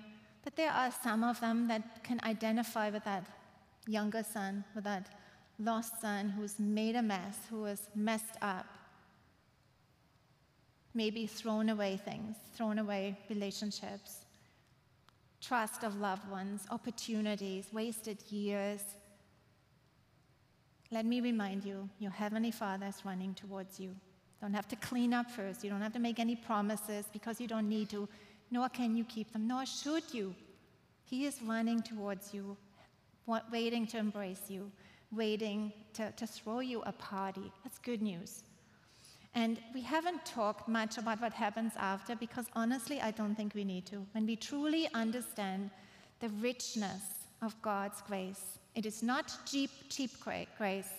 that 0.43 0.55
there 0.55 0.71
are 0.71 0.91
some 0.91 1.23
of 1.23 1.39
them 1.39 1.67
that 1.67 2.03
can 2.03 2.19
identify 2.23 2.89
with 2.89 3.03
that 3.05 3.25
younger 3.87 4.23
son, 4.23 4.63
with 4.75 4.83
that 4.83 5.07
lost 5.59 6.01
son 6.01 6.29
who's 6.29 6.59
made 6.59 6.95
a 6.95 7.01
mess, 7.01 7.37
who 7.49 7.65
is 7.65 7.89
messed 7.95 8.35
up. 8.41 8.65
Maybe 10.93 11.27
thrown 11.27 11.69
away 11.69 11.97
things, 11.97 12.35
thrown 12.55 12.79
away 12.79 13.17
relationships, 13.29 14.25
trust 15.41 15.83
of 15.83 15.99
loved 15.99 16.29
ones, 16.29 16.65
opportunities, 16.71 17.67
wasted 17.71 18.17
years. 18.29 18.81
Let 20.91 21.05
me 21.05 21.21
remind 21.21 21.63
you 21.63 21.87
your 21.99 22.11
Heavenly 22.11 22.51
Father 22.51 22.87
is 22.87 23.05
running 23.05 23.35
towards 23.35 23.79
you. 23.79 23.95
Don't 24.41 24.53
have 24.53 24.67
to 24.69 24.75
clean 24.77 25.13
up 25.13 25.29
first. 25.29 25.63
You 25.63 25.69
don't 25.69 25.81
have 25.81 25.93
to 25.93 25.99
make 25.99 26.19
any 26.19 26.35
promises 26.35 27.05
because 27.11 27.39
you 27.39 27.47
don't 27.47 27.69
need 27.69 27.89
to, 27.89 28.07
nor 28.51 28.69
can 28.69 28.95
you 28.95 29.03
keep 29.03 29.31
them, 29.31 29.47
nor 29.47 29.65
should 29.65 30.03
you. 30.11 30.33
He 31.03 31.25
is 31.25 31.41
running 31.41 31.81
towards 31.81 32.33
you, 32.33 32.55
waiting 33.51 33.85
to 33.87 33.97
embrace 33.97 34.43
you, 34.47 34.71
waiting 35.11 35.73
to, 35.93 36.11
to 36.11 36.25
throw 36.25 36.59
you 36.59 36.81
a 36.83 36.91
party. 36.93 37.51
That's 37.63 37.79
good 37.79 38.01
news. 38.01 38.43
And 39.35 39.59
we 39.73 39.81
haven't 39.81 40.25
talked 40.25 40.67
much 40.67 40.97
about 40.97 41.21
what 41.21 41.33
happens 41.33 41.73
after 41.77 42.15
because 42.15 42.45
honestly, 42.53 42.99
I 42.99 43.11
don't 43.11 43.35
think 43.35 43.53
we 43.53 43.63
need 43.63 43.85
to. 43.87 44.05
When 44.13 44.25
we 44.25 44.35
truly 44.35 44.87
understand 44.93 45.69
the 46.19 46.29
richness 46.41 47.03
of 47.41 47.59
God's 47.61 48.01
grace, 48.01 48.59
it 48.75 48.85
is 48.85 49.03
not 49.03 49.37
cheap, 49.45 49.69
cheap 49.89 50.11
grace. 50.57 50.89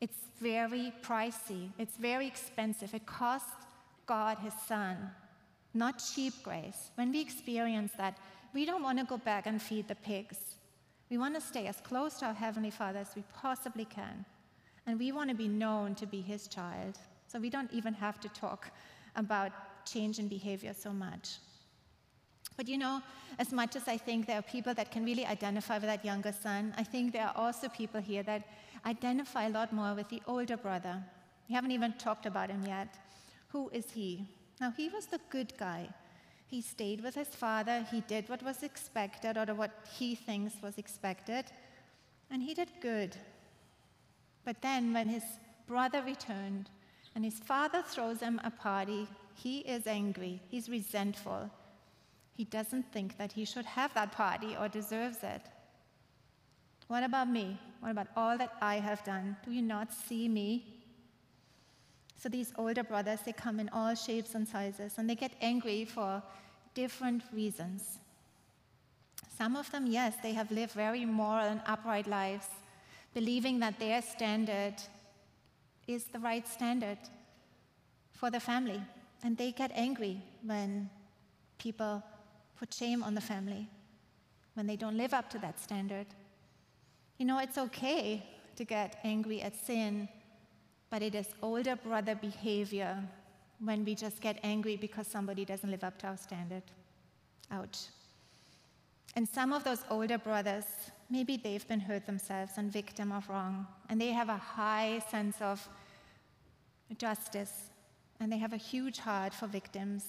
It's 0.00 0.18
very 0.40 0.92
pricey, 1.02 1.70
it's 1.78 1.96
very 1.96 2.26
expensive. 2.26 2.92
It 2.92 3.06
cost 3.06 3.46
God 4.06 4.38
his 4.38 4.52
son, 4.66 4.96
not 5.72 6.02
cheap 6.14 6.34
grace. 6.42 6.90
When 6.96 7.10
we 7.10 7.20
experience 7.20 7.92
that, 7.96 8.18
we 8.52 8.64
don't 8.64 8.82
want 8.82 8.98
to 8.98 9.04
go 9.04 9.16
back 9.16 9.46
and 9.46 9.60
feed 9.60 9.88
the 9.88 9.94
pigs. 9.94 10.36
We 11.10 11.18
want 11.18 11.34
to 11.34 11.40
stay 11.40 11.66
as 11.66 11.80
close 11.80 12.18
to 12.18 12.26
our 12.26 12.34
Heavenly 12.34 12.70
Father 12.70 12.98
as 13.00 13.14
we 13.16 13.24
possibly 13.34 13.84
can. 13.84 14.24
And 14.86 14.98
we 14.98 15.12
want 15.12 15.30
to 15.30 15.36
be 15.36 15.48
known 15.48 15.94
to 15.96 16.06
be 16.06 16.20
his 16.20 16.46
child. 16.46 16.98
So 17.34 17.40
we 17.40 17.50
don't 17.50 17.72
even 17.72 17.94
have 17.94 18.20
to 18.20 18.28
talk 18.28 18.70
about 19.16 19.50
change 19.84 20.20
in 20.20 20.28
behavior 20.28 20.72
so 20.72 20.92
much. 20.92 21.38
But 22.56 22.68
you 22.68 22.78
know, 22.78 23.02
as 23.40 23.50
much 23.50 23.74
as 23.74 23.88
I 23.88 23.96
think 23.96 24.28
there 24.28 24.38
are 24.38 24.42
people 24.42 24.72
that 24.74 24.92
can 24.92 25.04
really 25.04 25.26
identify 25.26 25.78
with 25.78 25.86
that 25.86 26.04
younger 26.04 26.30
son, 26.30 26.72
I 26.78 26.84
think 26.84 27.12
there 27.12 27.26
are 27.26 27.34
also 27.34 27.68
people 27.68 28.00
here 28.00 28.22
that 28.22 28.44
identify 28.86 29.46
a 29.46 29.48
lot 29.48 29.72
more 29.72 29.94
with 29.94 30.08
the 30.10 30.22
older 30.28 30.56
brother. 30.56 31.02
We 31.48 31.56
haven't 31.56 31.72
even 31.72 31.94
talked 31.94 32.24
about 32.24 32.50
him 32.50 32.64
yet. 32.68 32.94
Who 33.48 33.68
is 33.70 33.90
he? 33.90 34.28
Now, 34.60 34.70
he 34.70 34.88
was 34.88 35.06
the 35.06 35.18
good 35.30 35.54
guy. 35.58 35.88
He 36.46 36.62
stayed 36.62 37.02
with 37.02 37.16
his 37.16 37.34
father, 37.34 37.84
he 37.90 38.02
did 38.02 38.28
what 38.28 38.44
was 38.44 38.62
expected, 38.62 39.36
or 39.36 39.52
what 39.56 39.72
he 39.98 40.14
thinks 40.14 40.62
was 40.62 40.78
expected, 40.78 41.46
and 42.30 42.40
he 42.40 42.54
did 42.54 42.68
good. 42.80 43.16
But 44.44 44.62
then, 44.62 44.92
when 44.92 45.08
his 45.08 45.24
brother 45.66 46.00
returned 46.00 46.70
and 47.14 47.24
his 47.24 47.38
father 47.38 47.82
throws 47.82 48.20
him 48.20 48.40
a 48.44 48.50
party, 48.50 49.06
he 49.34 49.58
is 49.60 49.86
angry, 49.86 50.40
he's 50.48 50.68
resentful. 50.68 51.50
He 52.36 52.44
doesn't 52.44 52.90
think 52.92 53.16
that 53.18 53.32
he 53.32 53.44
should 53.44 53.64
have 53.64 53.94
that 53.94 54.12
party 54.12 54.56
or 54.58 54.68
deserves 54.68 55.18
it. 55.22 55.42
What 56.88 57.04
about 57.04 57.28
me? 57.28 57.58
What 57.80 57.92
about 57.92 58.08
all 58.16 58.36
that 58.38 58.54
I 58.60 58.76
have 58.76 59.04
done? 59.04 59.36
Do 59.44 59.52
you 59.52 59.62
not 59.62 59.92
see 59.92 60.28
me? 60.28 60.74
So 62.16 62.28
these 62.28 62.52
older 62.56 62.82
brothers, 62.82 63.20
they 63.24 63.32
come 63.32 63.60
in 63.60 63.68
all 63.68 63.94
shapes 63.94 64.34
and 64.34 64.48
sizes, 64.48 64.94
and 64.98 65.08
they 65.08 65.14
get 65.14 65.32
angry 65.40 65.84
for 65.84 66.22
different 66.74 67.22
reasons. 67.32 67.98
Some 69.36 69.56
of 69.56 69.70
them, 69.70 69.86
yes, 69.86 70.14
they 70.22 70.32
have 70.32 70.50
lived 70.50 70.72
very 70.72 71.04
moral 71.04 71.46
and 71.46 71.60
upright 71.66 72.06
lives, 72.06 72.46
believing 73.12 73.58
that 73.60 73.78
their 73.78 74.00
standard 74.02 74.74
is 75.86 76.04
the 76.04 76.18
right 76.18 76.46
standard 76.46 76.98
for 78.12 78.30
the 78.30 78.40
family. 78.40 78.82
And 79.22 79.36
they 79.36 79.52
get 79.52 79.70
angry 79.74 80.20
when 80.44 80.90
people 81.58 82.02
put 82.58 82.72
shame 82.72 83.02
on 83.02 83.14
the 83.14 83.20
family, 83.20 83.68
when 84.54 84.66
they 84.66 84.76
don't 84.76 84.96
live 84.96 85.14
up 85.14 85.30
to 85.30 85.38
that 85.38 85.58
standard. 85.58 86.06
You 87.18 87.26
know, 87.26 87.38
it's 87.38 87.58
okay 87.58 88.22
to 88.56 88.64
get 88.64 88.98
angry 89.04 89.42
at 89.42 89.56
sin, 89.56 90.08
but 90.90 91.02
it 91.02 91.14
is 91.14 91.28
older 91.42 91.76
brother 91.76 92.14
behavior 92.14 93.02
when 93.60 93.84
we 93.84 93.94
just 93.94 94.20
get 94.20 94.38
angry 94.42 94.76
because 94.76 95.06
somebody 95.06 95.44
doesn't 95.44 95.70
live 95.70 95.84
up 95.84 95.98
to 95.98 96.06
our 96.08 96.16
standard. 96.16 96.62
Ouch. 97.50 97.78
And 99.16 99.28
some 99.28 99.52
of 99.52 99.64
those 99.64 99.84
older 99.90 100.18
brothers, 100.18 100.64
maybe 101.10 101.36
they've 101.36 101.66
been 101.68 101.80
hurt 101.80 102.06
themselves 102.06 102.52
and 102.56 102.72
victim 102.72 103.12
of 103.12 103.28
wrong, 103.28 103.66
and 103.88 104.00
they 104.00 104.12
have 104.12 104.28
a 104.28 104.36
high 104.36 105.02
sense 105.10 105.36
of 105.40 105.68
justice, 106.98 107.70
and 108.20 108.32
they 108.32 108.38
have 108.38 108.52
a 108.52 108.58
huge 108.58 108.98
heart 108.98 109.34
for 109.34 109.46
victims. 109.46 110.04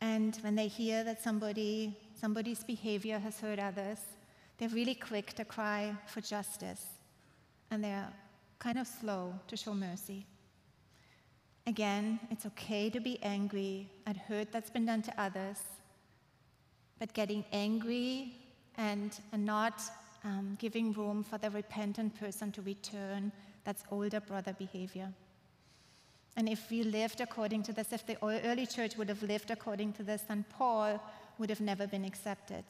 And 0.00 0.36
when 0.42 0.54
they 0.54 0.68
hear 0.68 1.04
that 1.04 1.22
somebody, 1.22 1.96
somebody's 2.18 2.64
behavior 2.64 3.18
has 3.18 3.38
hurt 3.40 3.58
others, 3.58 3.98
they're 4.58 4.68
really 4.68 4.94
quick 4.94 5.34
to 5.34 5.44
cry 5.44 5.94
for 6.06 6.20
justice, 6.20 6.84
and 7.70 7.82
they're 7.82 8.08
kind 8.58 8.78
of 8.78 8.86
slow 8.86 9.34
to 9.48 9.56
show 9.56 9.74
mercy. 9.74 10.26
Again, 11.66 12.18
it's 12.30 12.46
okay 12.46 12.90
to 12.90 13.00
be 13.00 13.18
angry 13.22 13.90
at 14.06 14.16
hurt 14.16 14.52
that's 14.52 14.70
been 14.70 14.86
done 14.86 15.02
to 15.02 15.20
others, 15.20 15.58
but 17.00 17.12
getting 17.14 17.44
angry 17.52 18.34
and, 18.76 19.18
and 19.32 19.44
not 19.44 19.82
um, 20.22 20.56
giving 20.60 20.92
room 20.92 21.24
for 21.24 21.38
the 21.38 21.50
repentant 21.50 22.14
person 22.20 22.52
to 22.52 22.62
return, 22.62 23.32
that's 23.64 23.82
older 23.90 24.20
brother 24.20 24.52
behavior. 24.52 25.12
And 26.36 26.48
if 26.48 26.70
we 26.70 26.82
lived 26.82 27.20
according 27.20 27.64
to 27.64 27.72
this, 27.72 27.92
if 27.92 28.06
the 28.06 28.16
early 28.22 28.66
church 28.66 28.96
would 28.96 29.08
have 29.08 29.22
lived 29.22 29.50
according 29.50 29.94
to 29.94 30.02
this, 30.02 30.22
then 30.28 30.44
Paul 30.50 31.02
would 31.38 31.50
have 31.50 31.60
never 31.60 31.86
been 31.86 32.04
accepted. 32.04 32.64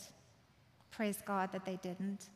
Praise 0.90 1.18
God 1.26 1.52
that 1.52 1.64
they 1.64 1.76
didn't. 1.82 2.30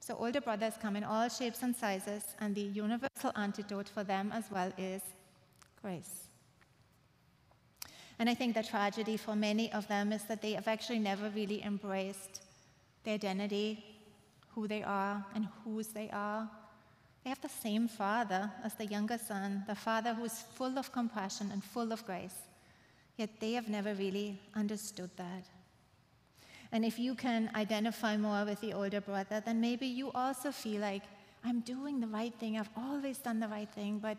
So, 0.00 0.16
older 0.18 0.40
brothers 0.40 0.74
come 0.80 0.96
in 0.96 1.04
all 1.04 1.28
shapes 1.28 1.62
and 1.62 1.76
sizes, 1.76 2.24
and 2.40 2.54
the 2.54 2.62
universal 2.62 3.30
antidote 3.36 3.88
for 3.88 4.02
them 4.02 4.32
as 4.32 4.44
well 4.50 4.72
is 4.76 5.02
grace. 5.80 6.31
And 8.22 8.30
I 8.30 8.34
think 8.34 8.54
the 8.54 8.62
tragedy 8.62 9.16
for 9.16 9.34
many 9.34 9.72
of 9.72 9.88
them 9.88 10.12
is 10.12 10.22
that 10.26 10.40
they 10.40 10.52
have 10.52 10.68
actually 10.68 11.00
never 11.00 11.28
really 11.30 11.60
embraced 11.64 12.42
their 13.02 13.14
identity, 13.14 13.84
who 14.54 14.68
they 14.68 14.84
are, 14.84 15.26
and 15.34 15.48
whose 15.64 15.88
they 15.88 16.08
are. 16.12 16.48
They 17.24 17.30
have 17.30 17.40
the 17.40 17.48
same 17.48 17.88
father 17.88 18.48
as 18.62 18.74
the 18.74 18.86
younger 18.86 19.18
son, 19.18 19.64
the 19.66 19.74
father 19.74 20.14
who 20.14 20.24
is 20.24 20.44
full 20.54 20.78
of 20.78 20.92
compassion 20.92 21.50
and 21.52 21.64
full 21.64 21.90
of 21.90 22.06
grace. 22.06 22.36
Yet 23.16 23.40
they 23.40 23.54
have 23.54 23.68
never 23.68 23.92
really 23.92 24.38
understood 24.54 25.10
that. 25.16 25.48
And 26.70 26.84
if 26.84 27.00
you 27.00 27.16
can 27.16 27.50
identify 27.56 28.16
more 28.16 28.44
with 28.44 28.60
the 28.60 28.72
older 28.72 29.00
brother, 29.00 29.42
then 29.44 29.60
maybe 29.60 29.88
you 29.88 30.12
also 30.12 30.52
feel 30.52 30.80
like, 30.80 31.02
I'm 31.44 31.58
doing 31.58 31.98
the 31.98 32.06
right 32.06 32.32
thing, 32.32 32.56
I've 32.56 32.70
always 32.76 33.18
done 33.18 33.40
the 33.40 33.48
right 33.48 33.68
thing, 33.68 33.98
but 33.98 34.18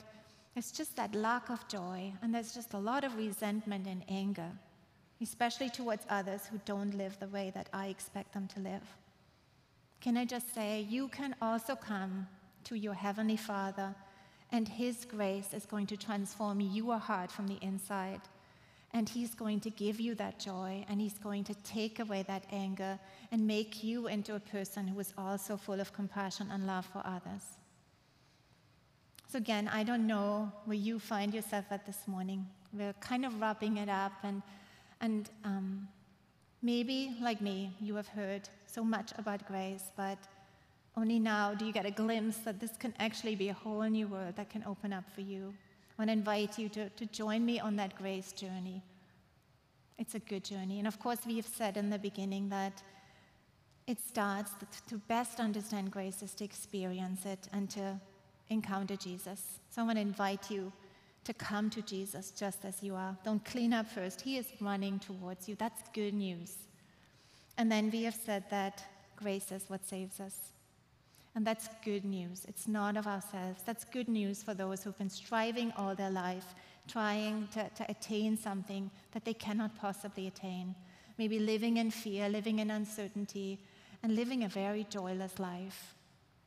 it's 0.55 0.71
just 0.71 0.95
that 0.95 1.15
lack 1.15 1.49
of 1.49 1.67
joy, 1.67 2.13
and 2.21 2.33
there's 2.33 2.53
just 2.53 2.73
a 2.73 2.77
lot 2.79 3.03
of 3.03 3.15
resentment 3.17 3.87
and 3.87 4.03
anger, 4.07 4.51
especially 5.21 5.69
towards 5.69 6.05
others 6.09 6.45
who 6.45 6.59
don't 6.65 6.95
live 6.95 7.17
the 7.19 7.27
way 7.27 7.51
that 7.55 7.69
I 7.73 7.87
expect 7.87 8.33
them 8.33 8.47
to 8.49 8.59
live. 8.59 8.83
Can 9.99 10.17
I 10.17 10.25
just 10.25 10.53
say, 10.53 10.85
you 10.89 11.07
can 11.07 11.35
also 11.41 11.75
come 11.75 12.27
to 12.65 12.75
your 12.75 12.93
Heavenly 12.93 13.37
Father, 13.37 13.95
and 14.51 14.67
His 14.67 15.05
grace 15.05 15.53
is 15.53 15.65
going 15.65 15.87
to 15.87 15.97
transform 15.97 16.59
your 16.59 16.97
heart 16.97 17.31
from 17.31 17.47
the 17.47 17.57
inside. 17.61 18.21
And 18.95 19.09
He's 19.09 19.33
going 19.33 19.59
to 19.61 19.71
give 19.71 19.99
you 19.99 20.13
that 20.15 20.39
joy, 20.39 20.85
and 20.87 21.01
He's 21.01 21.17
going 21.17 21.45
to 21.45 21.55
take 21.63 21.99
away 21.99 22.23
that 22.27 22.43
anger 22.51 22.99
and 23.31 23.47
make 23.47 23.83
you 23.83 24.07
into 24.07 24.35
a 24.35 24.39
person 24.39 24.87
who 24.87 24.99
is 24.99 25.13
also 25.17 25.57
full 25.57 25.79
of 25.79 25.93
compassion 25.93 26.49
and 26.51 26.67
love 26.67 26.85
for 26.85 27.01
others. 27.03 27.57
So, 29.33 29.37
again, 29.37 29.67
I 29.67 29.81
don't 29.81 30.05
know 30.05 30.51
where 30.65 30.77
you 30.77 30.99
find 30.99 31.33
yourself 31.33 31.65
at 31.71 31.87
this 31.87 32.07
morning. 32.07 32.45
We're 32.71 32.93
kind 32.99 33.25
of 33.25 33.41
wrapping 33.41 33.77
it 33.77 33.89
up, 33.89 34.11
and, 34.21 34.43
and 35.01 35.27
um, 35.43 35.87
maybe, 36.61 37.17
like 37.19 37.41
me, 37.41 37.71
you 37.81 37.95
have 37.95 38.07
heard 38.07 38.47
so 38.67 38.83
much 38.83 39.11
about 39.17 39.47
grace, 39.47 39.85
but 39.97 40.19
only 40.95 41.17
now 41.17 41.55
do 41.55 41.65
you 41.65 41.73
get 41.73 41.87
a 41.87 41.89
glimpse 41.89 42.37
that 42.45 42.59
this 42.59 42.77
can 42.77 42.93
actually 42.99 43.33
be 43.33 43.49
a 43.49 43.55
whole 43.55 43.81
new 43.81 44.07
world 44.07 44.35
that 44.35 44.51
can 44.51 44.63
open 44.65 44.93
up 44.93 45.05
for 45.15 45.21
you. 45.21 45.51
I 45.97 46.01
want 46.03 46.09
to 46.09 46.13
invite 46.13 46.59
you 46.59 46.69
to, 46.69 46.89
to 46.89 47.05
join 47.07 47.43
me 47.43 47.59
on 47.59 47.75
that 47.77 47.95
grace 47.97 48.33
journey. 48.33 48.83
It's 49.97 50.13
a 50.13 50.19
good 50.19 50.43
journey. 50.43 50.77
And 50.77 50.87
of 50.87 50.99
course, 50.99 51.21
we 51.25 51.37
have 51.37 51.47
said 51.47 51.75
in 51.75 51.89
the 51.89 51.97
beginning 51.97 52.49
that 52.49 52.83
it 53.87 53.99
starts 53.99 54.51
that 54.59 54.79
to 54.89 54.99
best 55.07 55.39
understand 55.39 55.89
grace 55.89 56.21
is 56.21 56.35
to 56.35 56.45
experience 56.45 57.25
it 57.25 57.47
and 57.51 57.67
to 57.71 57.99
encounter 58.49 58.95
Jesus. 58.95 59.59
So 59.69 59.81
I 59.81 59.85
want 59.85 59.97
to 59.97 60.01
invite 60.01 60.49
you 60.51 60.71
to 61.23 61.33
come 61.33 61.69
to 61.69 61.81
Jesus 61.81 62.31
just 62.31 62.65
as 62.65 62.83
you 62.83 62.95
are. 62.95 63.15
Don't 63.23 63.43
clean 63.45 63.73
up 63.73 63.87
first. 63.87 64.21
He 64.21 64.37
is 64.37 64.47
running 64.59 64.99
towards 64.99 65.47
you. 65.47 65.55
That's 65.55 65.81
good 65.93 66.13
news. 66.13 66.55
And 67.57 67.71
then 67.71 67.89
we 67.91 68.03
have 68.03 68.15
said 68.15 68.43
that 68.49 68.83
grace 69.15 69.51
is 69.51 69.69
what 69.69 69.85
saves 69.85 70.19
us. 70.19 70.51
And 71.35 71.47
that's 71.47 71.67
good 71.83 72.05
news. 72.05 72.45
It's 72.47 72.67
not 72.67 72.95
of 72.97 73.07
ourselves. 73.07 73.63
That's 73.65 73.85
good 73.85 74.07
news 74.07 74.43
for 74.43 74.53
those 74.53 74.83
who've 74.83 74.97
been 74.97 75.09
striving 75.09 75.71
all 75.77 75.95
their 75.95 76.11
life, 76.11 76.53
trying 76.87 77.47
to, 77.53 77.69
to 77.69 77.89
attain 77.89 78.37
something 78.37 78.91
that 79.13 79.25
they 79.25 79.33
cannot 79.33 79.75
possibly 79.75 80.27
attain. 80.27 80.75
Maybe 81.17 81.39
living 81.39 81.77
in 81.77 81.89
fear, 81.89 82.29
living 82.29 82.59
in 82.59 82.69
uncertainty, 82.69 83.59
and 84.03 84.15
living 84.15 84.43
a 84.43 84.49
very 84.49 84.85
joyless 84.89 85.39
life. 85.39 85.95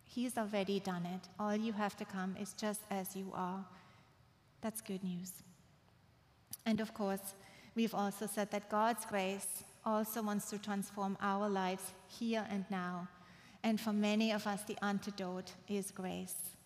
He's 0.07 0.39
already 0.39 0.81
done 0.81 1.05
it. 1.05 1.29
All 1.39 1.55
you 1.55 1.73
have 1.73 1.97
to 1.99 2.05
come 2.05 2.37
is 2.41 2.55
just 2.55 2.81
as 2.91 3.15
you 3.15 3.31
are. 3.35 3.65
That's 4.63 4.81
good 4.81 5.05
news. 5.05 5.33
And 6.65 6.81
of 6.81 6.95
course, 6.95 7.35
we've 7.75 7.95
also 7.95 8.27
said 8.27 8.51
that 8.51 8.71
God's 8.71 9.05
grace 9.05 9.65
also 9.85 10.23
wants 10.23 10.51
to 10.51 10.59
transform 10.59 11.17
our 11.21 11.49
lives 11.49 11.93
here 12.09 12.47
and 12.51 12.65
now. 12.71 13.09
And 13.63 13.81
for 13.81 13.93
many 13.93 14.33
of 14.33 14.47
us, 14.47 14.63
the 14.65 14.83
antidote 14.85 15.53
is 15.69 15.91
grace. 15.91 16.57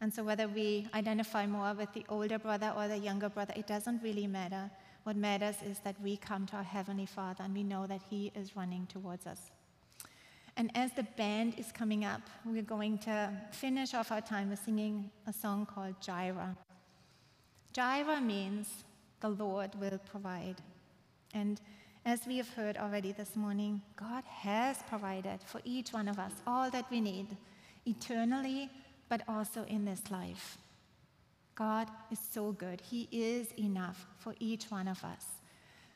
And 0.00 0.12
so, 0.12 0.22
whether 0.22 0.46
we 0.46 0.88
identify 0.94 1.46
more 1.46 1.74
with 1.74 1.92
the 1.92 2.04
older 2.08 2.38
brother 2.38 2.72
or 2.76 2.86
the 2.88 2.98
younger 2.98 3.28
brother, 3.28 3.52
it 3.56 3.66
doesn't 3.66 4.02
really 4.02 4.26
matter. 4.26 4.70
What 5.02 5.16
matters 5.16 5.56
is 5.64 5.80
that 5.80 6.00
we 6.02 6.16
come 6.16 6.46
to 6.46 6.56
our 6.56 6.62
Heavenly 6.62 7.06
Father 7.06 7.42
and 7.44 7.54
we 7.54 7.64
know 7.64 7.86
that 7.86 8.02
He 8.08 8.30
is 8.34 8.56
running 8.56 8.86
towards 8.86 9.26
us. 9.26 9.50
And 10.58 10.72
as 10.74 10.90
the 10.90 11.04
band 11.04 11.54
is 11.56 11.70
coming 11.70 12.04
up, 12.04 12.20
we're 12.44 12.62
going 12.62 12.98
to 12.98 13.30
finish 13.52 13.94
off 13.94 14.10
our 14.10 14.20
time 14.20 14.50
with 14.50 14.58
singing 14.58 15.08
a 15.28 15.32
song 15.32 15.64
called 15.64 15.94
Jireh. 16.00 16.56
Jireh 17.72 18.20
means 18.20 18.66
the 19.20 19.28
Lord 19.28 19.70
will 19.76 20.00
provide. 20.10 20.56
And 21.32 21.60
as 22.04 22.26
we 22.26 22.38
have 22.38 22.48
heard 22.48 22.76
already 22.76 23.12
this 23.12 23.36
morning, 23.36 23.82
God 23.94 24.24
has 24.24 24.78
provided 24.88 25.38
for 25.46 25.60
each 25.64 25.92
one 25.92 26.08
of 26.08 26.18
us 26.18 26.32
all 26.44 26.70
that 26.70 26.90
we 26.90 27.00
need, 27.00 27.36
eternally, 27.86 28.68
but 29.08 29.22
also 29.28 29.64
in 29.68 29.84
this 29.84 30.10
life. 30.10 30.58
God 31.54 31.88
is 32.10 32.18
so 32.32 32.50
good. 32.50 32.80
He 32.80 33.08
is 33.12 33.52
enough 33.56 34.06
for 34.18 34.34
each 34.40 34.64
one 34.72 34.88
of 34.88 35.04
us. 35.04 35.24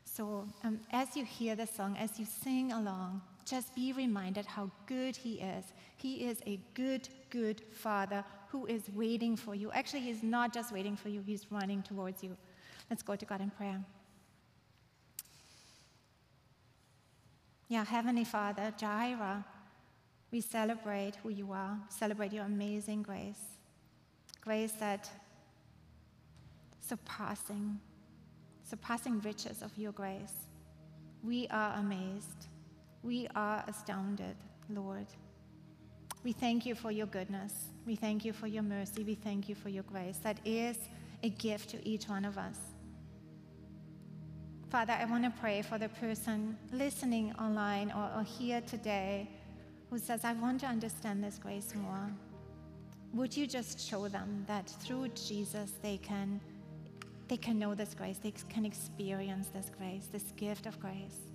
So, 0.05 0.47
um, 0.63 0.79
as 0.93 1.17
you 1.17 1.25
hear 1.25 1.57
the 1.57 1.67
song, 1.67 1.97
as 1.99 2.17
you 2.21 2.27
sing 2.27 2.71
along, 2.71 3.23
just 3.45 3.75
be 3.75 3.93
reminded 3.93 4.47
how 4.47 4.71
good 4.87 5.17
He 5.17 5.35
is. 5.35 5.65
He 5.97 6.25
is 6.25 6.39
a 6.47 6.61
good, 6.75 7.09
good 7.31 7.63
Father 7.73 8.25
who 8.49 8.67
is 8.67 8.83
waiting 8.95 9.37
for 9.37 9.55
you. 9.55 9.71
Actually, 9.73 10.01
He's 10.01 10.23
not 10.23 10.53
just 10.53 10.73
waiting 10.73 10.97
for 10.97 11.09
you, 11.09 11.23
He's 11.23 11.51
running 11.51 11.83
towards 11.83 12.23
you. 12.23 12.37
Let's 12.91 13.03
go 13.03 13.17
to 13.17 13.25
God 13.25 13.41
in 13.41 13.51
prayer. 13.51 13.83
Yeah, 17.69 17.85
Heavenly 17.85 18.25
Father, 18.25 18.73
Jireh, 18.77 19.45
we 20.31 20.41
celebrate 20.41 21.17
who 21.23 21.31
you 21.31 21.53
are, 21.53 21.79
celebrate 21.89 22.33
your 22.33 22.45
amazing 22.45 23.03
grace. 23.03 23.41
Grace 24.43 24.73
that 24.73 25.09
surpassing, 26.81 27.79
surpassing 28.65 29.21
riches 29.21 29.63
of 29.63 29.71
your 29.79 29.93
grace. 29.93 30.35
We 31.23 31.49
are 31.49 31.79
amazed. 31.79 32.49
We 33.03 33.27
are 33.35 33.65
astounded, 33.67 34.37
Lord. 34.69 35.07
We 36.25 36.33
thank 36.33 36.65
you 36.65 36.75
for 36.75 36.93
your 36.93 37.07
goodness. 37.07 37.53
We 37.85 37.97
thank 37.97 38.25
you 38.25 38.33
for 38.33 38.47
your 38.47 38.63
mercy. 38.63 39.03
We 39.03 39.17
thank 39.17 39.49
you 39.49 39.57
for 39.57 39.69
your 39.69 39.83
grace. 39.83 40.19
That 40.19 40.39
is 40.45 40.77
a 41.25 41.31
gift 41.31 41.71
to 41.71 41.89
each 41.89 42.09
one 42.09 42.25
of 42.25 42.39
us. 42.39 42.57
Father, 44.71 44.93
I 44.93 45.05
want 45.05 45.25
to 45.25 45.33
pray 45.41 45.63
for 45.63 45.79
the 45.79 45.89
person 45.89 46.57
listening 46.73 47.35
online 47.41 47.91
or, 47.91 48.21
or 48.21 48.23
here 48.23 48.61
today 48.63 49.29
who 49.91 49.99
says, 49.99 50.25
I 50.25 50.33
want 50.35 50.61
to 50.61 50.67
understand 50.67 51.23
this 51.23 51.39
grace 51.39 51.75
more. 51.75 52.11
Would 53.13 53.37
you 53.37 53.47
just 53.47 53.79
show 53.79 54.09
them 54.09 54.45
that 54.47 54.71
through 54.71 55.09
Jesus 55.09 55.73
they 55.83 55.99
can, 55.99 56.41
they 57.29 57.37
can 57.37 57.59
know 57.59 57.75
this 57.75 57.95
grace, 57.95 58.19
they 58.19 58.33
can 58.49 58.65
experience 58.65 59.49
this 59.49 59.71
grace, 59.77 60.09
this 60.11 60.33
gift 60.37 60.67
of 60.67 60.81
grace? 60.81 61.32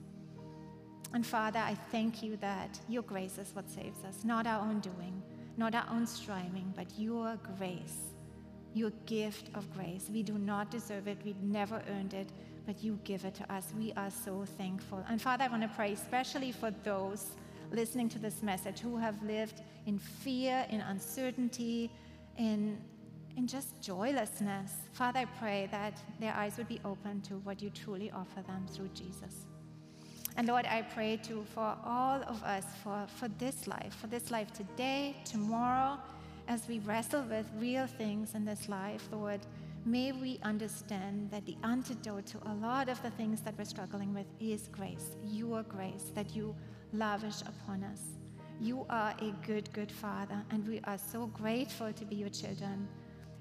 And 1.13 1.25
Father, 1.25 1.59
I 1.59 1.75
thank 1.91 2.21
you 2.21 2.37
that 2.37 2.79
your 2.89 3.03
grace 3.03 3.37
is 3.37 3.55
what 3.55 3.69
saves 3.69 4.03
us, 4.03 4.23
not 4.23 4.45
our 4.45 4.61
own 4.61 4.79
doing, 4.79 5.21
not 5.55 5.73
our 5.73 5.85
own 5.89 6.05
striving, 6.05 6.73
but 6.75 6.87
your 6.97 7.37
grace, 7.57 8.13
your 8.73 8.91
gift 9.05 9.49
of 9.55 9.71
grace. 9.73 10.09
We 10.11 10.21
do 10.23 10.37
not 10.37 10.69
deserve 10.69 11.07
it, 11.07 11.17
we've 11.23 11.41
never 11.41 11.81
earned 11.89 12.13
it, 12.13 12.29
but 12.65 12.83
you 12.83 12.99
give 13.03 13.23
it 13.25 13.35
to 13.35 13.53
us. 13.53 13.73
We 13.77 13.93
are 13.93 14.11
so 14.11 14.45
thankful. 14.57 15.03
And 15.09 15.21
Father, 15.21 15.45
I 15.45 15.47
want 15.47 15.63
to 15.63 15.69
pray 15.69 15.93
especially 15.93 16.51
for 16.51 16.71
those 16.83 17.31
listening 17.71 18.09
to 18.09 18.19
this 18.19 18.43
message 18.43 18.79
who 18.79 18.97
have 18.97 19.21
lived 19.23 19.61
in 19.85 19.97
fear, 19.97 20.65
in 20.69 20.81
uncertainty, 20.81 21.89
in, 22.37 22.77
in 23.35 23.47
just 23.47 23.79
joylessness. 23.81 24.73
Father, 24.91 25.19
I 25.19 25.25
pray 25.25 25.67
that 25.71 25.99
their 26.19 26.33
eyes 26.33 26.57
would 26.57 26.67
be 26.67 26.79
open 26.85 27.21
to 27.21 27.35
what 27.39 27.61
you 27.61 27.69
truly 27.69 28.11
offer 28.11 28.41
them 28.41 28.65
through 28.69 28.89
Jesus. 28.89 29.47
And 30.38 30.47
Lord, 30.47 30.67
I 30.67 30.83
pray 30.83 31.17
too 31.17 31.43
for 31.55 31.75
all 31.83 32.21
of 32.27 32.43
us 32.43 32.63
for, 32.83 33.07
for 33.07 33.27
this 33.39 33.67
life, 33.67 33.95
for 33.99 34.05
this 34.05 34.29
life 34.29 34.53
today, 34.53 35.15
tomorrow, 35.25 35.97
as 36.47 36.67
we 36.67 36.77
wrestle 36.79 37.23
with 37.23 37.49
real 37.57 37.88
things 37.88 38.35
in 38.35 38.45
this 38.45 38.69
life, 38.69 39.09
Lord, 39.11 39.39
may 39.83 40.11
we 40.11 40.39
understand 40.43 41.31
that 41.31 41.45
the 41.47 41.57
antidote 41.63 42.27
to 42.27 42.38
a 42.45 42.53
lot 42.53 42.88
of 42.88 43.01
the 43.01 43.09
things 43.11 43.41
that 43.41 43.57
we're 43.57 43.65
struggling 43.65 44.13
with 44.13 44.27
is 44.39 44.69
grace, 44.71 45.15
your 45.25 45.63
grace 45.63 46.11
that 46.13 46.35
you 46.35 46.55
lavish 46.93 47.41
upon 47.41 47.83
us. 47.83 48.01
You 48.61 48.85
are 48.91 49.15
a 49.19 49.33
good, 49.45 49.73
good 49.73 49.91
Father, 49.91 50.43
and 50.51 50.67
we 50.67 50.81
are 50.83 50.99
so 50.99 51.27
grateful 51.27 51.91
to 51.91 52.05
be 52.05 52.15
your 52.15 52.29
children. 52.29 52.88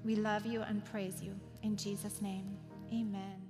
We 0.03 0.17
love 0.17 0.47
you 0.47 0.63
and 0.63 0.85
praise 0.85 1.23
you. 1.23 1.39
In 1.63 1.77
Jesus' 1.77 2.23
name, 2.23 2.57
amen. 2.91 3.46